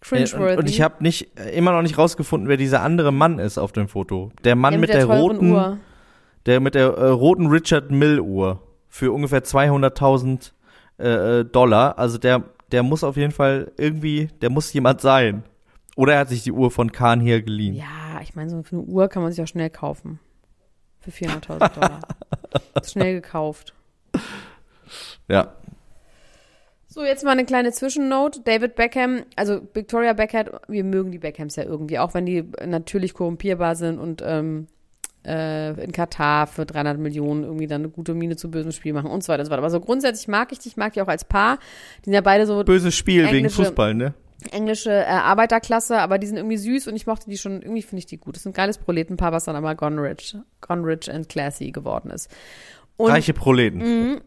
Cringe-worthy. 0.00 0.54
Und, 0.54 0.58
und 0.58 0.68
ich 0.68 0.80
habe 0.80 1.00
nicht 1.00 1.38
äh, 1.38 1.50
immer 1.56 1.70
noch 1.70 1.82
nicht 1.82 1.96
rausgefunden, 1.96 2.48
wer 2.48 2.56
dieser 2.56 2.82
andere 2.82 3.12
Mann 3.12 3.38
ist 3.38 3.56
auf 3.56 3.70
dem 3.70 3.86
Foto. 3.86 4.32
Der 4.42 4.56
Mann 4.56 4.74
Ja, 4.74 4.80
mit, 4.80 4.88
der, 4.88 5.06
teuren 5.06 5.20
roten, 5.20 5.52
Uhr. 5.52 5.78
der 6.46 6.58
mit 6.58 6.74
der 6.74 6.86
äh, 6.88 7.08
roten 7.10 7.46
Richard 7.46 7.92
Mill 7.92 8.18
Uhr 8.18 8.60
für 8.88 9.12
ungefähr 9.12 9.44
200.000 9.44 10.50
äh, 10.98 11.40
äh, 11.40 11.44
Dollar. 11.44 11.98
Also 11.98 12.18
der 12.18 12.42
der 12.72 12.82
muss 12.82 13.04
auf 13.04 13.16
jeden 13.16 13.32
Fall 13.32 13.70
irgendwie, 13.76 14.28
der 14.40 14.50
muss 14.50 14.72
jemand 14.72 15.00
sein. 15.00 15.44
Oder 15.94 16.14
er 16.14 16.20
hat 16.20 16.30
sich 16.30 16.42
die 16.42 16.52
Uhr 16.52 16.70
von 16.70 16.90
Kahn 16.90 17.20
hier 17.20 17.42
geliehen. 17.42 17.74
Ja, 17.74 18.20
ich 18.22 18.34
meine, 18.34 18.48
so 18.50 18.56
eine 18.70 18.80
Uhr 18.80 19.08
kann 19.08 19.22
man 19.22 19.30
sich 19.30 19.42
auch 19.42 19.46
schnell 19.46 19.70
kaufen. 19.70 20.18
Für 21.02 21.10
400.000 21.10 21.74
Dollar. 21.74 22.00
Schnell 22.84 23.14
gekauft. 23.14 23.74
Ja. 25.28 25.52
So, 26.86 27.02
jetzt 27.02 27.24
mal 27.24 27.30
eine 27.30 27.44
kleine 27.46 27.72
Zwischennote. 27.72 28.40
David 28.44 28.74
Beckham, 28.74 29.22
also 29.34 29.62
Victoria 29.72 30.12
Beckham, 30.12 30.46
wir 30.68 30.84
mögen 30.84 31.10
die 31.10 31.18
Beckhams 31.18 31.56
ja 31.56 31.64
irgendwie, 31.64 31.98
auch 31.98 32.12
wenn 32.14 32.26
die 32.26 32.44
natürlich 32.66 33.14
korrumpierbar 33.14 33.76
sind 33.76 33.98
und 33.98 34.22
ähm, 34.24 34.66
äh, 35.26 35.70
in 35.82 35.90
Katar 35.92 36.46
für 36.46 36.66
300 36.66 36.98
Millionen 36.98 37.44
irgendwie 37.44 37.66
dann 37.66 37.80
eine 37.82 37.88
gute 37.88 38.12
Miene 38.12 38.36
zu 38.36 38.50
bösem 38.50 38.72
Spiel 38.72 38.92
machen 38.92 39.10
und 39.10 39.24
so 39.24 39.32
weiter 39.32 39.40
und 39.40 39.46
so 39.46 39.50
weiter. 39.52 39.62
Aber 39.62 39.70
so 39.70 39.80
grundsätzlich 39.80 40.28
mag 40.28 40.52
ich 40.52 40.58
die, 40.58 40.68
ich 40.68 40.76
mag 40.76 40.92
die 40.92 41.00
auch 41.00 41.08
als 41.08 41.24
Paar. 41.24 41.58
Die 42.00 42.04
sind 42.06 42.12
ja 42.14 42.20
beide 42.20 42.46
so 42.46 42.62
Böses 42.62 42.94
Spiel 42.94 43.24
wegen 43.24 43.36
Englische- 43.46 43.64
Fußball, 43.64 43.94
ne? 43.94 44.12
Englische 44.50 44.92
äh, 44.92 45.04
Arbeiterklasse, 45.04 45.98
aber 45.98 46.18
die 46.18 46.26
sind 46.26 46.36
irgendwie 46.36 46.56
süß 46.56 46.88
und 46.88 46.96
ich 46.96 47.06
mochte 47.06 47.28
die 47.28 47.38
schon, 47.38 47.62
irgendwie 47.62 47.82
finde 47.82 48.00
ich 48.00 48.06
die 48.06 48.18
gut. 48.18 48.36
Das 48.36 48.42
ist 48.42 48.46
ein 48.46 48.52
geiles 48.52 48.78
Proletenpaar, 48.78 49.32
was 49.32 49.44
dann 49.44 49.56
aber 49.56 49.74
gone 49.74 50.02
rich, 50.02 50.36
gone 50.60 50.86
rich 50.86 51.10
and 51.10 51.28
classy 51.28 51.70
geworden 51.70 52.10
ist. 52.10 52.30
Und, 52.96 53.10
Reiche 53.10 53.34
Proleten. 53.34 53.78
Mhm. 53.78 54.20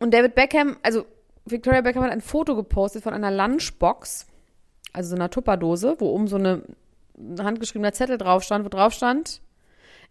und 0.00 0.12
David 0.12 0.34
Beckham, 0.34 0.76
also 0.82 1.04
Victoria 1.44 1.80
Beckham 1.80 2.04
hat 2.04 2.12
ein 2.12 2.20
Foto 2.20 2.54
gepostet 2.56 3.02
von 3.02 3.14
einer 3.14 3.30
Lunchbox, 3.30 4.26
also 4.92 5.10
so 5.10 5.16
einer 5.16 5.30
Tupperdose, 5.30 5.96
wo 5.98 6.10
oben 6.10 6.28
so 6.28 6.36
eine 6.36 6.62
handgeschriebener 7.38 7.92
Zettel 7.92 8.18
drauf 8.18 8.42
stand, 8.42 8.64
wo 8.64 8.68
drauf 8.68 8.92
stand, 8.92 9.40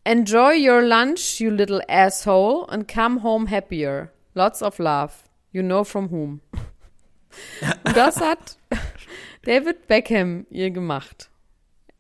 Enjoy 0.06 0.56
your 0.56 0.82
lunch, 0.82 1.40
you 1.40 1.52
little 1.52 1.82
asshole, 1.90 2.66
and 2.70 2.88
come 2.88 3.22
home 3.22 3.50
happier. 3.50 4.12
Lots 4.34 4.62
of 4.64 4.80
love. 4.80 5.30
You 5.52 5.62
know 5.62 5.84
from 5.84 6.10
whom. 6.10 6.42
Und 7.84 7.96
das 7.96 8.22
hat 8.22 8.58
David 9.44 9.88
Beckham 9.88 10.46
ihr 10.50 10.72
gemacht. 10.72 11.30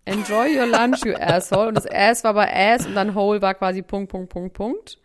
Enjoy 0.06 0.58
your 0.58 0.66
lunch, 0.66 1.06
you 1.06 1.14
asshole. 1.14 1.68
Und 1.70 1.76
das 1.76 1.86
Ass 1.86 2.24
war 2.24 2.34
bei 2.34 2.52
Ass 2.74 2.86
und 2.88 2.96
dann 2.96 3.14
Hole 3.16 3.42
war 3.42 3.54
quasi 3.54 3.82
Punkt, 3.82 4.12
Punkt, 4.12 4.30
Punkt, 4.30 4.54
Punkt. 4.54 4.98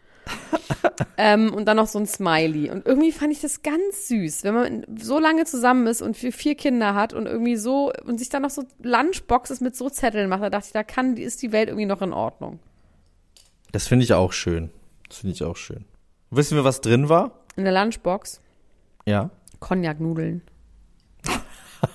ähm, 1.18 1.52
und 1.52 1.66
dann 1.66 1.76
noch 1.76 1.86
so 1.86 1.98
ein 1.98 2.06
Smiley. 2.06 2.70
Und 2.70 2.86
irgendwie 2.86 3.12
fand 3.12 3.30
ich 3.32 3.40
das 3.42 3.62
ganz 3.62 4.08
süß, 4.08 4.44
wenn 4.44 4.54
man 4.54 4.86
so 4.98 5.18
lange 5.18 5.44
zusammen 5.44 5.86
ist 5.86 6.00
und 6.00 6.16
vier, 6.16 6.32
vier 6.32 6.54
Kinder 6.54 6.94
hat 6.94 7.12
und 7.12 7.26
irgendwie 7.26 7.56
so 7.56 7.92
und 8.04 8.18
sich 8.18 8.30
dann 8.30 8.42
noch 8.42 8.50
so 8.50 8.64
Lunchboxes 8.82 9.60
mit 9.60 9.76
so 9.76 9.90
Zetteln 9.90 10.30
macht. 10.30 10.42
Da 10.42 10.50
dachte 10.50 10.66
ich, 10.68 10.72
da 10.72 10.82
kann, 10.82 11.16
ist 11.18 11.42
die 11.42 11.52
Welt 11.52 11.68
irgendwie 11.68 11.86
noch 11.86 12.00
in 12.00 12.12
Ordnung. 12.14 12.58
Das 13.72 13.86
finde 13.86 14.04
ich 14.04 14.14
auch 14.14 14.32
schön. 14.32 14.70
Das 15.08 15.18
finde 15.18 15.34
ich 15.34 15.44
auch 15.44 15.56
schön. 15.56 15.84
Wissen 16.30 16.56
wir, 16.56 16.64
was 16.64 16.80
drin 16.80 17.08
war? 17.10 17.40
In 17.56 17.64
der 17.64 17.74
Lunchbox 17.74 18.40
Ja. 19.04 19.30
Cognac-Nudeln. 19.60 20.42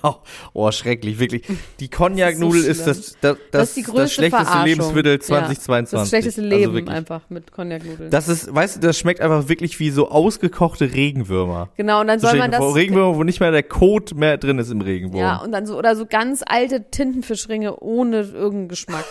Oh, 0.54 0.72
schrecklich, 0.72 1.20
wirklich. 1.20 1.44
Die 1.80 1.90
Cognac-Nudel 1.90 2.62
Das 2.64 2.78
ist, 2.78 2.80
ist 2.80 2.88
das, 2.88 2.98
das, 2.98 3.18
das, 3.22 3.38
Das 3.52 3.70
ist 3.70 3.78
die 3.78 3.84
größte 3.84 4.10
schlechteste 4.16 4.46
Verarschung. 4.46 4.66
Lebensmittel 4.68 5.14
Ja, 5.14 5.20
2022. 5.20 6.00
Das 6.00 6.10
schlechteste 6.10 6.42
Also 6.42 6.56
Leben 6.56 6.74
wirklich. 6.74 6.96
einfach 6.96 7.22
mit 7.30 7.52
Cognac-Nudeln. 7.52 8.10
Das 8.10 8.28
ist, 8.28 8.54
weißt 8.54 8.78
du, 8.78 8.80
das 8.82 8.98
schmeckt 8.98 9.22
einfach 9.22 9.48
wirklich 9.50 9.80
wie 9.80 9.90
so 9.92 10.10
ausgekochte 10.10 10.94
Regenwürmer. 10.94 11.70
Genau, 11.78 12.02
und 12.02 12.08
dann 12.08 12.20
So 12.20 12.28
soll 12.28 12.38
man 12.38 12.52
das. 12.52 12.60
vor, 12.60 12.76
Regenwürmer, 12.76 13.16
wo 13.16 13.24
nicht 13.24 13.40
mehr 13.40 13.52
der 13.52 13.64
Kot 13.64 14.14
mehr 14.16 14.38
drin 14.38 14.60
ist 14.60 14.72
im 14.72 14.82
Regenwurm. 14.82 15.20
Ja, 15.22 15.38
und 15.38 15.52
dann 15.52 15.66
so, 15.66 15.78
oder 15.78 15.96
so 15.96 16.06
ganz 16.06 16.44
alte 16.46 16.90
Tintenfischringe 16.90 17.76
ohne 17.80 18.22
irgendeinen 18.22 18.68
Geschmack. 18.70 19.06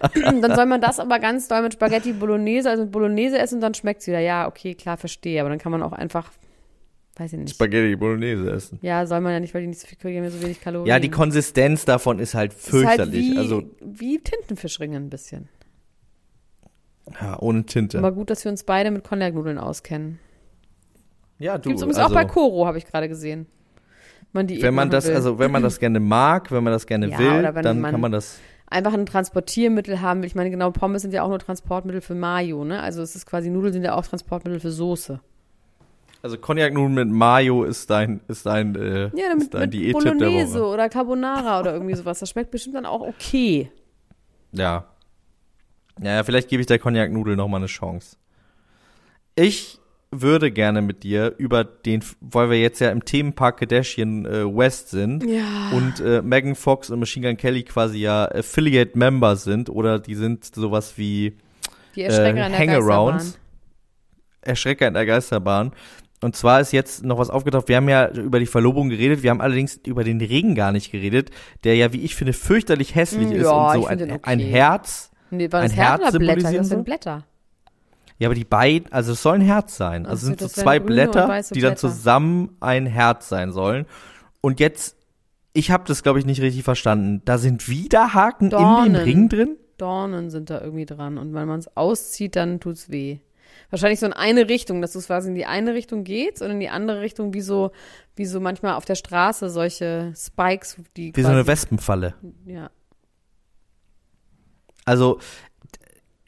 dann 0.14 0.54
soll 0.54 0.66
man 0.66 0.80
das 0.80 1.00
aber 1.00 1.18
ganz 1.18 1.48
doll 1.48 1.62
mit 1.62 1.72
Spaghetti 1.74 2.12
Bolognese, 2.12 2.70
also 2.70 2.84
mit 2.84 2.92
Bolognese 2.92 3.38
essen 3.38 3.56
und 3.56 3.60
dann 3.62 3.74
schmeckt's 3.74 4.06
wieder. 4.06 4.20
Ja, 4.20 4.46
okay, 4.46 4.74
klar, 4.74 4.96
verstehe. 4.96 5.40
Aber 5.40 5.50
dann 5.50 5.58
kann 5.58 5.72
man 5.72 5.82
auch 5.82 5.92
einfach, 5.92 6.30
weiß 7.16 7.32
ich 7.34 7.38
nicht. 7.38 7.50
Spaghetti 7.54 7.94
Bolognese 7.96 8.50
essen. 8.50 8.78
Ja, 8.82 9.04
soll 9.06 9.20
man 9.20 9.32
ja 9.32 9.40
nicht, 9.40 9.52
weil 9.54 9.62
die 9.62 9.68
nicht 9.68 9.80
so 9.80 9.86
viel 9.86 9.98
kriegen, 9.98 10.28
so 10.30 10.42
wenig 10.42 10.60
Kalorien. 10.60 10.86
Ja, 10.88 10.98
die 10.98 11.10
Konsistenz 11.10 11.84
davon 11.84 12.18
ist 12.18 12.34
halt 12.34 12.52
Ist 12.52 12.72
halt 12.72 12.84
fürchterlich. 12.84 13.32
wie, 13.32 13.38
also, 13.38 13.62
wie 13.80 14.18
Tintenfischringe 14.18 14.96
ein 14.96 15.10
bisschen. 15.10 15.48
ja, 17.20 17.38
ohne 17.40 17.64
Tinte. 17.66 17.98
Aber 17.98 18.12
gut, 18.12 18.30
dass 18.30 18.44
wir 18.44 18.50
uns 18.50 18.64
beide 18.64 18.90
mit 18.90 19.04
Cognac-Nudeln 19.04 19.58
auskennen. 19.58 20.18
ja, 21.38 21.58
du, 21.58 21.68
Gibt's 21.70 21.82
übrigens 21.82 21.98
also, 21.98 22.10
auch 22.10 22.14
bei 22.14 22.24
Koro, 22.24 22.66
habe 22.66 22.78
ich 22.78 22.86
gerade 22.86 23.08
gesehen. 23.08 23.46
Man 24.32 24.46
die 24.46 24.62
wenn 24.62 24.72
man 24.72 24.88
das, 24.88 25.06
will. 25.08 25.14
also 25.14 25.38
wenn 25.38 25.50
man 25.50 25.62
das 25.62 25.78
gerne 25.78 26.00
mag, 26.00 26.50
wenn 26.50 26.64
man 26.64 26.72
das 26.72 26.86
gerne 26.86 27.10
Ja, 27.10 27.18
will, 27.18 27.62
dann 27.62 27.80
man- 27.80 27.90
kann 27.90 28.00
man 28.00 28.12
das. 28.12 28.38
einfach 28.66 28.94
ein 28.94 29.04
Transportiermittel 29.04 30.00
haben 30.00 30.20
will. 30.22 30.26
Ich 30.26 30.34
meine, 30.34 30.50
genau, 30.50 30.70
Pommes 30.70 31.02
sind 31.02 31.12
ja 31.12 31.22
auch 31.22 31.28
nur 31.28 31.38
Transportmittel 31.38 32.00
für 32.00 32.14
Mayo, 32.14 32.64
ne? 32.64 32.80
Also 32.80 33.02
es 33.02 33.14
ist 33.14 33.26
quasi, 33.26 33.50
Nudeln 33.50 33.74
sind 33.74 33.82
ja 33.84 33.94
auch 33.94 34.06
Transportmittel 34.06 34.58
für 34.60 34.70
Soße. 34.70 35.20
Also 36.22 36.38
Cognac-Nudeln 36.38 36.94
mit 36.94 37.08
Mayo 37.08 37.64
ist 37.64 37.90
dein, 37.90 38.20
ist 38.28 38.46
dein, 38.46 38.74
äh, 38.76 39.10
Ja, 39.14 39.32
ist 39.36 39.38
mit, 39.38 39.54
dein 39.54 39.70
mit 39.70 39.92
Bolognese 39.92 40.64
oder 40.64 40.88
Carbonara 40.88 41.58
oder 41.60 41.72
irgendwie 41.72 41.94
sowas. 41.96 42.20
Das 42.20 42.30
schmeckt 42.30 42.50
bestimmt 42.52 42.76
dann 42.76 42.86
auch 42.86 43.00
okay. 43.00 43.70
Ja. 44.52 44.86
Ja, 46.00 46.14
ja, 46.14 46.24
vielleicht 46.24 46.48
gebe 46.48 46.60
ich 46.60 46.66
der 46.66 46.78
Cognac-Nudel 46.78 47.36
noch 47.36 47.48
mal 47.48 47.56
eine 47.58 47.66
Chance. 47.66 48.16
Ich 49.34 49.78
würde 50.12 50.50
gerne 50.52 50.82
mit 50.82 51.02
dir 51.02 51.34
über 51.38 51.64
den, 51.64 52.04
weil 52.20 52.50
wir 52.50 52.60
jetzt 52.60 52.80
ja 52.80 52.90
im 52.90 53.04
Themenpark 53.04 53.58
Kardashian 53.58 54.26
äh, 54.26 54.44
West 54.44 54.90
sind 54.90 55.24
Ja. 55.24 55.70
und 55.72 56.00
äh, 56.00 56.20
Megan 56.22 56.54
Fox 56.54 56.90
und 56.90 57.00
Machine 57.00 57.28
Gun 57.28 57.36
Kelly 57.38 57.62
quasi 57.62 57.98
ja 57.98 58.26
Affiliate-Member 58.30 59.36
sind 59.36 59.70
oder 59.70 59.98
die 59.98 60.14
sind 60.14 60.44
sowas 60.54 60.98
wie 60.98 61.36
Die 61.96 62.02
Erschrecker 62.02 62.46
äh, 62.46 62.52
Hangarounds. 62.52 63.38
Erschrecker 64.42 64.88
in 64.88 64.94
der 64.94 65.06
Geisterbahn. 65.06 65.72
Und 66.22 66.36
zwar 66.36 66.60
ist 66.60 66.72
jetzt 66.72 67.04
noch 67.04 67.18
was 67.18 67.30
aufgetaucht. 67.30 67.68
Wir 67.68 67.76
haben 67.76 67.88
ja 67.88 68.08
über 68.08 68.38
die 68.38 68.46
Verlobung 68.46 68.88
geredet. 68.88 69.22
Wir 69.24 69.30
haben 69.30 69.40
allerdings 69.40 69.80
über 69.84 70.04
den 70.04 70.20
Regen 70.20 70.54
gar 70.54 70.70
nicht 70.70 70.92
geredet, 70.92 71.30
der 71.64 71.74
ja, 71.74 71.92
wie 71.92 72.02
ich 72.02 72.14
finde, 72.14 72.32
fürchterlich 72.32 72.94
hässlich 72.94 73.28
Mm, 73.28 73.32
ist 73.32 73.42
ja, 73.42 73.72
und 73.72 73.82
so 73.82 73.86
ein, 73.86 74.02
okay. 74.02 74.20
ein 74.22 74.38
Herz. 74.38 75.10
Nee, 75.30 75.50
war 75.50 75.62
das 75.62 75.72
ein 75.72 75.76
Herz 75.76 76.02
Herz 76.02 76.18
Blätter? 76.18 76.52
Das 76.52 76.68
sind? 76.68 76.84
Blätter. 76.84 77.24
Ja, 78.18 78.28
aber 78.28 78.36
die 78.36 78.44
beiden, 78.44 78.92
also 78.92 79.12
es 79.12 79.22
soll 79.22 79.34
ein 79.34 79.40
Herz 79.40 79.76
sein. 79.76 80.06
Also 80.06 80.20
so, 80.20 80.26
sind 80.28 80.40
so 80.40 80.48
zwei 80.48 80.78
Blätter, 80.78 81.26
die 81.52 81.60
dann 81.60 81.72
Blätter. 81.72 81.76
zusammen 81.76 82.56
ein 82.60 82.86
Herz 82.86 83.28
sein 83.28 83.50
sollen. 83.50 83.86
Und 84.40 84.60
jetzt, 84.60 84.96
ich 85.52 85.72
habe 85.72 85.84
das 85.88 86.04
glaube 86.04 86.20
ich 86.20 86.24
nicht 86.24 86.40
richtig 86.40 86.62
verstanden. 86.62 87.22
Da 87.24 87.36
sind 87.38 87.68
wieder 87.68 88.14
Haken 88.14 88.44
in 88.44 88.50
Dornen. 88.50 88.94
dem 88.94 89.02
Ring 89.02 89.28
drin. 89.28 89.56
Dornen 89.76 90.30
sind 90.30 90.50
da 90.50 90.60
irgendwie 90.60 90.86
dran. 90.86 91.18
Und 91.18 91.34
wenn 91.34 91.48
man 91.48 91.58
es 91.58 91.76
auszieht, 91.76 92.36
dann 92.36 92.60
tut's 92.60 92.90
weh. 92.90 93.18
Wahrscheinlich 93.72 94.00
so 94.00 94.06
in 94.06 94.12
eine 94.12 94.50
Richtung, 94.50 94.82
dass 94.82 94.92
du 94.92 94.98
es 94.98 95.06
quasi 95.06 95.30
in 95.30 95.34
die 95.34 95.46
eine 95.46 95.72
Richtung 95.72 96.04
geht 96.04 96.42
und 96.42 96.50
in 96.50 96.60
die 96.60 96.68
andere 96.68 97.00
Richtung, 97.00 97.32
wie 97.32 97.40
so, 97.40 97.70
wie 98.16 98.26
so 98.26 98.38
manchmal 98.38 98.74
auf 98.74 98.84
der 98.84 98.96
Straße 98.96 99.48
solche 99.48 100.12
Spikes, 100.14 100.76
die 100.94 101.16
Wie 101.16 101.22
so 101.22 101.28
eine 101.28 101.46
Wespenfalle. 101.46 102.14
ja. 102.44 102.70
Also, 104.84 105.20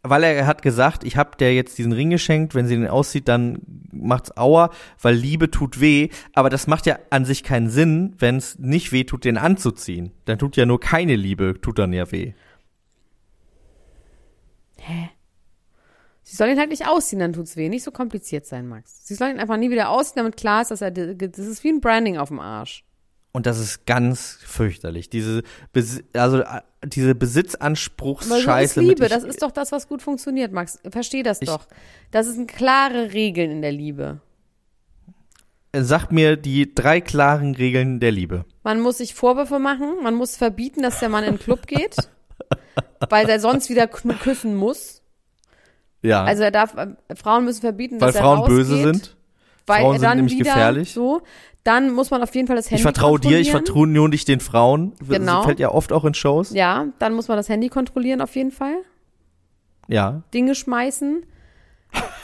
weil 0.03 0.23
er 0.23 0.47
hat 0.47 0.63
gesagt, 0.63 1.05
ich 1.05 1.19
habe 1.19 1.37
der 1.37 1.55
jetzt 1.55 1.77
diesen 1.77 1.93
Ring 1.93 2.09
geschenkt, 2.09 2.55
wenn 2.55 2.67
sie 2.67 2.77
den 2.77 2.89
aussieht, 2.89 3.29
dann 3.29 3.59
macht's 3.93 4.35
Aua, 4.39 4.71
weil 5.03 5.15
Liebe 5.15 5.51
tut 5.51 5.83
weh. 5.83 6.09
Aber 6.33 6.49
das 6.49 6.67
macht 6.67 6.87
ja 6.87 6.99
an 7.11 7.27
sich 7.27 7.43
keinen 7.43 7.69
Sinn, 7.69 8.15
wenn 8.21 8.37
es 8.37 8.59
nicht 8.59 8.91
weh 8.91 9.05
tut, 9.05 9.25
den 9.27 9.37
anzuziehen. 9.37 10.13
Dann 10.25 10.39
tut 10.39 10.57
ja 10.57 10.65
nur 10.65 10.81
keine 10.81 11.15
Liebe, 11.15 11.61
tut 11.61 11.79
dann 11.79 11.93
ja 11.93 12.11
weh. 12.11 12.33
Hä? 14.79 15.11
Sie 16.27 16.37
soll 16.37 16.49
ihn 16.49 16.59
halt 16.59 16.71
nicht 16.71 16.89
ausziehen, 16.89 17.21
dann 17.21 17.35
tut's 17.35 17.55
weh. 17.57 17.69
Nicht 17.69 17.83
so 17.85 17.91
kompliziert 17.91 18.47
sein, 18.47 18.67
Max. 18.67 19.07
Sie 19.07 19.15
soll 19.15 19.29
ihn 19.29 19.39
einfach 19.39 19.59
nie 19.59 19.71
wieder 19.71 19.91
ausziehen, 19.91 20.17
damit 20.25 20.37
klar 20.39 20.63
ist, 20.63 20.71
dass 20.71 20.81
er, 20.81 20.91
das 20.91 21.39
ist 21.39 21.63
wie 21.65 21.69
ein 21.69 21.81
Branding 21.83 22.17
auf 22.17 22.29
dem 22.29 22.41
Arsch. 22.41 22.83
Und 23.33 23.47
das 23.47 23.59
ist 23.59 23.85
ganz 23.85 24.39
fürchterlich. 24.43 25.11
Diese, 25.11 25.43
Besi 25.73 26.03
also 26.15 26.39
äh, 26.39 26.61
diese 26.87 27.09
so 27.09 27.15
Besitzanspruchsscheiße. 27.15 28.81
mit 28.81 28.89
Liebe, 28.91 29.05
ich- 29.05 29.11
das 29.13 29.25
ist 29.25 29.43
doch 29.43 29.51
das, 29.51 29.71
was 29.73 29.87
gut 29.89 30.01
funktioniert, 30.03 30.53
Max. 30.53 30.79
Versteh 30.89 31.23
das 31.23 31.43
Ich- 31.43 31.49
doch. 31.49 31.67
Das 32.11 32.27
sind 32.27 32.47
klare 32.49 33.13
Regeln 33.13 33.51
in 33.51 33.61
der 33.61 33.73
Liebe. 33.73 34.21
Sag 35.77 36.13
mir 36.13 36.37
die 36.37 36.73
drei 36.75 37.01
klaren 37.01 37.55
Regeln 37.57 37.99
der 37.99 38.13
Liebe. 38.13 38.45
Man 38.63 38.81
muss 38.81 38.99
sich 38.99 39.15
Vorwürfe 39.15 39.59
machen, 39.59 39.95
man 40.03 40.15
muss 40.15 40.37
verbieten, 40.37 40.83
dass 40.83 41.01
der 41.01 41.09
Mann 41.09 41.25
in 41.25 41.35
den 41.35 41.41
Club 41.41 41.67
geht, 41.67 41.97
weil 43.11 43.29
er 43.29 43.41
sonst 43.41 43.69
wieder 43.69 43.89
küssen 43.89 44.55
muss. 44.55 45.03
Ja, 46.05 46.23
Also 46.23 46.43
er 46.43 46.51
darf, 46.51 46.77
äh, 46.77 46.95
Frauen 47.17 47.45
müssen 47.47 47.63
verbieten, 47.63 48.01
weil 48.01 48.09
dass 48.09 48.17
er 48.17 48.23
Frauen 48.23 48.39
rausgeht, 48.41 48.57
böse 48.57 48.77
sind. 48.77 49.17
weil 49.67 49.81
Frauen 49.81 49.95
er 49.95 49.99
sind 49.99 50.09
dann 50.09 50.17
nämlich 50.19 50.35
wieder 50.35 50.45
gefährlich. 50.45 50.93
So, 50.93 51.23
dann 51.65 51.93
muss 51.93 52.11
man 52.11 52.23
auf 52.23 52.35
jeden 52.35 52.47
Fall 52.47 52.57
das 52.57 52.67
Handy 52.67 52.77
Ich 52.77 52.83
vertraue 52.83 53.19
dir, 53.19 53.39
ich 53.41 53.51
vertraue 53.51 53.87
nur 53.87 54.11
nicht 54.11 54.29
den 54.29 54.41
Frauen. 54.41 54.93
Genau. 55.09 55.37
Das 55.39 55.47
fällt 55.47 55.61
ja 55.61 55.71
oft 55.71 55.93
auch 55.93 56.05
in 56.05 56.13
Shows. 56.13 56.51
Ja, 56.53 56.89
dann 56.99 57.15
muss 57.15 57.29
man 57.29 57.39
das 57.39 57.49
Handy 57.49 57.71
kontrollieren 57.71 58.21
auf 58.21 58.37
jeden 58.37 58.51
Fall. 58.51 58.77
Ja. 59.89 60.23
Dinge 60.35 60.55
schmeißen. 60.55 61.25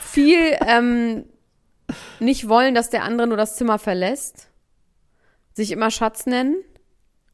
Viel 0.01 0.37
ähm, 0.67 1.25
nicht 2.19 2.47
wollen, 2.49 2.75
dass 2.75 2.91
der 2.91 3.03
andere 3.03 3.27
nur 3.27 3.37
das 3.37 3.55
Zimmer 3.55 3.79
verlässt. 3.79 4.49
Sich 5.53 5.71
immer 5.71 5.89
Schatz 5.89 6.27
nennen. 6.27 6.57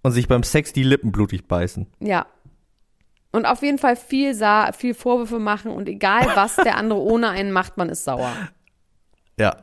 Und 0.03 0.11
sich 0.13 0.27
beim 0.29 0.43
Sex 0.43 0.71
die 0.71 0.83
Lippen 0.83 1.11
blutig 1.11 1.47
beißen. 1.47 1.87
Ja. 1.99 2.25
Und 3.37 3.45
auf 3.45 3.61
jeden 3.61 3.77
Fall 3.77 3.95
viel, 3.95 4.33
Sa 4.33 4.71
viel 4.71 4.93
Vorwürfe 4.93 5.37
machen 5.39 5.71
und 5.71 5.87
egal 5.87 6.27
was 6.35 6.55
der 6.55 6.75
andere 6.75 6.99
ohne 6.99 7.29
einen 7.29 7.51
macht, 7.51 7.77
man 7.77 7.87
ist 7.89 8.03
sauer. 8.03 8.31
Ja. 9.39 9.55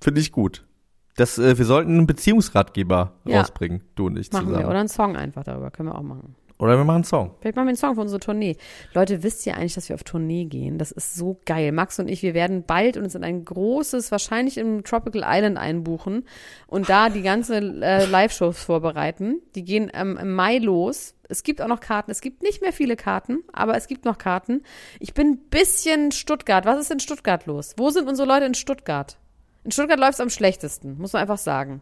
Finde 0.00 0.20
ich 0.20 0.32
gut. 0.32 0.66
Das, 1.16 1.38
äh, 1.38 1.56
wir 1.56 1.64
sollten 1.64 1.92
einen 1.96 2.06
Beziehungsratgeber 2.08 3.12
Ja. 3.24 3.38
rausbringen, 3.40 3.84
du 3.94 4.06
und 4.06 4.18
ich 4.18 4.32
Machen 4.32 4.46
zusammen. 4.48 4.64
wir. 4.64 4.68
Oder 4.68 4.80
einen 4.80 4.88
Song 4.88 5.16
einfach 5.16 5.44
darüber. 5.44 5.70
Können 5.70 5.88
wir 5.90 5.94
auch 5.96 6.02
machen. 6.02 6.34
Oder 6.58 6.76
wir 6.76 6.84
machen 6.84 6.96
einen 6.96 7.04
Song. 7.04 7.34
Vielleicht 7.40 7.56
machen 7.56 7.66
wir 7.66 7.70
einen 7.70 7.76
Song 7.76 7.96
für 7.96 8.00
unsere 8.00 8.20
Tournee. 8.20 8.56
Leute, 8.92 9.24
wisst 9.24 9.44
ihr 9.44 9.56
eigentlich, 9.56 9.74
dass 9.74 9.88
wir 9.88 9.94
auf 9.94 10.04
Tournee 10.04 10.44
gehen? 10.44 10.78
Das 10.78 10.92
ist 10.92 11.16
so 11.16 11.40
geil. 11.46 11.72
Max 11.72 11.98
und 11.98 12.08
ich, 12.08 12.22
wir 12.22 12.32
werden 12.32 12.62
bald 12.64 12.96
uns 12.96 13.16
in 13.16 13.24
ein 13.24 13.44
großes, 13.44 14.12
wahrscheinlich 14.12 14.56
im 14.58 14.84
Tropical 14.84 15.24
Island 15.26 15.58
einbuchen 15.58 16.24
und 16.68 16.88
da 16.88 17.10
die 17.10 17.22
ganze 17.22 17.56
äh, 17.56 18.06
Live-Shows 18.06 18.62
vorbereiten. 18.62 19.42
Die 19.56 19.64
gehen 19.64 19.90
ähm, 19.94 20.16
im 20.16 20.32
Mai 20.32 20.58
los. 20.58 21.14
Es 21.28 21.42
gibt 21.42 21.60
auch 21.60 21.68
noch 21.68 21.80
Karten. 21.80 22.12
Es 22.12 22.20
gibt 22.20 22.42
nicht 22.42 22.62
mehr 22.62 22.72
viele 22.72 22.94
Karten, 22.94 23.42
aber 23.52 23.76
es 23.76 23.88
gibt 23.88 24.04
noch 24.04 24.18
Karten. 24.18 24.62
Ich 25.00 25.12
bin 25.12 25.32
ein 25.32 25.38
bisschen 25.50 26.12
Stuttgart. 26.12 26.66
Was 26.66 26.78
ist 26.78 26.90
in 26.92 27.00
Stuttgart 27.00 27.46
los? 27.46 27.74
Wo 27.78 27.90
sind 27.90 28.08
unsere 28.08 28.28
Leute 28.28 28.44
in 28.44 28.54
Stuttgart? 28.54 29.16
In 29.64 29.72
Stuttgart 29.72 29.98
läuft 29.98 30.14
es 30.14 30.20
am 30.20 30.30
schlechtesten, 30.30 30.98
muss 30.98 31.14
man 31.14 31.22
einfach 31.22 31.38
sagen. 31.38 31.80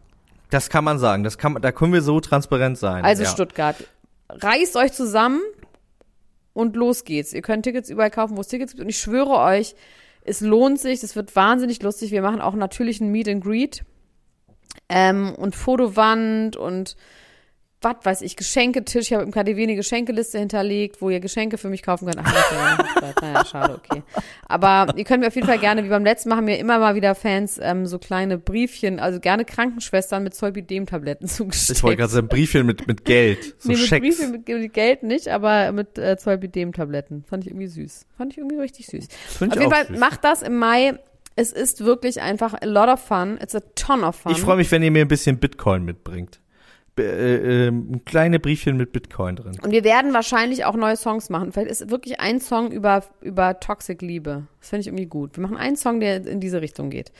Das 0.49 0.69
kann 0.69 0.83
man 0.83 0.97
sagen. 0.97 1.23
Das 1.23 1.37
kann, 1.37 1.61
da 1.61 1.71
können 1.71 1.93
wir 1.93 2.01
so 2.01 2.19
transparent 2.19 2.77
sein. 2.77 3.03
Also 3.03 3.23
ja. 3.23 3.29
Stuttgart. 3.29 3.75
Reißt 4.29 4.75
euch 4.75 4.93
zusammen 4.93 5.41
und 6.53 6.75
los 6.75 7.03
geht's. 7.03 7.33
Ihr 7.33 7.41
könnt 7.41 7.63
Tickets 7.63 7.89
überall 7.89 8.11
kaufen, 8.11 8.37
wo 8.37 8.41
es 8.41 8.47
Tickets 8.47 8.73
gibt. 8.73 8.83
Und 8.83 8.89
ich 8.89 8.97
schwöre 8.97 9.37
euch, 9.39 9.75
es 10.21 10.41
lohnt 10.41 10.79
sich. 10.79 11.03
Es 11.03 11.15
wird 11.15 11.35
wahnsinnig 11.35 11.81
lustig. 11.81 12.11
Wir 12.11 12.21
machen 12.21 12.41
auch 12.41 12.55
natürlich 12.55 13.01
ein 13.01 13.11
Meet 13.11 13.27
and 13.27 13.43
Greet 13.43 13.83
ähm, 14.89 15.33
und 15.35 15.55
Fotowand 15.55 16.55
und 16.55 16.95
was 17.83 17.97
weiß 18.03 18.21
ich, 18.21 18.35
Geschenketisch. 18.35 19.07
Ich 19.07 19.13
habe 19.13 19.23
im 19.23 19.31
KDW 19.31 19.63
eine 19.63 19.75
Geschenkeliste 19.75 20.39
hinterlegt, 20.39 21.01
wo 21.01 21.09
ihr 21.09 21.19
Geschenke 21.19 21.57
für 21.57 21.69
mich 21.69 21.83
kaufen 21.83 22.05
könnt. 22.05 22.19
Ach, 22.23 22.79
Hochzeit. 22.79 23.21
Naja, 23.21 23.45
schade, 23.45 23.79
okay. 23.83 24.03
Aber 24.47 24.93
ihr 24.95 25.03
könnt 25.03 25.21
mir 25.21 25.27
auf 25.27 25.35
jeden 25.35 25.47
Fall 25.47 25.59
gerne, 25.59 25.83
wie 25.83 25.89
beim 25.89 26.03
letzten 26.03 26.29
Mal, 26.29 26.37
haben 26.37 26.45
mir 26.45 26.57
immer 26.59 26.79
mal 26.79 26.95
wieder 26.95 27.15
Fans 27.15 27.59
ähm, 27.61 27.85
so 27.85 27.99
kleine 27.99 28.37
Briefchen, 28.37 28.99
also 28.99 29.19
gerne 29.19 29.45
Krankenschwestern 29.45 30.23
mit 30.23 30.33
Zolpidem-Tabletten 30.33 31.27
zugeschickt. 31.27 31.77
Ich 31.77 31.83
wollte 31.83 31.97
gerade 31.97 32.11
sagen, 32.13 32.27
Briefchen 32.27 32.65
mit, 32.65 32.87
mit 32.87 33.05
Geld. 33.05 33.55
So 33.59 33.69
nee, 33.69 33.75
mit 33.75 33.85
Schecks. 33.87 34.05
Briefchen 34.05 34.31
mit, 34.31 34.47
mit 34.47 34.73
Geld 34.73 35.03
nicht, 35.03 35.27
aber 35.27 35.71
mit 35.71 35.97
äh, 35.97 36.17
Zolpidem-Tabletten. 36.17 37.23
Fand 37.27 37.45
ich 37.45 37.51
irgendwie 37.51 37.67
süß. 37.67 38.05
Fand 38.17 38.33
ich 38.33 38.37
irgendwie 38.37 38.57
richtig 38.57 38.87
süß. 38.87 39.07
Find 39.27 39.51
Auf 39.51 39.57
ich 39.57 39.61
jeden 39.61 39.73
Fall 39.73 39.87
süß. 39.87 39.99
macht 39.99 40.23
das 40.23 40.41
im 40.41 40.57
Mai. 40.57 40.99
Es 41.35 41.51
ist 41.51 41.83
wirklich 41.83 42.21
einfach 42.21 42.53
a 42.53 42.65
lot 42.65 42.89
of 42.89 42.99
fun. 42.99 43.39
It's 43.41 43.55
a 43.55 43.61
ton 43.75 44.03
of 44.03 44.15
fun. 44.15 44.31
Ich 44.31 44.41
freue 44.41 44.57
mich, 44.57 44.69
wenn 44.71 44.83
ihr 44.83 44.91
mir 44.91 45.03
ein 45.03 45.07
bisschen 45.07 45.39
Bitcoin 45.39 45.83
mitbringt. 45.83 46.39
Äh, 46.97 47.67
ähm, 47.67 48.01
kleine 48.05 48.39
Briefchen 48.39 48.77
mit 48.77 48.91
Bitcoin 48.91 49.35
drin. 49.35 49.57
Und 49.63 49.71
wir 49.71 49.83
werden 49.83 50.13
wahrscheinlich 50.13 50.65
auch 50.65 50.75
neue 50.75 50.95
Songs 50.95 51.29
machen. 51.31 51.51
Vielleicht 51.51 51.71
ist 51.71 51.89
wirklich 51.89 52.19
ein 52.19 52.39
Song 52.39 52.71
über, 52.71 53.03
über 53.21 53.59
Toxic 53.59 54.01
Liebe. 54.03 54.47
Das 54.59 54.69
finde 54.69 54.81
ich 54.81 54.87
irgendwie 54.87 55.07
gut. 55.07 55.35
Wir 55.35 55.41
machen 55.41 55.57
einen 55.57 55.75
Song, 55.75 55.99
der 55.99 56.27
in 56.27 56.39
diese 56.39 56.61
Richtung 56.61 56.91
geht. 56.91 57.11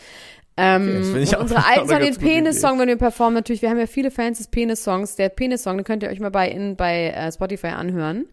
Ähm, 0.57 1.03
finde 1.03 1.21
ich 1.21 1.35
unsere 1.35 1.65
alten 1.67 1.89
Song, 1.89 1.99
den. 1.99 2.15
Penis-Song, 2.15 2.79
wenn 2.79 2.87
wir 2.87 2.97
performen, 2.97 3.33
natürlich, 3.33 3.63
wir 3.63 3.71
haben 3.71 3.79
ja 3.79 3.87
viele 3.87 4.11
Fans 4.11 4.37
des 4.37 4.47
Penis-Songs. 4.47 5.15
Der 5.15 5.29
Penis-Song, 5.29 5.77
den 5.77 5.83
könnt 5.83 6.03
ihr 6.03 6.09
euch 6.09 6.19
mal 6.19 6.29
bei, 6.29 6.49
in, 6.49 6.75
bei 6.75 7.07
äh, 7.07 7.31
Spotify 7.31 7.67
anhören. 7.67 8.25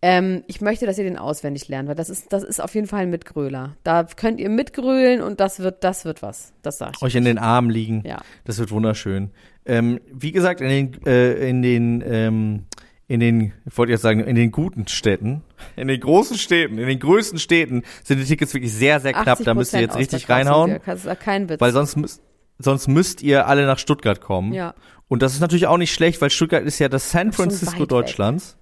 Ähm, 0.00 0.44
ich 0.46 0.60
möchte, 0.60 0.86
dass 0.86 0.96
ihr 0.98 1.04
den 1.04 1.18
auswendig 1.18 1.66
lernt, 1.66 1.88
weil 1.88 1.96
das 1.96 2.08
ist, 2.08 2.32
das 2.32 2.44
ist 2.44 2.60
auf 2.60 2.74
jeden 2.74 2.86
Fall 2.86 3.00
ein 3.00 3.10
Mitgröler. 3.10 3.76
Da 3.82 4.04
könnt 4.04 4.38
ihr 4.38 4.48
mitgrölen 4.48 5.22
und 5.22 5.40
das 5.40 5.58
wird, 5.58 5.82
das 5.82 6.04
wird 6.04 6.22
was. 6.22 6.52
Das 6.62 6.78
sag 6.78 6.92
ich. 6.96 7.02
Euch 7.02 7.16
in 7.16 7.24
den 7.24 7.38
Armen 7.38 7.70
liegen. 7.70 8.04
Ja. 8.06 8.20
Das 8.44 8.58
wird 8.58 8.70
wunderschön. 8.70 9.30
Ähm, 9.68 10.00
wie 10.12 10.32
gesagt, 10.32 10.60
in 10.60 10.68
den, 10.68 11.06
äh, 11.06 11.48
in 11.48 11.62
den, 11.62 12.02
ähm, 12.06 12.64
in 13.06 13.20
den, 13.20 13.52
ich 13.66 13.78
wollte 13.78 13.92
jetzt 13.92 14.02
sagen, 14.02 14.20
in 14.20 14.34
den 14.34 14.50
guten 14.50 14.88
Städten, 14.88 15.42
in 15.76 15.88
den 15.88 16.00
großen 16.00 16.36
Städten, 16.36 16.78
in 16.78 16.88
den 16.88 16.98
größten 16.98 17.38
Städten 17.38 17.82
sind 18.02 18.18
die 18.18 18.24
Tickets 18.24 18.52
wirklich 18.54 18.72
sehr, 18.72 18.98
sehr 19.00 19.12
knapp. 19.12 19.38
Da 19.44 19.54
müsst 19.54 19.74
ihr 19.74 19.80
jetzt 19.80 19.96
richtig 19.96 20.28
reinhauen. 20.28 20.80
Das 20.84 21.04
ist 21.04 21.20
kein 21.20 21.48
Witz. 21.48 21.60
weil 21.60 21.72
sonst 21.72 21.96
müsst, 21.96 22.22
sonst 22.58 22.88
müsst 22.88 23.22
ihr 23.22 23.46
alle 23.46 23.66
nach 23.66 23.78
Stuttgart 23.78 24.20
kommen. 24.20 24.52
ja. 24.52 24.74
Und 25.08 25.22
das 25.22 25.32
ist 25.32 25.40
natürlich 25.40 25.66
auch 25.66 25.78
nicht 25.78 25.94
schlecht, 25.94 26.20
weil 26.20 26.28
Stuttgart 26.28 26.64
ist 26.64 26.78
ja 26.78 26.90
das 26.90 27.10
San 27.10 27.32
Francisco 27.32 27.72
weit 27.72 27.80
weg. 27.80 27.88
Deutschlands. 27.88 28.58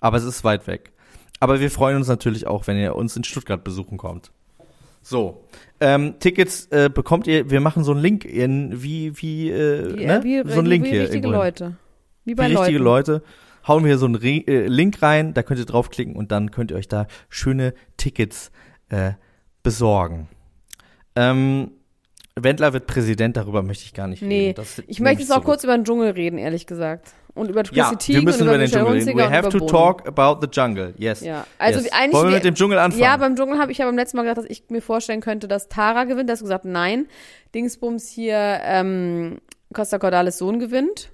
Aber 0.00 0.16
es 0.16 0.22
ist 0.22 0.44
weit 0.44 0.68
weg. 0.68 0.92
Aber 1.40 1.58
wir 1.60 1.72
freuen 1.72 1.96
uns 1.96 2.06
natürlich 2.06 2.46
auch, 2.46 2.68
wenn 2.68 2.76
ihr 2.76 2.94
uns 2.94 3.16
in 3.16 3.24
Stuttgart 3.24 3.64
besuchen 3.64 3.98
kommt. 3.98 4.30
So, 5.02 5.44
ähm, 5.80 6.14
Tickets 6.18 6.66
äh, 6.66 6.90
bekommt 6.92 7.26
ihr, 7.26 7.50
wir 7.50 7.60
machen 7.60 7.84
so 7.84 7.92
einen 7.92 8.00
Link 8.00 8.24
in, 8.24 8.82
wie, 8.82 9.20
wie, 9.20 9.50
äh, 9.50 9.96
Wie, 9.96 10.06
ne? 10.06 10.18
äh, 10.18 10.24
wie, 10.24 10.50
so 10.50 10.58
einen 10.58 10.66
Link 10.66 10.84
wie 10.84 10.90
hier. 10.90 11.02
richtige. 11.02 11.28
Leute. 11.28 11.76
Wie 12.24 12.30
Wie 12.30 12.34
bei 12.34 12.46
richtige 12.46 12.78
Leuten. 12.78 13.12
Leute. 13.12 13.22
Hauen 13.66 13.84
wir 13.84 13.88
hier 13.88 13.98
so 13.98 14.06
einen 14.06 14.14
Re 14.14 14.42
äh, 14.46 14.66
Link 14.66 15.02
rein, 15.02 15.34
da 15.34 15.42
könnt 15.42 15.60
ihr 15.60 15.66
draufklicken 15.66 16.16
und 16.16 16.32
dann 16.32 16.50
könnt 16.50 16.70
ihr 16.70 16.76
euch 16.76 16.88
da 16.88 17.06
schöne 17.28 17.74
Tickets 17.96 18.50
äh, 18.88 19.12
besorgen. 19.62 20.28
Ähm, 21.14 21.72
Wendler 22.34 22.72
wird 22.72 22.86
Präsident, 22.86 23.36
darüber 23.36 23.62
möchte 23.62 23.84
ich 23.84 23.94
gar 23.94 24.06
nicht 24.06 24.22
Nee, 24.22 24.48
reden. 24.48 24.56
Das 24.56 24.82
ich 24.86 25.00
möchte 25.00 25.22
jetzt 25.22 25.32
auch 25.32 25.44
kurz 25.44 25.64
über 25.64 25.76
den 25.76 25.84
Dschungel 25.84 26.10
reden, 26.12 26.38
ehrlich 26.38 26.66
gesagt. 26.66 27.12
Und 27.34 27.50
über 27.50 27.62
Ja, 27.72 27.90
Chrissy 27.90 28.12
wir 28.12 28.14
Teigen 28.16 28.24
müssen 28.24 28.42
und 28.42 28.46
über 28.48 28.54
über 28.56 28.58
den 28.64 28.70
Dschungel 28.70 28.92
reden. 28.94 29.16
We 29.18 29.30
have 29.30 29.48
to 29.50 29.60
talk 29.66 30.06
about 30.08 30.40
the 30.44 30.48
jungle. 30.50 30.92
Yes. 30.96 31.20
Ja, 31.20 31.46
also 31.58 31.80
yes. 31.80 31.92
eigentlich 31.92 32.12
Wollen 32.14 32.24
wir 32.24 32.30
wir- 32.30 32.34
mit 32.36 32.44
dem 32.44 32.54
Dschungel 32.54 32.78
anfangen? 32.78 33.02
Ja, 33.02 33.16
beim 33.16 33.36
Dschungel 33.36 33.58
habe 33.58 33.70
ich 33.72 33.78
ja 33.78 33.86
beim 33.86 33.96
letzten 33.96 34.16
Mal 34.16 34.24
gesagt, 34.24 34.38
dass 34.38 34.46
ich 34.46 34.64
mir 34.70 34.82
vorstellen 34.82 35.20
könnte, 35.20 35.46
dass 35.46 35.68
Tara 35.68 36.04
gewinnt. 36.04 36.28
Da 36.28 36.32
hast 36.32 36.40
du 36.40 36.44
gesagt, 36.46 36.64
nein. 36.64 37.06
Dingsbums 37.54 38.08
hier, 38.08 38.60
ähm, 38.64 39.38
Costa 39.72 39.98
Cordalis 39.98 40.38
Sohn 40.38 40.58
gewinnt. 40.58 41.10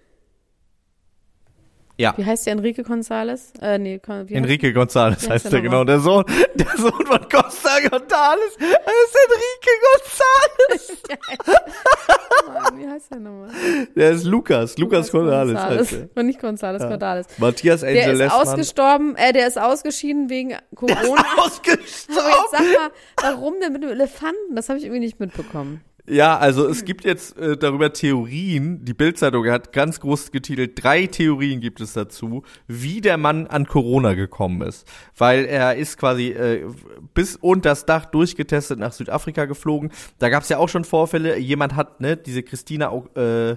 Ja. 1.97 2.13
Wie 2.17 2.25
heißt 2.25 2.47
der 2.47 2.55
Enrique 2.55 2.83
González? 2.83 3.53
Äh, 3.63 3.79
nee, 3.79 4.01
wie 4.27 4.35
Enrique 4.35 4.69
González 4.73 5.17
heißt 5.17 5.31
heißt 5.31 5.45
der 5.47 5.51
der 5.53 5.61
genau. 5.63 5.85
Der 5.85 6.01
Sohn, 6.01 6.25
der 6.55 6.77
Sohn 6.77 6.91
von 7.07 7.29
Costa 7.29 7.77
González. 7.79 8.55
Ist 8.59 9.17
Enrique 9.25 9.75
González. 9.85 10.93
Mann, 12.53 12.79
wie 12.79 12.89
heißt 12.89 13.11
der 13.11 13.21
nochmal? 13.21 13.51
Der 13.95 14.11
ist 14.11 14.25
Lukas. 14.25 14.77
Lukas 14.79 15.13
González 15.13 15.57
heißt 15.57 15.93
González. 15.93 16.09
er. 16.15 16.21
Und 16.21 16.27
nicht 16.27 16.41
González, 16.41 16.79
Cordalis. 16.89 17.27
Matthias 17.39 17.83
Angel 17.83 17.95
Der 17.95 18.13
ist 18.13 18.19
Lessmann. 18.19 18.41
ausgestorben, 18.43 19.17
äh, 19.17 19.33
der 19.33 19.47
ist 19.47 19.59
ausgeschieden 19.59 20.29
wegen 20.29 20.55
Corona. 20.75 21.01
Aber 21.01 21.17
jetzt 21.17 21.39
Ausgestorben. 21.39 22.33
sag 22.51 22.61
mal, 22.61 22.91
warum 23.23 23.55
denn 23.61 23.73
mit 23.73 23.83
dem 23.83 23.91
Elefanten? 23.91 24.55
Das 24.55 24.69
habe 24.69 24.79
ich 24.79 24.85
irgendwie 24.85 25.01
nicht 25.01 25.21
mitbekommen. 25.21 25.81
Ja, 26.07 26.37
also 26.37 26.69
es 26.69 26.85
gibt 26.85 27.05
jetzt 27.05 27.39
äh, 27.39 27.57
darüber 27.57 27.91
Theorien. 27.93 28.85
Die 28.85 28.93
Bildzeitung 28.93 29.49
hat 29.51 29.73
ganz 29.73 30.01
groß 30.01 30.33
getitelt, 30.33 30.83
drei 30.85 31.07
Theorien 31.07 31.61
gibt 31.61 31.81
es 31.81 31.95
dazu, 31.95 32.43
wie 32.67 33.01
der 33.01 33.17
Mann 33.17 33.47
an 33.47 33.67
Corona 33.67 34.13
gekommen 34.13 34.61
ist. 34.61 34.87
Weil 35.17 35.47
er 35.47 35.77
ist 35.77 35.97
quasi 35.97 36.29
äh, 36.29 36.67
bis 37.15 37.37
unter 37.37 37.71
das 37.71 37.87
Dach 37.87 38.05
durchgetestet 38.05 38.79
nach 38.79 38.93
Südafrika 38.93 39.47
geflogen. 39.47 39.93
Da 40.19 40.29
gab 40.29 40.43
es 40.43 40.51
ja 40.51 40.59
auch 40.59 40.69
schon 40.69 40.85
Vorfälle. 40.85 41.39
Jemand 41.39 41.75
hat, 41.75 42.03
ne, 42.03 42.19
diese 42.19 42.43
Christina 42.43 42.93
äh, 43.17 43.57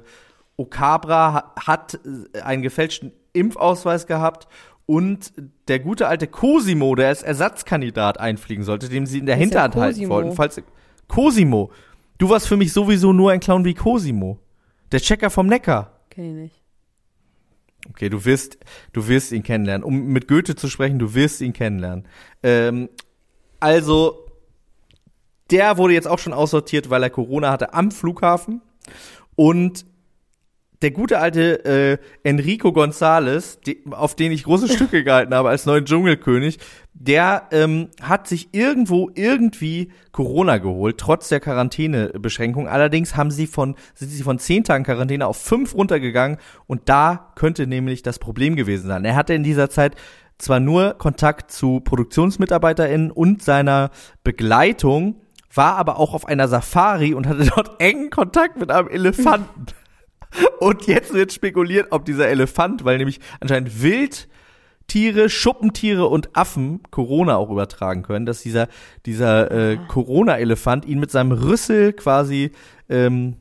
Okabra 0.55 1.33
ha- 1.33 1.53
hat 1.65 1.99
äh, 2.33 2.39
einen 2.41 2.61
gefälschten 2.61 3.11
Impfausweis 3.33 4.07
gehabt. 4.07 4.47
Und 4.85 5.33
der 5.67 5.79
gute 5.79 6.07
alte 6.07 6.27
Cosimo, 6.27 6.95
der 6.95 7.09
als 7.09 7.21
Ersatzkandidat 7.23 8.21
einfliegen 8.21 8.63
sollte, 8.63 8.87
dem 8.87 9.05
sie 9.05 9.17
in 9.19 9.25
der 9.25 9.35
Hinterhand 9.35 9.75
halten 9.75 10.07
wollten, 10.09 10.31
falls 10.31 10.61
Cosimo. 11.09 11.71
Du 12.17 12.29
warst 12.29 12.47
für 12.47 12.57
mich 12.57 12.73
sowieso 12.73 13.13
nur 13.13 13.31
ein 13.31 13.39
Clown 13.39 13.65
wie 13.65 13.73
Cosimo. 13.73 14.39
Der 14.91 14.99
Checker 14.99 15.29
vom 15.29 15.47
Neckar. 15.47 15.99
Kenn 16.09 16.25
ich 16.25 16.33
nicht. 16.33 16.61
Okay, 17.89 18.09
du 18.09 18.25
wirst, 18.25 18.57
du 18.93 19.07
wirst 19.07 19.31
ihn 19.31 19.43
kennenlernen. 19.43 19.83
Um 19.83 20.07
mit 20.07 20.27
Goethe 20.27 20.55
zu 20.55 20.67
sprechen, 20.67 20.99
du 20.99 21.13
wirst 21.13 21.41
ihn 21.41 21.53
kennenlernen. 21.53 22.07
Ähm, 22.43 22.89
also, 23.59 24.25
der 25.51 25.77
wurde 25.77 25.93
jetzt 25.93 26.07
auch 26.07 26.19
schon 26.19 26.33
aussortiert, 26.33 26.89
weil 26.89 27.03
er 27.03 27.09
Corona 27.09 27.51
hatte 27.51 27.73
am 27.73 27.91
Flughafen. 27.91 28.61
Und 29.35 29.85
der 30.81 30.91
gute 30.91 31.19
alte 31.19 31.65
äh, 31.65 31.97
Enrico 32.23 32.69
González, 32.69 33.59
die, 33.65 33.83
auf 33.89 34.15
den 34.15 34.31
ich 34.31 34.43
große 34.43 34.67
Stücke 34.69 35.03
gehalten 35.03 35.33
habe 35.33 35.49
als 35.49 35.65
neuen 35.65 35.85
Dschungelkönig, 35.85 36.59
der 36.93 37.47
ähm, 37.51 37.89
hat 38.01 38.27
sich 38.27 38.49
irgendwo 38.53 39.09
irgendwie 39.15 39.91
Corona 40.11 40.57
geholt, 40.57 40.97
trotz 40.97 41.29
der 41.29 41.39
Quarantänebeschränkung. 41.39 42.67
Allerdings 42.67 43.15
haben 43.15 43.31
sie 43.31 43.47
von, 43.47 43.75
sind 43.95 44.09
sie 44.09 44.23
von 44.23 44.39
zehn 44.39 44.63
Tagen 44.63 44.83
Quarantäne 44.83 45.25
auf 45.27 45.37
fünf 45.37 45.73
runtergegangen 45.73 46.37
und 46.65 46.89
da 46.89 47.31
könnte 47.35 47.67
nämlich 47.67 48.03
das 48.03 48.19
Problem 48.19 48.55
gewesen 48.55 48.87
sein. 48.87 49.05
Er 49.05 49.15
hatte 49.15 49.33
in 49.33 49.43
dieser 49.43 49.69
Zeit 49.69 49.95
zwar 50.37 50.59
nur 50.59 50.95
Kontakt 50.95 51.51
zu 51.51 51.79
ProduktionsmitarbeiterInnen 51.79 53.11
und 53.11 53.41
seiner 53.41 53.89
Begleitung, 54.23 55.21
war 55.53 55.77
aber 55.77 55.99
auch 55.99 56.13
auf 56.13 56.27
einer 56.27 56.47
Safari 56.47 57.13
und 57.15 57.27
hatte 57.27 57.45
dort 57.45 57.71
engen 57.81 58.11
Kontakt 58.11 58.59
mit 58.59 58.71
einem 58.71 58.89
Elefanten. 58.89 59.65
Und 60.59 60.87
jetzt 60.87 61.13
wird 61.13 61.31
spekuliert, 61.33 61.87
ob 61.91 62.05
dieser 62.05 62.27
Elefant, 62.27 62.83
weil 62.85 62.97
nämlich 62.97 63.19
anscheinend 63.39 63.81
Wildtiere, 63.81 65.29
Schuppentiere 65.29 66.07
und 66.07 66.35
Affen 66.35 66.81
Corona 66.91 67.37
auch 67.37 67.49
übertragen 67.49 68.03
können, 68.03 68.25
dass 68.25 68.41
dieser, 68.41 68.67
dieser 69.05 69.51
äh, 69.51 69.77
Corona-Elefant 69.87 70.85
ihn 70.85 70.99
mit 70.99 71.11
seinem 71.11 71.31
Rüssel 71.31 71.93
quasi 71.93 72.51
ähm, 72.89 73.37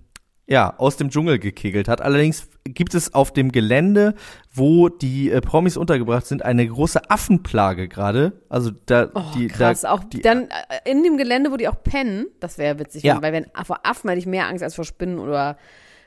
ja, 0.48 0.74
aus 0.78 0.96
dem 0.96 1.10
Dschungel 1.10 1.40
gekegelt 1.40 1.88
hat. 1.88 2.00
Allerdings 2.00 2.48
gibt 2.64 2.94
es 2.94 3.14
auf 3.14 3.32
dem 3.32 3.50
Gelände, 3.50 4.14
wo 4.54 4.88
die 4.88 5.30
äh, 5.30 5.40
Promis 5.40 5.76
untergebracht 5.76 6.24
sind, 6.26 6.44
eine 6.44 6.64
große 6.66 7.10
Affenplage 7.10 7.88
gerade. 7.88 8.32
Also 8.48 8.70
da 8.86 9.10
Oh, 9.14 9.22
die 9.36 9.48
krass. 9.48 9.80
da, 9.80 9.90
auch 9.90 10.04
die, 10.04 10.20
dann 10.20 10.42
äh, 10.44 10.88
in 10.90 11.02
dem 11.02 11.16
Gelände, 11.16 11.50
wo 11.50 11.56
die 11.56 11.66
auch 11.66 11.82
pennen, 11.82 12.26
das 12.38 12.58
wäre 12.58 12.78
witzig, 12.78 13.02
Ja. 13.02 13.20
weil 13.22 13.32
wenn 13.32 13.46
vor 13.64 13.80
Affen 13.82 14.08
hätte 14.08 14.20
ich 14.20 14.26
mehr 14.26 14.46
Angst 14.46 14.62
als 14.62 14.76
vor 14.76 14.84
Spinnen 14.84 15.18
oder 15.18 15.56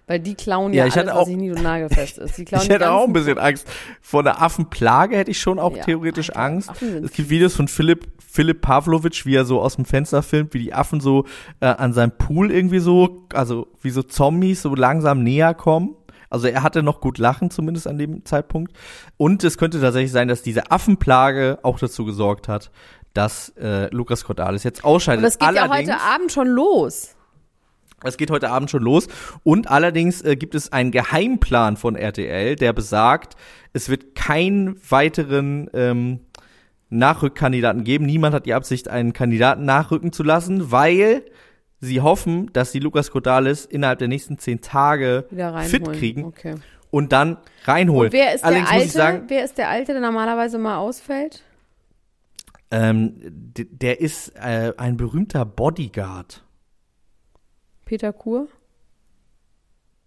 weil 0.10 0.20
die 0.20 0.34
klauen 0.36 0.74
Ja, 0.74 0.80
ja, 0.84 0.88
ich 0.88 0.94
alles, 0.98 1.08
hatte 1.12 1.20
was 1.20 1.28
auch- 1.28 1.32
nicht 1.32 1.52
und 1.56 1.64
nagelfest 1.64 2.18
ist. 2.18 2.38
Die 2.38 2.44
klauen 2.46 2.64
Ich 2.64 2.70
hätte 2.70 2.92
auch 2.92 3.06
ein 3.06 3.14
bisschen 3.14 3.38
Angst. 3.38 3.68
Vor 4.02 4.22
einer 4.22 4.42
Affenplage 4.42 5.16
hätte 5.16 5.32
ich 5.32 5.40
schon 5.40 5.60
auch 5.60 5.78
Ja, 5.78 5.84
theoretisch 5.84 6.32
Alter, 6.32 6.42
Angst. 6.42 6.72
Es 6.82 7.12
gibt 7.14 7.30
Videos 7.30 7.56
von 7.56 7.68
Philipp, 7.68 8.08
Philipp 8.18 8.62
Pavlovic, 8.62 9.26
wie 9.26 9.36
er 9.36 9.46
so 9.46 9.62
aus 9.62 9.76
dem 9.76 9.86
Fenster 9.86 10.22
filmt, 10.24 10.54
wie 10.54 10.60
die 10.60 10.74
Affen 10.74 11.00
so 11.00 11.26
äh, 11.62 11.68
an 11.68 11.94
seinem 11.94 12.12
Pool 12.12 12.52
irgendwie 12.52 12.80
so, 12.80 13.28
also 13.34 13.68
wie 13.82 13.92
so 13.92 14.02
Zombies 14.04 14.64
so 14.64 14.74
langsam 14.76 15.24
näher 15.24 15.54
kommen. 15.54 15.96
Also 16.32 16.48
er 16.48 16.62
hatte 16.64 16.84
noch 16.84 17.02
gut 17.02 17.18
lachen, 17.18 17.50
zumindest 17.52 17.88
an 17.88 17.98
dem 17.98 18.26
Zeitpunkt. 18.26 18.74
Und 19.18 19.44
es 19.44 19.58
könnte 19.58 19.80
tatsächlich 19.82 20.12
sein, 20.12 20.28
dass 20.28 20.42
diese 20.42 20.70
Affenplage 20.72 21.60
auch 21.64 21.80
dazu 21.80 22.06
gesorgt 22.06 22.48
hat, 22.48 22.72
dass 23.14 23.50
äh, 23.60 23.88
Lukas 23.94 24.24
Cordalis 24.26 24.64
jetzt 24.64 24.84
ausscheidet. 24.84 25.20
Aber 25.24 25.28
das 25.28 25.40
geht 25.40 25.56
ja 25.56 25.64
Allerdings- 25.64 25.92
heute 25.92 26.02
Abend 26.02 26.32
schon 26.32 26.48
los. 26.48 27.16
Es 28.04 28.18
geht 28.18 28.32
heute 28.32 28.50
Abend 28.50 28.70
schon 28.70 28.84
los. 28.84 29.08
Und 29.44 29.70
allerdings 29.70 30.22
äh, 30.22 30.36
gibt 30.36 30.56
es 30.56 30.72
einen 30.72 30.92
Geheimplan 30.92 31.78
von 31.78 31.96
RTL, 31.96 32.56
der 32.56 32.74
besagt, 32.74 33.36
es 33.74 33.90
wird 33.90 34.16
keinen 34.16 34.80
weiteren 34.90 35.70
ähm, 35.74 36.20
Nachrückkandidaten 36.90 37.84
geben. 37.84 38.06
Niemand 38.06 38.34
hat 38.34 38.46
die 38.46 38.54
Absicht, 38.54 38.88
einen 38.88 39.14
Kandidaten 39.14 39.66
nachrücken 39.66 40.12
zu 40.12 40.24
lassen, 40.24 40.72
weil 40.72 41.24
sie 41.80 42.02
hoffen, 42.02 42.52
dass 42.54 42.72
sie 42.72 42.80
Lukas 42.80 43.12
Cordalis 43.12 43.66
innerhalb 43.66 44.00
der 44.00 44.08
nächsten 44.08 44.38
zehn 44.38 44.62
Tage 44.62 45.26
fit 45.64 45.92
kriegen. 45.94 46.26
Okay. 46.26 46.56
und 46.92 47.12
dann 47.12 47.38
reinholen. 47.66 48.08
Und 48.08 48.14
wer 48.14 48.34
ist 48.34 48.44
Allerdings 48.44 48.70
der 48.70 48.80
Alte? 48.80 48.92
sagen, 48.92 49.24
wer 49.28 49.46
ist 49.46 49.58
der 49.58 49.70
Alte, 49.70 49.94
der 49.94 50.02
normalerweise 50.02 50.58
mal 50.58 50.78
ausfällt? 50.78 51.44
ähm, 52.72 53.16
der 53.24 54.00
ist 54.00 54.30
äh, 54.36 54.74
ein 54.78 54.98
berühmter 54.98 55.46
Bodyguard. 55.46 56.44
Peter 57.90 58.14
Kur? 58.14 58.48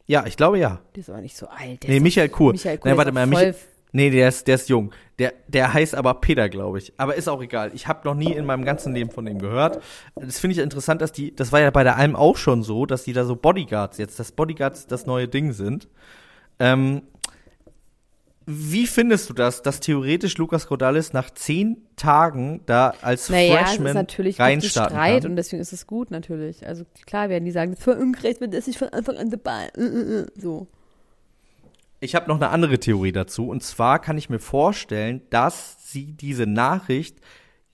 Ja, 0.07 0.24
ich 0.24 0.37
glaube 0.37 0.57
ja. 0.57 0.80
Der 0.95 1.01
ist 1.01 1.11
aber 1.11 1.20
nicht 1.20 1.37
so 1.37 1.49
alt. 1.49 1.83
Der 1.83 1.91
Nee, 1.91 1.99
Michael 1.99 2.28
Kur. 2.28 2.53
Michael 2.53 2.78
Kur 2.78 2.89
Nein, 2.89 2.97
warte 2.97 3.11
mal, 3.11 3.26
Michael, 3.26 3.57
nee, 3.91 4.09
der 4.09 4.28
ist, 4.28 4.47
der 4.47 4.55
ist 4.55 4.68
jung. 4.68 4.93
Der, 5.18 5.35
der 5.49 5.74
heißt 5.74 5.97
aber 5.97 6.14
Peter, 6.14 6.49
glaube 6.49 6.78
ich. 6.78 6.93
Aber 6.97 7.16
ist 7.16 7.26
auch 7.26 7.43
egal. 7.43 7.72
Ich 7.74 7.89
habe 7.89 8.07
noch 8.07 8.14
nie 8.14 8.33
in 8.33 8.45
meinem 8.45 8.64
ganzen 8.64 8.95
Leben 8.95 9.11
von 9.11 9.26
ihm 9.26 9.41
gehört. 9.41 9.83
Das 10.14 10.39
finde 10.39 10.53
ich 10.53 10.62
interessant, 10.62 11.03
dass 11.03 11.11
die, 11.11 11.35
das 11.35 11.51
war 11.51 11.59
ja 11.59 11.72
bei 11.72 11.83
der 11.83 11.97
Alm 11.97 12.14
auch 12.14 12.37
schon 12.37 12.62
so, 12.62 12.87
dass 12.87 13.03
die 13.03 13.14
da 13.14 13.24
so 13.24 13.35
Bodyguards 13.35 13.99
jetzt, 13.99 14.20
dass 14.20 14.30
Bodyguards 14.30 14.87
das 14.87 15.07
neue 15.07 15.26
Ding 15.26 15.51
sind. 15.51 15.89
Ähm, 16.61 17.03
wie 18.47 18.86
findest 18.86 19.30
du 19.30 19.34
das, 19.34 19.62
dass 19.62 19.80
theoretisch 19.80 20.36
Lukas 20.38 20.66
Cordalis 20.66 21.12
nach 21.12 21.30
zehn 21.30 21.82
Tagen 21.97 22.61
da 22.66 22.95
als 23.03 23.28
Naja, 23.28 23.55
es 23.55 23.61
ist 23.61 23.68
Freshman 23.68 23.95
natürlich 23.95 24.38
reinstarten 24.40 24.97
Streit 24.97 25.22
kann? 25.22 25.30
und 25.30 25.36
deswegen 25.36 25.62
ist 25.62 25.72
es 25.72 25.86
gut 25.86 26.11
natürlich. 26.11 26.66
Also 26.66 26.84
klar 27.07 27.28
werden 27.28 27.45
die 27.45 27.51
sagen, 27.51 27.72
das 27.72 27.78
ist 27.80 27.84
voll 27.84 27.97
ungerecht, 27.97 28.40
wenn 28.40 28.51
das 28.51 28.66
nicht 28.66 28.78
von 28.78 28.88
Anfang 28.88 29.16
an 29.16 29.30
dabei. 29.30 29.68
äh, 29.76 29.82
äh, 29.82 30.20
äh, 30.20 30.26
So. 30.36 30.66
Ich 32.01 32.14
habe 32.16 32.28
noch 32.28 32.36
eine 32.36 32.49
andere 32.49 32.80
Theorie 32.80 33.12
dazu. 33.12 33.49
Und 33.49 33.62
zwar 33.62 34.01
kann 34.01 34.18
ich 34.18 34.28
mir 34.28 34.40
vorstellen, 34.40 35.22
dass 35.30 35.76
sie 35.93 36.12
diese 36.12 36.47
Nachricht 36.47 37.18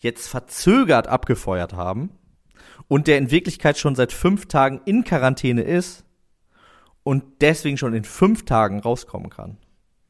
jetzt 0.00 0.28
verzögert 0.28 1.06
abgefeuert 1.06 1.72
haben 1.72 2.10
und 2.88 3.06
der 3.06 3.18
in 3.18 3.30
Wirklichkeit 3.30 3.78
schon 3.78 3.94
seit 3.94 4.12
fünf 4.12 4.46
Tagen 4.46 4.80
in 4.84 5.04
Quarantäne 5.04 5.62
ist 5.62 6.04
und 7.04 7.24
deswegen 7.40 7.78
schon 7.78 7.94
in 7.94 8.04
fünf 8.04 8.44
Tagen 8.44 8.80
rauskommen 8.80 9.30
kann. 9.30 9.56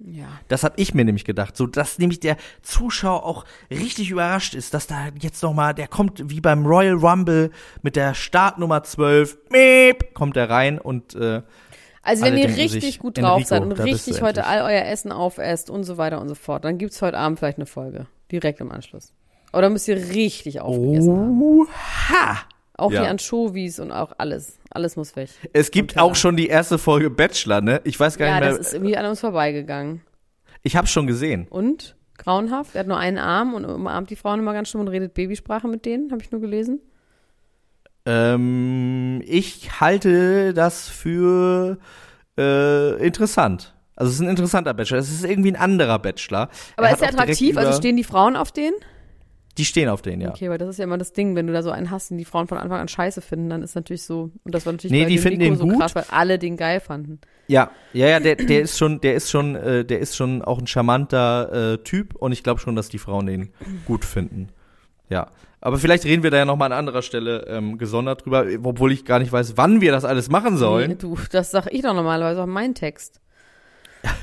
Ja. 0.01 0.27
Das 0.47 0.63
habe 0.63 0.75
ich 0.77 0.95
mir 0.95 1.05
nämlich 1.05 1.25
gedacht, 1.25 1.57
so 1.57 1.67
dass 1.67 1.99
nämlich 1.99 2.21
der 2.21 2.37
Zuschauer 2.63 3.25
auch 3.27 3.45
richtig 3.71 4.11
überrascht 4.11 4.55
ist, 4.55 4.73
dass 4.75 4.87
da 4.87 5.09
jetzt 5.21 5.43
noch 5.43 5.53
mal, 5.55 5.75
der 5.75 5.89
kommt 5.89 6.31
wie 6.31 6.41
beim 6.41 6.65
Royal 6.65 6.95
Rumble 6.95 7.51
mit 7.83 7.97
der 7.97 8.15
Startnummer 8.15 8.85
12, 8.85 9.39
miep, 9.51 10.15
kommt 10.15 10.37
er 10.37 10.49
rein 10.51 10.79
und 10.79 11.17
äh, 11.17 11.43
Also 12.03 12.25
wenn 12.25 12.39
ihr 12.39 12.47
richtig 12.49 12.85
sich, 12.85 12.99
gut 13.01 13.19
drauf 13.19 13.39
Enrico, 13.39 13.49
seid 13.49 13.63
und 13.63 13.73
richtig 13.73 14.23
heute 14.23 14.47
all 14.47 14.63
euer 14.63 14.85
Essen 14.85 15.11
aufesst 15.11 15.69
und 15.69 15.83
so 15.83 15.99
weiter 15.99 16.21
und 16.21 16.29
so 16.29 16.37
fort, 16.37 16.65
dann 16.65 16.79
gibt's 16.79 17.03
heute 17.03 17.19
Abend 17.19 17.41
vielleicht 17.41 17.59
eine 17.59 17.67
Folge. 17.67 18.07
Direkt 18.31 18.61
im 18.61 18.71
Anschluss. 18.71 19.13
Oder 19.53 19.69
müsst 19.69 19.89
ihr 19.89 19.97
richtig 19.97 20.61
aufgegessen 20.61 21.17
haben. 21.17 21.43
Oha! 21.43 22.37
Auch 22.77 22.93
Ja. 22.93 23.03
die 23.03 23.09
Anchovies 23.09 23.81
und 23.81 23.91
auch 23.91 24.13
alles. 24.19 24.58
Alles 24.71 24.97
muss 24.97 25.17
weg. 25.17 25.31
Es 25.53 25.71
gibt 25.71 25.93
Teller. 25.93 26.05
auch 26.05 26.15
schon 26.15 26.37
die 26.37 26.47
erste 26.49 26.79
Folge 26.79 27.09
Bachelor, 27.11 27.61
ne? 27.61 27.81
Ich 27.85 27.99
weiß 27.99 28.19
gar 28.19 28.29
Ja, 28.29 28.35
nicht 28.35 28.43
mehr. 28.49 28.59
das 28.59 28.67
ist 28.69 28.75
irgendwie 28.75 28.97
an 28.97 29.07
uns 29.07 29.21
vorbeigegangen. 29.21 30.03
ich 30.63 30.77
habe 30.77 30.87
schon 30.87 31.07
gesehen. 31.07 31.47
Und? 31.49 31.97
Grauenhaft. 32.19 32.75
Er 32.75 32.81
hat 32.81 32.87
nur 32.89 32.99
einen 32.99 33.17
Arm 33.19 33.55
und 33.55 33.65
umarmt 33.65 34.11
die 34.11 34.17
Frauen 34.17 34.41
immer 34.41 34.53
ganz 34.53 34.69
schlimm 34.69 34.81
und 34.81 34.89
redet 34.89 35.15
Babysprache 35.15 35.69
mit 35.69 35.85
denen, 35.87 36.11
habe 36.11 36.21
ich 36.23 36.33
nur 36.33 36.41
gelesen. 36.41 36.81
Ähm, 38.07 39.23
ich 39.25 39.81
halte 39.81 40.53
das 40.55 40.89
für 40.89 41.79
äh, 42.39 43.05
interessant. 43.07 43.75
Also 43.97 44.11
es 44.11 44.17
ist 44.17 44.21
ein 44.21 44.29
interessanter 44.29 44.75
Bachelor. 44.75 44.99
Es 44.99 45.11
ist 45.11 45.25
irgendwie 45.25 45.53
ein 45.53 45.57
anderer 45.57 45.99
Bachelor. 45.99 46.49
Aber 46.77 46.89
Er 46.89 46.95
ist 46.95 47.03
er 47.03 47.09
attraktiv? 47.09 47.57
Also 47.57 47.73
stehen 47.79 47.97
die 47.97 48.05
Frauen 48.05 48.37
auf 48.37 48.53
den? 48.53 48.73
Die 49.59 49.65
stehen 49.65 49.89
auf 49.89 50.01
den, 50.03 50.21
ja. 50.21 50.31
Okay, 50.31 50.49
weil 50.49 50.57
das 50.59 50.69
ist 50.71 50.79
ja 50.79 50.85
immer 50.85 50.97
das 50.99 51.13
Ding, 51.13 51.35
wenn 51.37 51.47
du 51.47 51.53
da 51.53 51.63
so 51.63 51.71
einen 51.71 51.91
hast, 51.91 52.11
den 52.11 52.17
die 52.19 52.25
Frauen 52.25 52.47
von 52.49 52.57
Anfang 52.59 52.81
an 52.81 52.89
scheiße 52.89 53.21
finden, 53.21 53.51
dann 53.51 53.63
ist 53.63 53.75
natürlich 53.75 54.05
so, 54.05 54.31
und 54.45 54.55
das 54.55 54.65
war 54.65 54.73
natürlich 54.73 54.93
Nee, 54.93 55.03
bei 55.05 55.09
die 55.11 55.19
finden 55.19 55.39
Nico 55.41 55.51
den 55.51 55.59
so 55.59 55.67
gut. 55.67 55.79
krass, 55.81 55.95
weil 55.95 56.05
alle 56.11 56.39
den 56.39 56.57
geil 56.57 56.81
fanden. 56.81 57.21
Ja, 57.49 57.71
ja, 57.93 58.07
ja, 58.09 58.21
der, 58.21 58.37
der 58.37 58.61
ist 58.63 58.79
schon, 58.79 59.01
der 59.01 59.15
ist 59.15 59.31
schon, 59.31 59.55
äh, 59.57 59.85
der 59.85 59.99
ist 60.01 60.17
schon 60.17 60.43
auch 60.43 60.59
ein 60.59 60.67
charmanter 60.67 61.73
äh, 61.75 61.79
Typ 61.79 62.15
und 62.15 62.33
ich 62.33 62.43
glaube 62.43 62.61
schon, 62.61 62.77
dass 62.77 62.89
die 62.89 62.99
Frauen 62.99 63.27
den 63.27 63.51
gut 63.85 64.05
finden. 64.05 64.49
Ja. 65.11 65.31
Aber 65.61 65.79
vielleicht 65.79 66.05
reden 66.05 66.23
wir 66.23 66.31
da 66.31 66.37
ja 66.37 66.45
nochmal 66.45 66.71
an 66.73 66.79
anderer 66.79 67.03
Stelle 67.03 67.45
ähm, 67.49 67.79
gesondert 67.79 68.25
drüber, 68.25 68.47
obwohl 68.63 68.93
ich 68.93 69.05
gar 69.05 69.19
nicht 69.19 69.33
weiß, 69.33 69.57
wann 69.57 69.81
wir 69.81 69.91
das 69.91 70.05
alles 70.05 70.29
machen 70.31 70.55
Nee, 70.55 70.61
sollen. 70.61 70.99
du, 70.99 71.19
das 71.33 71.51
sag 71.51 71.67
ich 71.73 71.83
doch 71.83 71.95
normalerweise 71.95 72.43
auf 72.43 72.47
meinen 72.47 72.75
Text. 72.77 73.21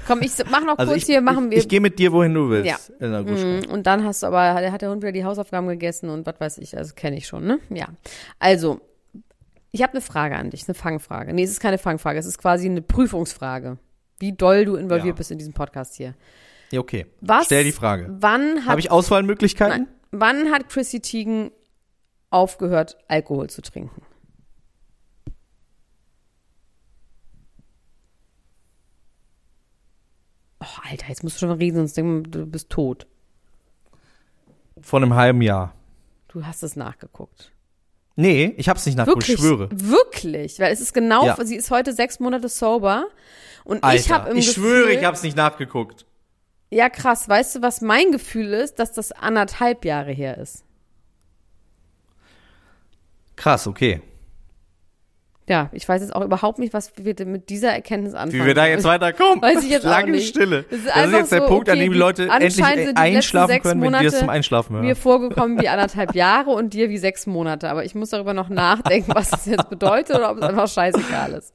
Komm, 0.07 0.21
ich 0.21 0.31
mach 0.49 0.63
noch 0.63 0.77
Also 0.77 0.91
kurz 0.91 1.03
ich, 1.03 1.07
hier, 1.07 1.21
machen 1.21 1.45
ich, 1.45 1.51
wir. 1.51 1.57
ich 1.59 1.67
gehe 1.69 1.81
mit 1.81 1.97
dir, 1.99 2.11
wohin 2.11 2.33
du 2.33 2.49
willst. 2.49 2.91
Ja. 2.99 3.07
Mm, 3.21 3.69
Und 3.71 3.87
dann 3.87 4.03
hast 4.03 4.23
du 4.23 4.27
aber, 4.27 4.53
hat 4.53 4.81
der 4.81 4.89
Hund 4.89 5.01
wieder 5.01 5.11
die 5.11 5.23
Hausaufgaben 5.25 5.67
gegessen 5.67 6.09
und 6.09 6.25
was 6.25 6.39
weiß 6.39 6.57
ich, 6.59 6.77
also 6.77 6.93
kenne 6.95 7.17
ich 7.17 7.27
schon, 7.27 7.45
ne? 7.45 7.59
Ja. 7.69 7.87
Also, 8.39 8.81
ich 9.71 9.81
habe 9.81 9.93
eine 9.93 10.01
Frage 10.01 10.35
an 10.37 10.49
dich, 10.51 10.67
eine 10.67 10.75
Fangfrage. 10.75 11.33
Nee, 11.33 11.43
es 11.43 11.51
ist 11.51 11.59
keine 11.59 11.77
Fangfrage, 11.77 12.19
es 12.19 12.25
ist 12.25 12.37
quasi 12.37 12.67
eine 12.69 12.81
Prüfungsfrage. 12.81 13.77
Wie 14.19 14.31
doll 14.31 14.65
du 14.65 14.75
involviert 14.75 15.07
Ja. 15.15 15.17
bist 15.17 15.31
in 15.31 15.37
diesem 15.37 15.53
Podcast 15.53 15.95
hier. 15.95 16.13
Ja, 16.71 16.79
okay. 16.79 17.05
Was? 17.21 17.45
Stell 17.45 17.63
die 17.63 17.71
Frage. 17.73 18.07
Wann 18.19 18.65
Habe 18.65 18.79
ich 18.79 18.89
Auswahlmöglichkeiten? 18.91 19.83
Nein. 19.83 19.87
wann 20.11 20.51
hat 20.51 20.69
Chrissy 20.69 21.01
Teigen 21.01 21.51
aufgehört, 22.29 22.97
Alkohol 23.07 23.49
zu 23.49 23.61
trinken? 23.61 24.01
Oh, 30.65 30.79
Alter, 30.89 31.09
jetzt 31.09 31.23
musst 31.23 31.35
du 31.35 31.39
schon 31.41 31.49
mal 31.49 31.57
reden, 31.57 31.75
sonst 31.77 31.95
denken 31.97 32.25
wir, 32.25 32.31
du 32.31 32.45
bist 32.47 32.69
tot. 32.69 33.05
Vor 34.81 34.99
einem 35.01 35.13
halben 35.13 35.41
Jahr. 35.41 35.75
Du 36.27 36.43
hast 36.45 36.63
es 36.63 36.75
nachgeguckt. 36.75 37.51
Nee, 38.17 38.53
ich 38.57 38.67
hab's 38.69 38.85
nicht 38.85 38.97
nachgeguckt, 38.97 39.27
Wirklich, 39.27 39.39
ich 39.39 39.45
schwöre. 39.45 39.69
wirklich, 39.71 40.59
weil 40.59 40.71
es 40.71 40.79
ist 40.81 40.93
genau, 40.93 41.25
Ja. 41.25 41.37
sie 41.45 41.55
ist 41.55 41.69
heute 41.69 41.91
sechs 41.93 42.19
Monate 42.19 42.47
sober 42.49 43.07
und 43.65 43.83
Alter, 43.83 43.99
ich 43.99 44.11
habe 44.11 44.29
im 44.31 44.37
ich 44.37 44.47
Gefühl, 44.47 44.63
schwöre, 44.85 44.93
ich 44.93 45.03
hab's 45.05 45.21
nicht 45.23 45.35
nachgeguckt. 45.35 46.05
ja 46.69 46.89
krass, 46.89 47.27
weißt 47.27 47.55
du, 47.57 47.61
was 47.61 47.81
mein 47.81 48.11
Gefühl 48.11 48.53
ist, 48.53 48.79
dass 48.79 48.93
das 48.93 49.11
anderthalb 49.11 49.83
Jahre 49.85 50.11
her 50.13 50.37
ist. 50.37 50.63
Krass, 53.35 53.67
okay. 53.67 54.01
Ja, 55.47 55.69
ich 55.73 55.87
weiß 55.87 56.01
jetzt 56.01 56.15
auch 56.15 56.23
überhaupt 56.23 56.57
nicht, 56.57 56.73
was 56.73 56.91
wir 56.97 57.13
mit 57.27 57.49
dieser 57.49 57.71
Erkenntnis 57.71 58.15
anfangen. 58.15 58.41
Wie 58.41 58.47
wir 58.47 58.55
da 58.55 58.65
jetzt 58.65 58.83
weiterkommen. 58.83 59.43
Weiß 59.43 59.63
ich 59.63 59.69
jetzt 59.69 59.85
auch 59.85 59.91
Lange 59.91 60.11
nicht. 60.13 60.29
Stille. 60.29 60.63
Das 60.63 60.71
Das 60.71 60.79
ist 60.79 60.85
ist, 60.87 60.91
einfach 60.95 61.17
jetzt 61.19 61.31
der 61.31 61.41
so, 61.41 61.45
Punkt, 61.47 61.69
an 61.69 61.75
okay, 61.75 61.83
dem 61.85 61.93
die 61.93 61.99
Leute 61.99 62.23
endlich 62.29 62.55
sind 62.55 62.65
die 62.89 62.95
einschlafen 62.95 63.47
sechs 63.51 63.63
können, 63.63 63.81
wenn 63.81 63.91
das 63.91 64.01
Monate 64.01 64.17
zum 64.17 64.29
Einschlafen 64.29 64.75
hören. 64.75 64.85
mir 64.85 64.95
vorgekommen 64.95 65.61
wie 65.61 65.67
anderthalb 65.69 66.15
Jahre 66.15 66.49
und 66.49 66.73
dir 66.73 66.89
wie 66.89 66.97
sechs 66.97 67.27
Monate. 67.27 67.69
Aber 67.69 67.85
ich 67.85 67.93
muss 67.93 68.09
darüber 68.09 68.33
noch 68.33 68.49
nachdenken, 68.49 69.11
was 69.13 69.29
das 69.29 69.45
jetzt 69.45 69.69
bedeutet 69.69 70.15
oder 70.15 70.31
ob 70.31 70.37
es 70.37 70.43
einfach 70.43 70.67
scheißegal 70.67 71.33
ist. 71.33 71.53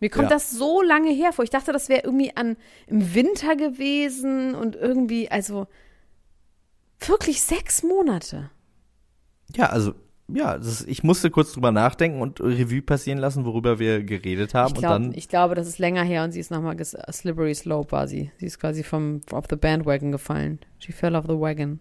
Mir 0.00 0.10
kommt 0.10 0.24
Ja. 0.24 0.30
das 0.36 0.50
so 0.50 0.82
lange 0.82 1.10
her 1.12 1.32
vor. 1.32 1.44
Ich 1.44 1.50
dachte, 1.50 1.72
das 1.72 1.88
wäre 1.88 2.02
irgendwie 2.02 2.36
an, 2.36 2.56
im 2.88 3.14
Winter 3.14 3.54
gewesen 3.54 4.56
und 4.56 4.74
irgendwie, 4.74 5.30
also 5.30 5.68
wirklich 7.06 7.40
sechs 7.40 7.82
Monate. 7.84 8.50
Ja, 9.54 9.66
also, 9.66 9.94
ja, 10.28 10.58
das 10.58 10.82
ich 10.82 11.04
musste 11.04 11.30
kurz 11.30 11.52
drüber 11.52 11.70
nachdenken 11.70 12.20
und 12.20 12.40
Revue 12.40 12.82
passieren 12.82 13.18
lassen, 13.18 13.44
worüber 13.44 13.78
wir 13.78 14.02
geredet 14.02 14.54
haben. 14.54 14.72
Ich, 14.72 14.74
und 14.74 14.80
glaub, 14.80 14.92
dann, 14.92 15.12
ich 15.14 15.28
glaube, 15.28 15.54
das 15.54 15.68
ist 15.68 15.78
länger 15.78 16.02
her 16.02 16.24
und 16.24 16.32
sie 16.32 16.40
ist 16.40 16.50
nochmal 16.50 16.76
slippery 16.84 17.54
slope 17.54 17.92
war 17.92 18.08
sie. 18.08 18.32
Sie 18.38 18.46
ist 18.46 18.58
quasi 18.58 18.82
vom 18.82 19.20
off 19.30 19.44
the 19.48 19.56
bandwagon 19.56 20.10
gefallen. 20.10 20.58
She 20.78 20.92
fell 20.92 21.14
off 21.14 21.26
the 21.28 21.38
wagon. 21.38 21.80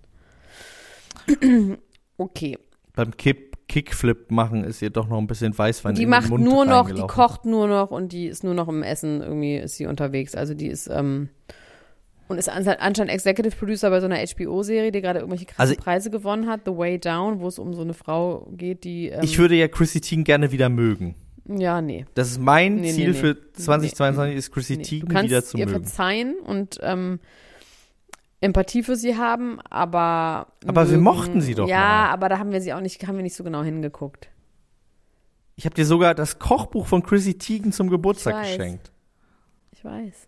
okay. 2.17 2.57
beim 2.93 3.17
Kick, 3.17 3.67
Kickflip 3.67 4.29
machen 4.29 4.63
ist 4.63 4.81
ihr 4.81 4.91
doch 4.91 5.07
noch 5.07 5.17
ein 5.17 5.27
bisschen 5.27 5.57
Weißwein 5.57 5.95
die 5.95 6.03
in 6.03 6.09
macht 6.09 6.25
den 6.25 6.31
Mund 6.31 6.43
nur 6.43 6.65
noch, 6.65 6.91
die 6.91 7.01
kocht 7.01 7.45
nur 7.45 7.67
noch 7.67 7.89
und 7.89 8.11
die 8.11 8.27
ist 8.27 8.43
nur 8.43 8.53
noch 8.53 8.67
im 8.67 8.83
Essen. 8.83 9.21
Irgendwie 9.21 9.57
ist 9.57 9.75
sie 9.77 9.87
unterwegs. 9.87 10.35
Also 10.35 10.53
die 10.53 10.67
ist, 10.67 10.87
ähm, 10.87 11.29
und 12.27 12.37
ist 12.37 12.49
anscheinend 12.49 13.09
Executive 13.11 13.55
Producer 13.55 13.89
bei 13.89 13.99
so 13.99 14.05
einer 14.07 14.17
HBO-Serie, 14.17 14.91
die 14.91 15.01
gerade 15.01 15.19
irgendwelche 15.19 15.45
krassen 15.45 15.61
Also- 15.61 15.75
Preise 15.83 16.09
gewonnen 16.09 16.47
hat. 16.49 16.61
The 16.65 16.71
Way 16.75 16.99
Down, 16.99 17.39
wo 17.39 17.47
es 17.47 17.59
um 17.59 17.73
so 17.73 17.81
eine 17.81 17.93
Frau 17.93 18.47
geht, 18.51 18.83
die, 18.83 19.09
ähm, 19.09 19.19
Ich 19.23 19.37
würde 19.37 19.55
ja 19.55 19.67
Chrissy 19.67 20.01
Teigen 20.01 20.23
gerne 20.23 20.51
wieder 20.51 20.69
mögen. 20.69 21.15
ja, 21.47 21.81
nee. 21.81 22.05
Das 22.15 22.29
ist 22.31 22.39
mein 22.39 22.75
Nee, 22.75 22.81
nee, 22.81 22.91
Ziel 22.93 23.07
nee. 23.11 23.13
für 23.13 23.51
2022 23.53 24.35
ist 24.35 24.51
Chrissy 24.51 24.77
nee. 24.77 24.83
Teigen 24.83 25.09
wieder 25.23 25.43
zu 25.43 25.57
ihr 25.57 25.65
mögen. 25.67 25.83
verzeihen 25.83 26.35
und, 26.45 26.79
ähm, 26.81 27.19
Empathie 28.41 28.83
für 28.83 28.95
sie 28.95 29.17
haben, 29.17 29.59
aber. 29.69 30.47
Aber 30.67 30.89
wir 30.91 30.97
mochten 30.99 31.41
sie 31.41 31.55
doch 31.55 31.67
Ja, 31.67 31.77
mal. 31.79 32.09
aber 32.11 32.29
da 32.29 32.37
haben 32.37 32.51
wir 32.51 32.61
sie 32.61 32.73
auch 32.73 32.81
nicht, 32.81 33.05
haben 33.07 33.15
wir 33.15 33.23
nicht 33.23 33.35
so 33.35 33.43
genau 33.43 33.63
hingeguckt. 33.63 34.27
Ich 35.55 35.65
habe 35.65 35.73
dir 35.73 35.85
sogar 35.85 36.13
das 36.13 36.37
Kochbuch 36.37 36.85
von 36.85 37.01
Chrissy 37.01 37.37
Teigen 37.37 37.71
zum 37.71 37.89
Geburtstag 37.89 38.43
Ich 38.43 38.57
geschenkt. 38.57 38.91
Ich 39.71 39.83
weiß. 39.85 40.27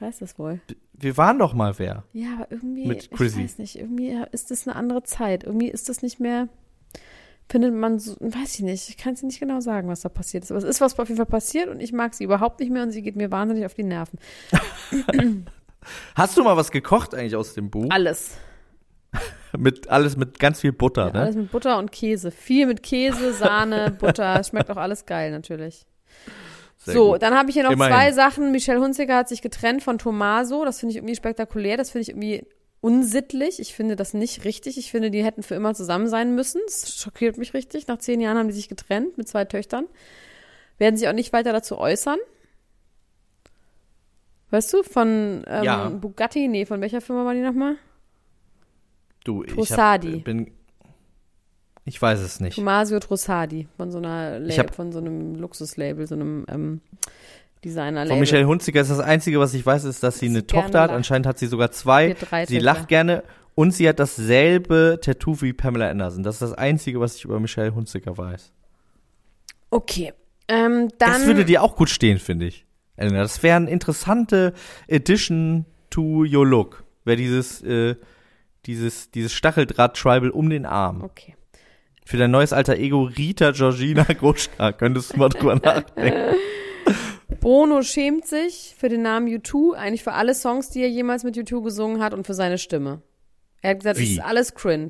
Ich 0.00 0.06
weiß 0.06 0.20
das 0.20 0.38
wohl. 0.38 0.60
Wir 0.94 1.18
waren 1.18 1.38
doch 1.38 1.52
mal 1.52 1.78
wer. 1.78 2.04
Ja, 2.14 2.28
aber 2.36 2.50
irgendwie, 2.50 2.86
Mit 2.86 3.10
ich 3.12 3.20
weiß 3.20 3.58
nicht, 3.58 3.76
irgendwie 3.78 4.18
ist 4.32 4.50
das 4.50 4.66
eine 4.66 4.74
andere 4.74 5.02
Zeit. 5.02 5.44
Irgendwie 5.44 5.68
ist 5.68 5.90
das 5.90 6.00
nicht 6.00 6.18
mehr, 6.18 6.48
findet 7.50 7.74
man 7.74 7.98
so, 7.98 8.16
weiß 8.18 8.54
ich 8.54 8.60
nicht, 8.62 8.88
ich 8.88 8.96
kann 8.96 9.12
es 9.12 9.22
nicht 9.22 9.40
genau 9.40 9.60
sagen, 9.60 9.88
was 9.88 10.00
da 10.00 10.08
passiert 10.08 10.44
ist. 10.44 10.52
Aber 10.52 10.58
es 10.58 10.64
ist 10.64 10.80
was 10.80 10.98
auf 10.98 11.08
jeden 11.08 11.18
Fall 11.18 11.26
passiert 11.26 11.68
und 11.68 11.80
ich 11.80 11.92
mag 11.92 12.14
sie 12.14 12.24
überhaupt 12.24 12.60
nicht 12.60 12.72
mehr 12.72 12.82
und 12.82 12.92
sie 12.92 13.02
geht 13.02 13.14
mir 13.16 13.30
wahnsinnig 13.30 13.66
auf 13.66 13.74
die 13.74 13.82
Nerven. 13.82 14.18
Hast 16.14 16.38
du 16.38 16.44
mal 16.44 16.56
was 16.56 16.70
gekocht 16.70 17.14
eigentlich 17.14 17.36
aus 17.36 17.52
dem 17.52 17.68
Buch? 17.70 17.88
Alles. 17.90 18.38
Mit 19.58 19.88
alles 19.88 20.16
mit 20.16 20.38
ganz 20.38 20.60
viel 20.60 20.72
Butter, 20.72 21.08
Ja, 21.08 21.12
ne? 21.12 21.20
alles 21.22 21.34
mit 21.34 21.50
Butter 21.50 21.76
und 21.78 21.90
Käse. 21.90 22.30
Viel 22.30 22.66
mit 22.66 22.82
Käse, 22.84 23.32
Sahne, 23.34 23.90
Butter. 23.90 24.42
Schmeckt 24.48 24.70
auch 24.70 24.76
alles 24.76 25.04
geil, 25.04 25.32
natürlich. 25.32 25.84
Sehr 26.82 26.94
so, 26.94 27.12
gut. 27.12 27.22
dann 27.22 27.34
habe 27.34 27.50
ich 27.50 27.54
hier 27.54 27.64
noch 27.64 27.72
Immerhin. 27.72 27.92
zwei 27.94 28.12
Sachen. 28.12 28.52
Michelle 28.52 28.80
Hunziker 28.80 29.16
hat 29.16 29.28
sich 29.28 29.42
getrennt 29.42 29.82
von 29.82 29.98
Tomaso. 29.98 30.64
Das 30.64 30.80
finde 30.80 30.92
ich 30.92 30.96
irgendwie 30.96 31.14
spektakulär. 31.14 31.76
Das 31.76 31.90
finde 31.90 32.02
ich 32.02 32.08
irgendwie 32.08 32.46
unsittlich. 32.80 33.60
Ich 33.60 33.74
finde 33.74 33.96
das 33.96 34.14
nicht 34.14 34.44
richtig. 34.44 34.78
Ich 34.78 34.90
finde, 34.90 35.10
die 35.10 35.22
hätten 35.22 35.42
für 35.42 35.54
immer 35.54 35.74
zusammen 35.74 36.08
sein 36.08 36.34
müssen. 36.34 36.62
Das 36.64 36.96
schockiert 36.98 37.36
mich 37.36 37.52
richtig. 37.52 37.86
Nach 37.86 37.98
zehn 37.98 38.20
Jahren 38.20 38.38
haben 38.38 38.48
die 38.48 38.54
sich 38.54 38.70
getrennt 38.70 39.18
mit 39.18 39.28
zwei 39.28 39.44
Töchtern. 39.44 39.86
Werden 40.78 40.96
sich 40.96 41.06
auch 41.06 41.12
nicht 41.12 41.34
weiter 41.34 41.52
dazu 41.52 41.76
äußern. 41.76 42.18
Weißt 44.48 44.72
du, 44.72 44.82
von 44.82 45.44
ähm, 45.46 45.64
Ja. 45.64 45.88
Bugatti, 45.90 46.48
nee, 46.48 46.64
von 46.64 46.80
welcher 46.80 47.02
Firma 47.02 47.26
war 47.26 47.34
die 47.34 47.42
nochmal? 47.42 47.76
Du, 49.22 49.44
ich 49.44 49.70
hab, 49.72 50.00
bin. 50.00 50.50
Ich 51.84 52.00
weiß 52.00 52.20
es 52.20 52.40
nicht. 52.40 52.54
Tomasio 52.56 53.00
Trussardi, 53.00 53.66
von 53.76 53.90
so 53.90 53.98
einer 53.98 54.40
Ich 54.46 54.56
Lab, 54.56 54.68
hab- 54.68 54.74
von 54.76 54.92
so 54.92 54.98
einem 54.98 55.34
Luxuslabel, 55.34 56.06
so 56.06 56.14
einem 56.14 56.44
ähm, 56.48 56.80
Designer-Label. 57.64 58.10
Von 58.10 58.20
Michelle 58.20 58.46
Hunziker 58.46 58.80
ist 58.80 58.90
das 58.90 59.00
Einzige, 59.00 59.40
was 59.40 59.54
ich 59.54 59.64
weiß, 59.64 59.84
ist, 59.84 60.02
dass 60.02 60.18
sie 60.18 60.26
eine 60.26 60.42
gerne 60.42 60.46
Tochter 60.64 60.80
hat. 60.82 60.88
lacht. 60.90 60.96
Anscheinend 60.96 61.26
hat 61.26 61.38
sie 61.38 61.46
sogar 61.46 61.70
zwei. 61.72 62.08
Sie 62.08 62.14
Sie 62.14 62.24
Töchter. 62.26 62.60
lacht 62.60 62.88
gerne 62.88 63.22
und 63.54 63.72
sie 63.72 63.88
hat 63.88 63.98
dasselbe 63.98 64.98
Tattoo 65.02 65.40
wie 65.42 65.52
Pamela 65.52 65.88
Anderson. 65.90 66.22
Das 66.22 66.36
ist 66.36 66.42
das 66.42 66.52
Einzige, 66.54 67.00
was 67.00 67.16
ich 67.16 67.24
über 67.24 67.40
Michelle 67.40 67.74
Hunziker 67.74 68.16
weiß. 68.16 68.52
Okay. 69.70 70.12
Ähm, 70.48 70.88
dann. 70.98 71.12
das 71.12 71.26
würde 71.26 71.44
dir 71.44 71.62
auch 71.62 71.76
gut 71.76 71.90
stehen, 71.90 72.18
finde 72.18 72.46
ich. 72.46 72.66
Elena, 72.96 73.20
das 73.22 73.42
wäre 73.42 73.56
eine 73.56 73.70
interessante 73.70 74.52
Addition 74.90 75.64
to 75.90 76.24
your 76.24 76.46
look. 76.46 76.84
Wäre 77.04 77.16
dieses, 77.16 77.62
äh, 77.62 77.96
dieses, 78.66 79.10
dieses 79.10 79.32
Stacheldraht-Tribal 79.32 80.30
um 80.30 80.50
den 80.50 80.66
Arm. 80.66 81.02
Okay. 81.02 81.34
Für 82.04 82.16
dein 82.16 82.30
neues 82.30 82.52
alter 82.52 82.76
Ego 82.76 83.02
Rita 83.02 83.52
Georgina 83.52 84.04
Gruschka. 84.18 84.72
Könntest 84.72 85.14
du 85.14 85.18
mal 85.18 85.28
drüber 85.28 85.56
nachdenken. 85.56 86.34
Bono 87.40 87.82
schämt 87.82 88.26
sich 88.26 88.74
für 88.78 88.88
den 88.88 89.02
Namen 89.02 89.28
U2, 89.28 89.74
eigentlich 89.74 90.02
für 90.02 90.12
alle 90.12 90.34
Songs, 90.34 90.70
die 90.70 90.82
er 90.82 90.90
jemals 90.90 91.24
mit 91.24 91.36
U2 91.36 91.62
gesungen 91.62 92.02
hat 92.02 92.12
und 92.12 92.26
für 92.26 92.34
seine 92.34 92.58
Stimme. 92.58 93.02
Er 93.62 93.70
hat 93.70 93.78
gesagt, 93.78 93.98
es 93.98 94.02
Wie? 94.02 94.12
ist 94.14 94.20
alles 94.20 94.54
cringe. 94.54 94.88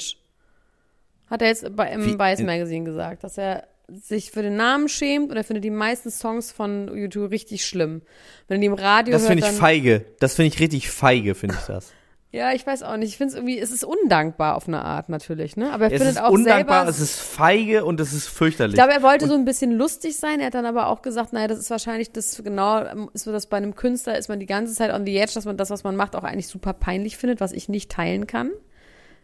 Hat 1.29 1.43
er 1.43 1.49
jetzt 1.49 1.77
bei, 1.77 1.93
im 1.93 2.05
Wie? 2.05 2.19
Vice 2.19 2.41
Magazine 2.41 2.85
gesagt, 2.85 3.23
dass 3.23 3.39
er 3.39 3.69
sich 3.89 4.31
für 4.31 4.43
den 4.43 4.57
Namen 4.57 4.89
schämt 4.89 5.31
und 5.31 5.37
er 5.37 5.45
findet 5.45 5.65
die 5.65 5.71
meisten 5.71 6.11
Songs 6.11 6.53
von 6.53 6.89
U2 6.91 7.31
richtig 7.31 7.67
schlimm. 7.67 8.03
Wenn 8.49 8.59
er 8.59 8.61
die 8.61 8.67
im 8.67 8.75
Radio 8.75 9.13
Das 9.13 9.27
finde 9.27 9.47
ich 9.47 9.53
feige. 9.53 10.07
Das 10.21 10.35
finde 10.37 10.49
ich 10.55 10.61
richtig 10.61 10.91
feige, 10.91 11.35
finde 11.35 11.57
ich 11.59 11.67
das. 11.67 11.93
Ja, 12.33 12.53
ich 12.53 12.65
weiß 12.65 12.85
auch 12.85 12.97
nicht. 12.97 13.09
Ich 13.09 13.17
finde 13.17 13.31
es 13.33 13.35
irgendwie, 13.37 13.59
es 13.59 13.73
ist 13.73 13.83
undankbar 13.85 14.55
auf 14.55 14.69
eine 14.69 14.85
Art 14.85 15.09
natürlich, 15.09 15.57
ne? 15.57 15.73
Aber 15.73 15.87
er 15.87 15.93
Es 15.93 15.99
findet 15.99 16.17
ist 16.17 16.23
auch 16.23 16.31
undankbar, 16.31 16.77
selber. 16.85 16.91
es 16.91 17.01
ist 17.01 17.19
feige 17.21 17.85
und 17.85 17.99
es 17.99 18.13
ist 18.13 18.29
fürchterlich. 18.29 18.75
ich 18.75 18.79
glaube, 18.79 18.93
er 18.93 19.03
wollte 19.03 19.27
so 19.27 19.35
ein 19.35 19.45
bisschen 19.45 19.73
lustig 19.73 20.17
sein. 20.17 20.39
Er 20.39 20.47
hat 20.47 20.55
dann 20.55 20.65
aber 20.67 20.87
auch 20.87 21.03
gesagt, 21.03 21.33
naja, 21.33 21.49
das 21.49 21.59
ist 21.59 21.71
wahrscheinlich 21.71 22.13
das 22.13 22.41
genau, 22.45 23.09
ist 23.15 23.25
so, 23.25 23.33
dass 23.33 23.47
bei 23.47 23.57
einem 23.57 23.75
Künstler 23.75 24.17
ist 24.17 24.29
man 24.29 24.39
die 24.39 24.47
ganze 24.47 24.75
Zeit 24.75 24.93
on 24.95 25.05
the 25.05 25.17
edge, 25.17 25.33
dass 25.35 25.45
man 25.45 25.57
das, 25.57 25.71
was 25.71 25.83
man 25.83 25.97
macht, 25.97 26.15
auch 26.15 26.23
eigentlich 26.23 26.47
super 26.47 26.73
peinlich 26.73 27.17
findet, 27.17 27.41
was 27.41 27.51
ich 27.51 27.69
nicht 27.69 27.91
teilen 27.91 28.29
kann. 28.29 28.53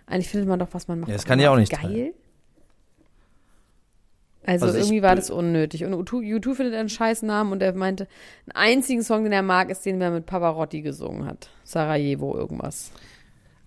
Eigentlich 0.07 0.29
findet 0.29 0.49
man 0.49 0.59
doch, 0.59 0.69
was 0.73 0.89
man 0.89 0.99
macht. 1.01 1.09
Ja, 1.09 1.15
das 1.15 1.25
kann 1.25 1.39
ich 1.39 1.45
immer 1.45 1.55
auch 1.55 1.59
nicht 1.59 1.71
Geil. 1.71 1.81
teilen. 1.83 2.13
Also, 4.47 4.67
Also 4.67 4.79
irgendwie 4.79 5.03
war 5.03 5.17
das 5.17 5.31
unnötig. 5.31 5.85
Und 5.85 5.93
U2, 5.95 6.39
U2 6.39 6.55
findet 6.55 6.75
einen 6.75 6.89
scheiß 6.89 7.23
Namen 7.23 7.53
und 7.53 7.63
er 7.63 7.75
meinte, 7.75 8.07
einen 8.47 8.77
einzigen 8.77 9.03
Song, 9.03 9.25
den 9.25 9.33
er 9.33 9.43
mag, 9.43 9.71
ist 9.71 9.85
den, 9.85 9.99
der 10.01 10.11
mit 10.11 10.27
Pavarotti 10.27 10.83
gesungen 10.83 11.27
hat. 11.27 11.51
Sarajevo 11.65 12.37
irgendwas. 12.37 12.91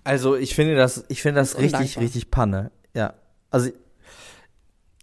Also 0.04 0.36
ich 0.36 0.56
finde 0.56 0.76
das, 0.76 1.06
ich 1.10 1.22
finde 1.22 1.42
das 1.42 1.52
Das 1.52 1.62
richtig, 1.62 1.80
undankbar. 1.80 2.04
richtig 2.04 2.32
Panne. 2.32 2.72
Ja. 2.94 3.14
Also 3.52 3.70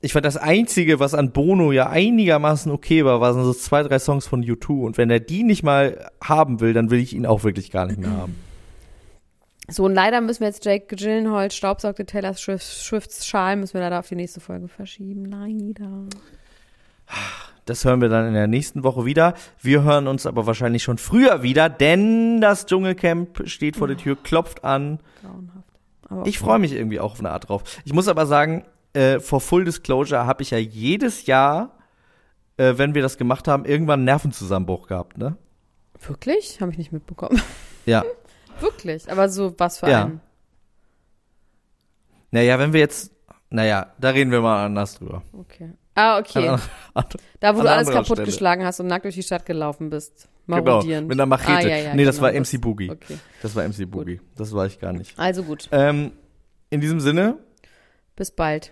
ich 0.01 0.13
fand 0.13 0.25
das 0.25 0.37
Einzige, 0.37 1.01
was 1.01 1.15
an 1.15 1.33
Bono 1.33 1.73
ja 1.73 1.89
einigermaßen 1.89 2.71
okay 2.71 3.05
war, 3.05 3.21
waren 3.21 3.43
so 3.45 3.53
zwei, 3.53 3.83
drei 3.83 3.99
Songs 3.99 4.27
von 4.27 4.45
U2. 4.45 4.85
Und 4.85 4.99
wenn 4.99 5.11
er 5.11 5.21
die 5.21 5.43
nicht 5.43 5.63
mal 5.63 6.11
haben 6.23 6.61
will, 6.61 6.73
dann 6.73 6.91
will 6.91 7.01
ich 7.01 7.15
ihn 7.15 7.27
auch 7.27 7.45
wirklich 7.45 7.71
gar 7.71 7.87
nicht 7.87 7.99
mehr 7.99 8.11
haben. 8.11 8.37
So, 9.69 9.85
und 9.85 9.95
leider 9.95 10.21
müssen 10.21 10.41
wir 10.41 10.49
jetzt 10.49 10.65
Jake 10.65 10.95
Gyllenhaal 10.95 11.51
staubsaugte 11.51 12.07
Taylor 12.07 12.35
Swift, 12.35 12.65
Swifts 12.65 13.27
Schal 13.27 13.57
müssen 13.57 13.75
wir 13.75 13.81
leider 13.81 13.99
auf 13.99 14.09
die 14.09 14.15
nächste 14.15 14.41
Folge 14.41 14.69
verschieben. 14.69 15.25
Leider. 15.25 16.07
Das 17.65 17.85
hören 17.85 18.01
wir 18.01 18.09
dann 18.09 18.29
in 18.29 18.35
der 18.35 18.47
nächsten 18.47 18.85
Woche 18.85 19.05
wieder. 19.05 19.35
Wir 19.61 19.83
hören 19.83 20.07
uns 20.07 20.25
aber 20.25 20.47
wahrscheinlich 20.47 20.85
schon 20.85 20.99
früher 20.99 21.43
wieder, 21.43 21.69
denn 21.69 22.41
das 22.41 22.67
Dschungelcamp 22.67 23.49
steht 23.49 23.77
vor 23.77 23.89
der 23.89 23.97
Tür, 23.97 24.17
klopft 24.17 24.65
an. 24.65 25.01
Grauenhaft. 25.23 26.29
Ich 26.29 26.39
freue 26.39 26.61
mich 26.61 26.73
irgendwie 26.73 27.01
auch 27.01 27.13
auf 27.13 27.19
eine 27.19 27.31
Art 27.31 27.49
drauf. 27.49 27.65
Ich 27.85 27.93
muss 27.93 28.07
aber 28.07 28.27
sagen, 28.27 28.65
äh, 28.93 29.19
vor 29.19 29.41
Full 29.41 29.65
Disclosure 29.65 30.27
habe 30.27 30.43
ich 30.43 30.53
ja 30.53 30.59
jedes 30.59 31.27
Jahr, 31.27 31.77
äh, 32.57 32.75
wenn 32.77 32.95
wir 32.95 33.03
das 33.03 33.19
gemacht 33.19 33.49
haben, 33.49 33.65
irgendwann 33.65 34.01
einen 34.01 34.05
Nervenzusammenbruch 34.05 34.87
gehabt, 34.87 35.19
ne? 35.19 35.37
Wirklich? 36.07 36.61
Habe 36.61 36.71
ich 36.71 36.79
nicht 36.79 36.93
mitbekommen. 36.93 37.43
Ja. 37.85 38.05
Wirklich. 38.61 39.11
Aber 39.11 39.29
so 39.29 39.55
was 39.59 39.79
für 39.79 39.89
Ja. 39.91 40.05
einen. 40.05 40.21
Naja, 42.31 42.59
wenn 42.59 42.73
wir 42.73 42.81
jetzt, 42.81 43.13
naja, 43.51 43.93
da 43.99 44.11
reden 44.11 44.31
wir 44.31 44.41
mal 44.41 44.65
anders 44.65 44.99
drüber. 44.99 45.23
Okay. 45.33 45.73
Ah, 45.95 46.19
okay. 46.19 46.49
An- 46.49 46.61
an- 46.95 47.05
Da, 47.41 47.57
wo 47.57 47.63
du 47.63 47.71
alles 47.71 47.89
kaputtgeschlagen 47.89 48.65
hast 48.65 48.81
und 48.81 48.87
nackt 48.89 49.05
durch 49.05 49.15
die 49.15 49.23
Stadt 49.23 49.47
gelaufen 49.47 49.91
bist. 49.91 50.29
Genau, 50.47 50.63
Marodierend. 50.63 51.09
mit 51.09 51.17
einer 51.17 51.27
Machete. 51.27 51.53
Ah, 51.53 51.61
ja, 51.61 51.77
ja, 51.77 51.95
nee, 51.95 52.05
das 52.05 52.17
genau, 52.17 52.29
war 52.29 52.33
MC 52.41 52.61
Boogie. 52.61 52.91
Okay. 52.91 53.19
Das 53.43 53.55
war 53.57 53.65
MC 53.67 53.85
Boogie. 53.91 54.21
Das 54.37 54.53
war 54.53 54.67
ich 54.67 54.79
gar 54.79 54.93
nicht. 54.93 55.19
Also 55.19 55.43
gut. 55.43 55.69
Ähm, 55.73 56.13
in 56.71 56.81
diesem 56.81 57.01
Sinne, 57.01 57.39
Bis 58.15 58.31
bald. 58.31 58.71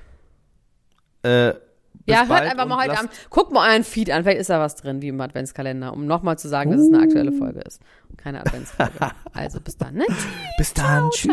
äh, 1.23 1.55
bis 2.07 2.15
ja, 2.15 2.27
hört 2.27 2.43
einfach 2.43 2.67
mal 2.67 2.85
heute 2.85 2.99
Abend. 2.99 3.11
Guckt 3.31 3.53
mal 3.53 3.71
euren 3.71 3.85
Feed 3.85 4.11
an. 4.11 4.23
Vielleicht 4.23 4.41
ist 4.41 4.51
da 4.51 4.61
was 4.61 4.77
drin, 4.77 5.01
wie 5.03 5.09
im 5.09 5.21
Adventskalender, 5.21 5.93
um 5.93 6.07
nochmal 6.07 6.39
zu 6.39 6.49
sagen, 6.49 6.71
dass 6.71 6.81
es 6.81 6.93
eine 6.93 7.03
aktuelle 7.03 7.33
Folge 7.33 7.61
ist. 7.61 7.81
Und 8.11 8.19
keine 8.19 8.41
Adventsfolge. 8.41 8.93
also 9.33 9.61
bis 9.61 9.77
dann, 9.77 9.95
ne? 9.95 10.05
Bis 10.59 10.75
dann. 10.75 11.11
Ciao. 11.13 11.25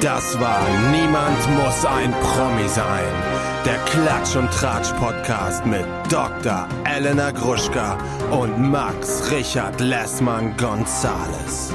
Das 0.00 0.40
war 0.40 0.66
Niemand 0.90 1.38
muss 1.58 1.84
ein 1.84 2.12
Promi 2.12 2.66
sein. 2.68 3.04
Der 3.66 3.76
Klatsch 3.84 4.34
und 4.36 4.50
Tratsch 4.50 4.92
Podcast 4.94 5.66
mit 5.66 5.84
Dr. 6.08 6.66
Elena 6.84 7.30
Gruschka 7.30 7.98
und 8.30 8.58
Max 8.58 9.30
Richard 9.30 9.78
Lessmann 9.80 10.56
Gonzales. 10.56 11.74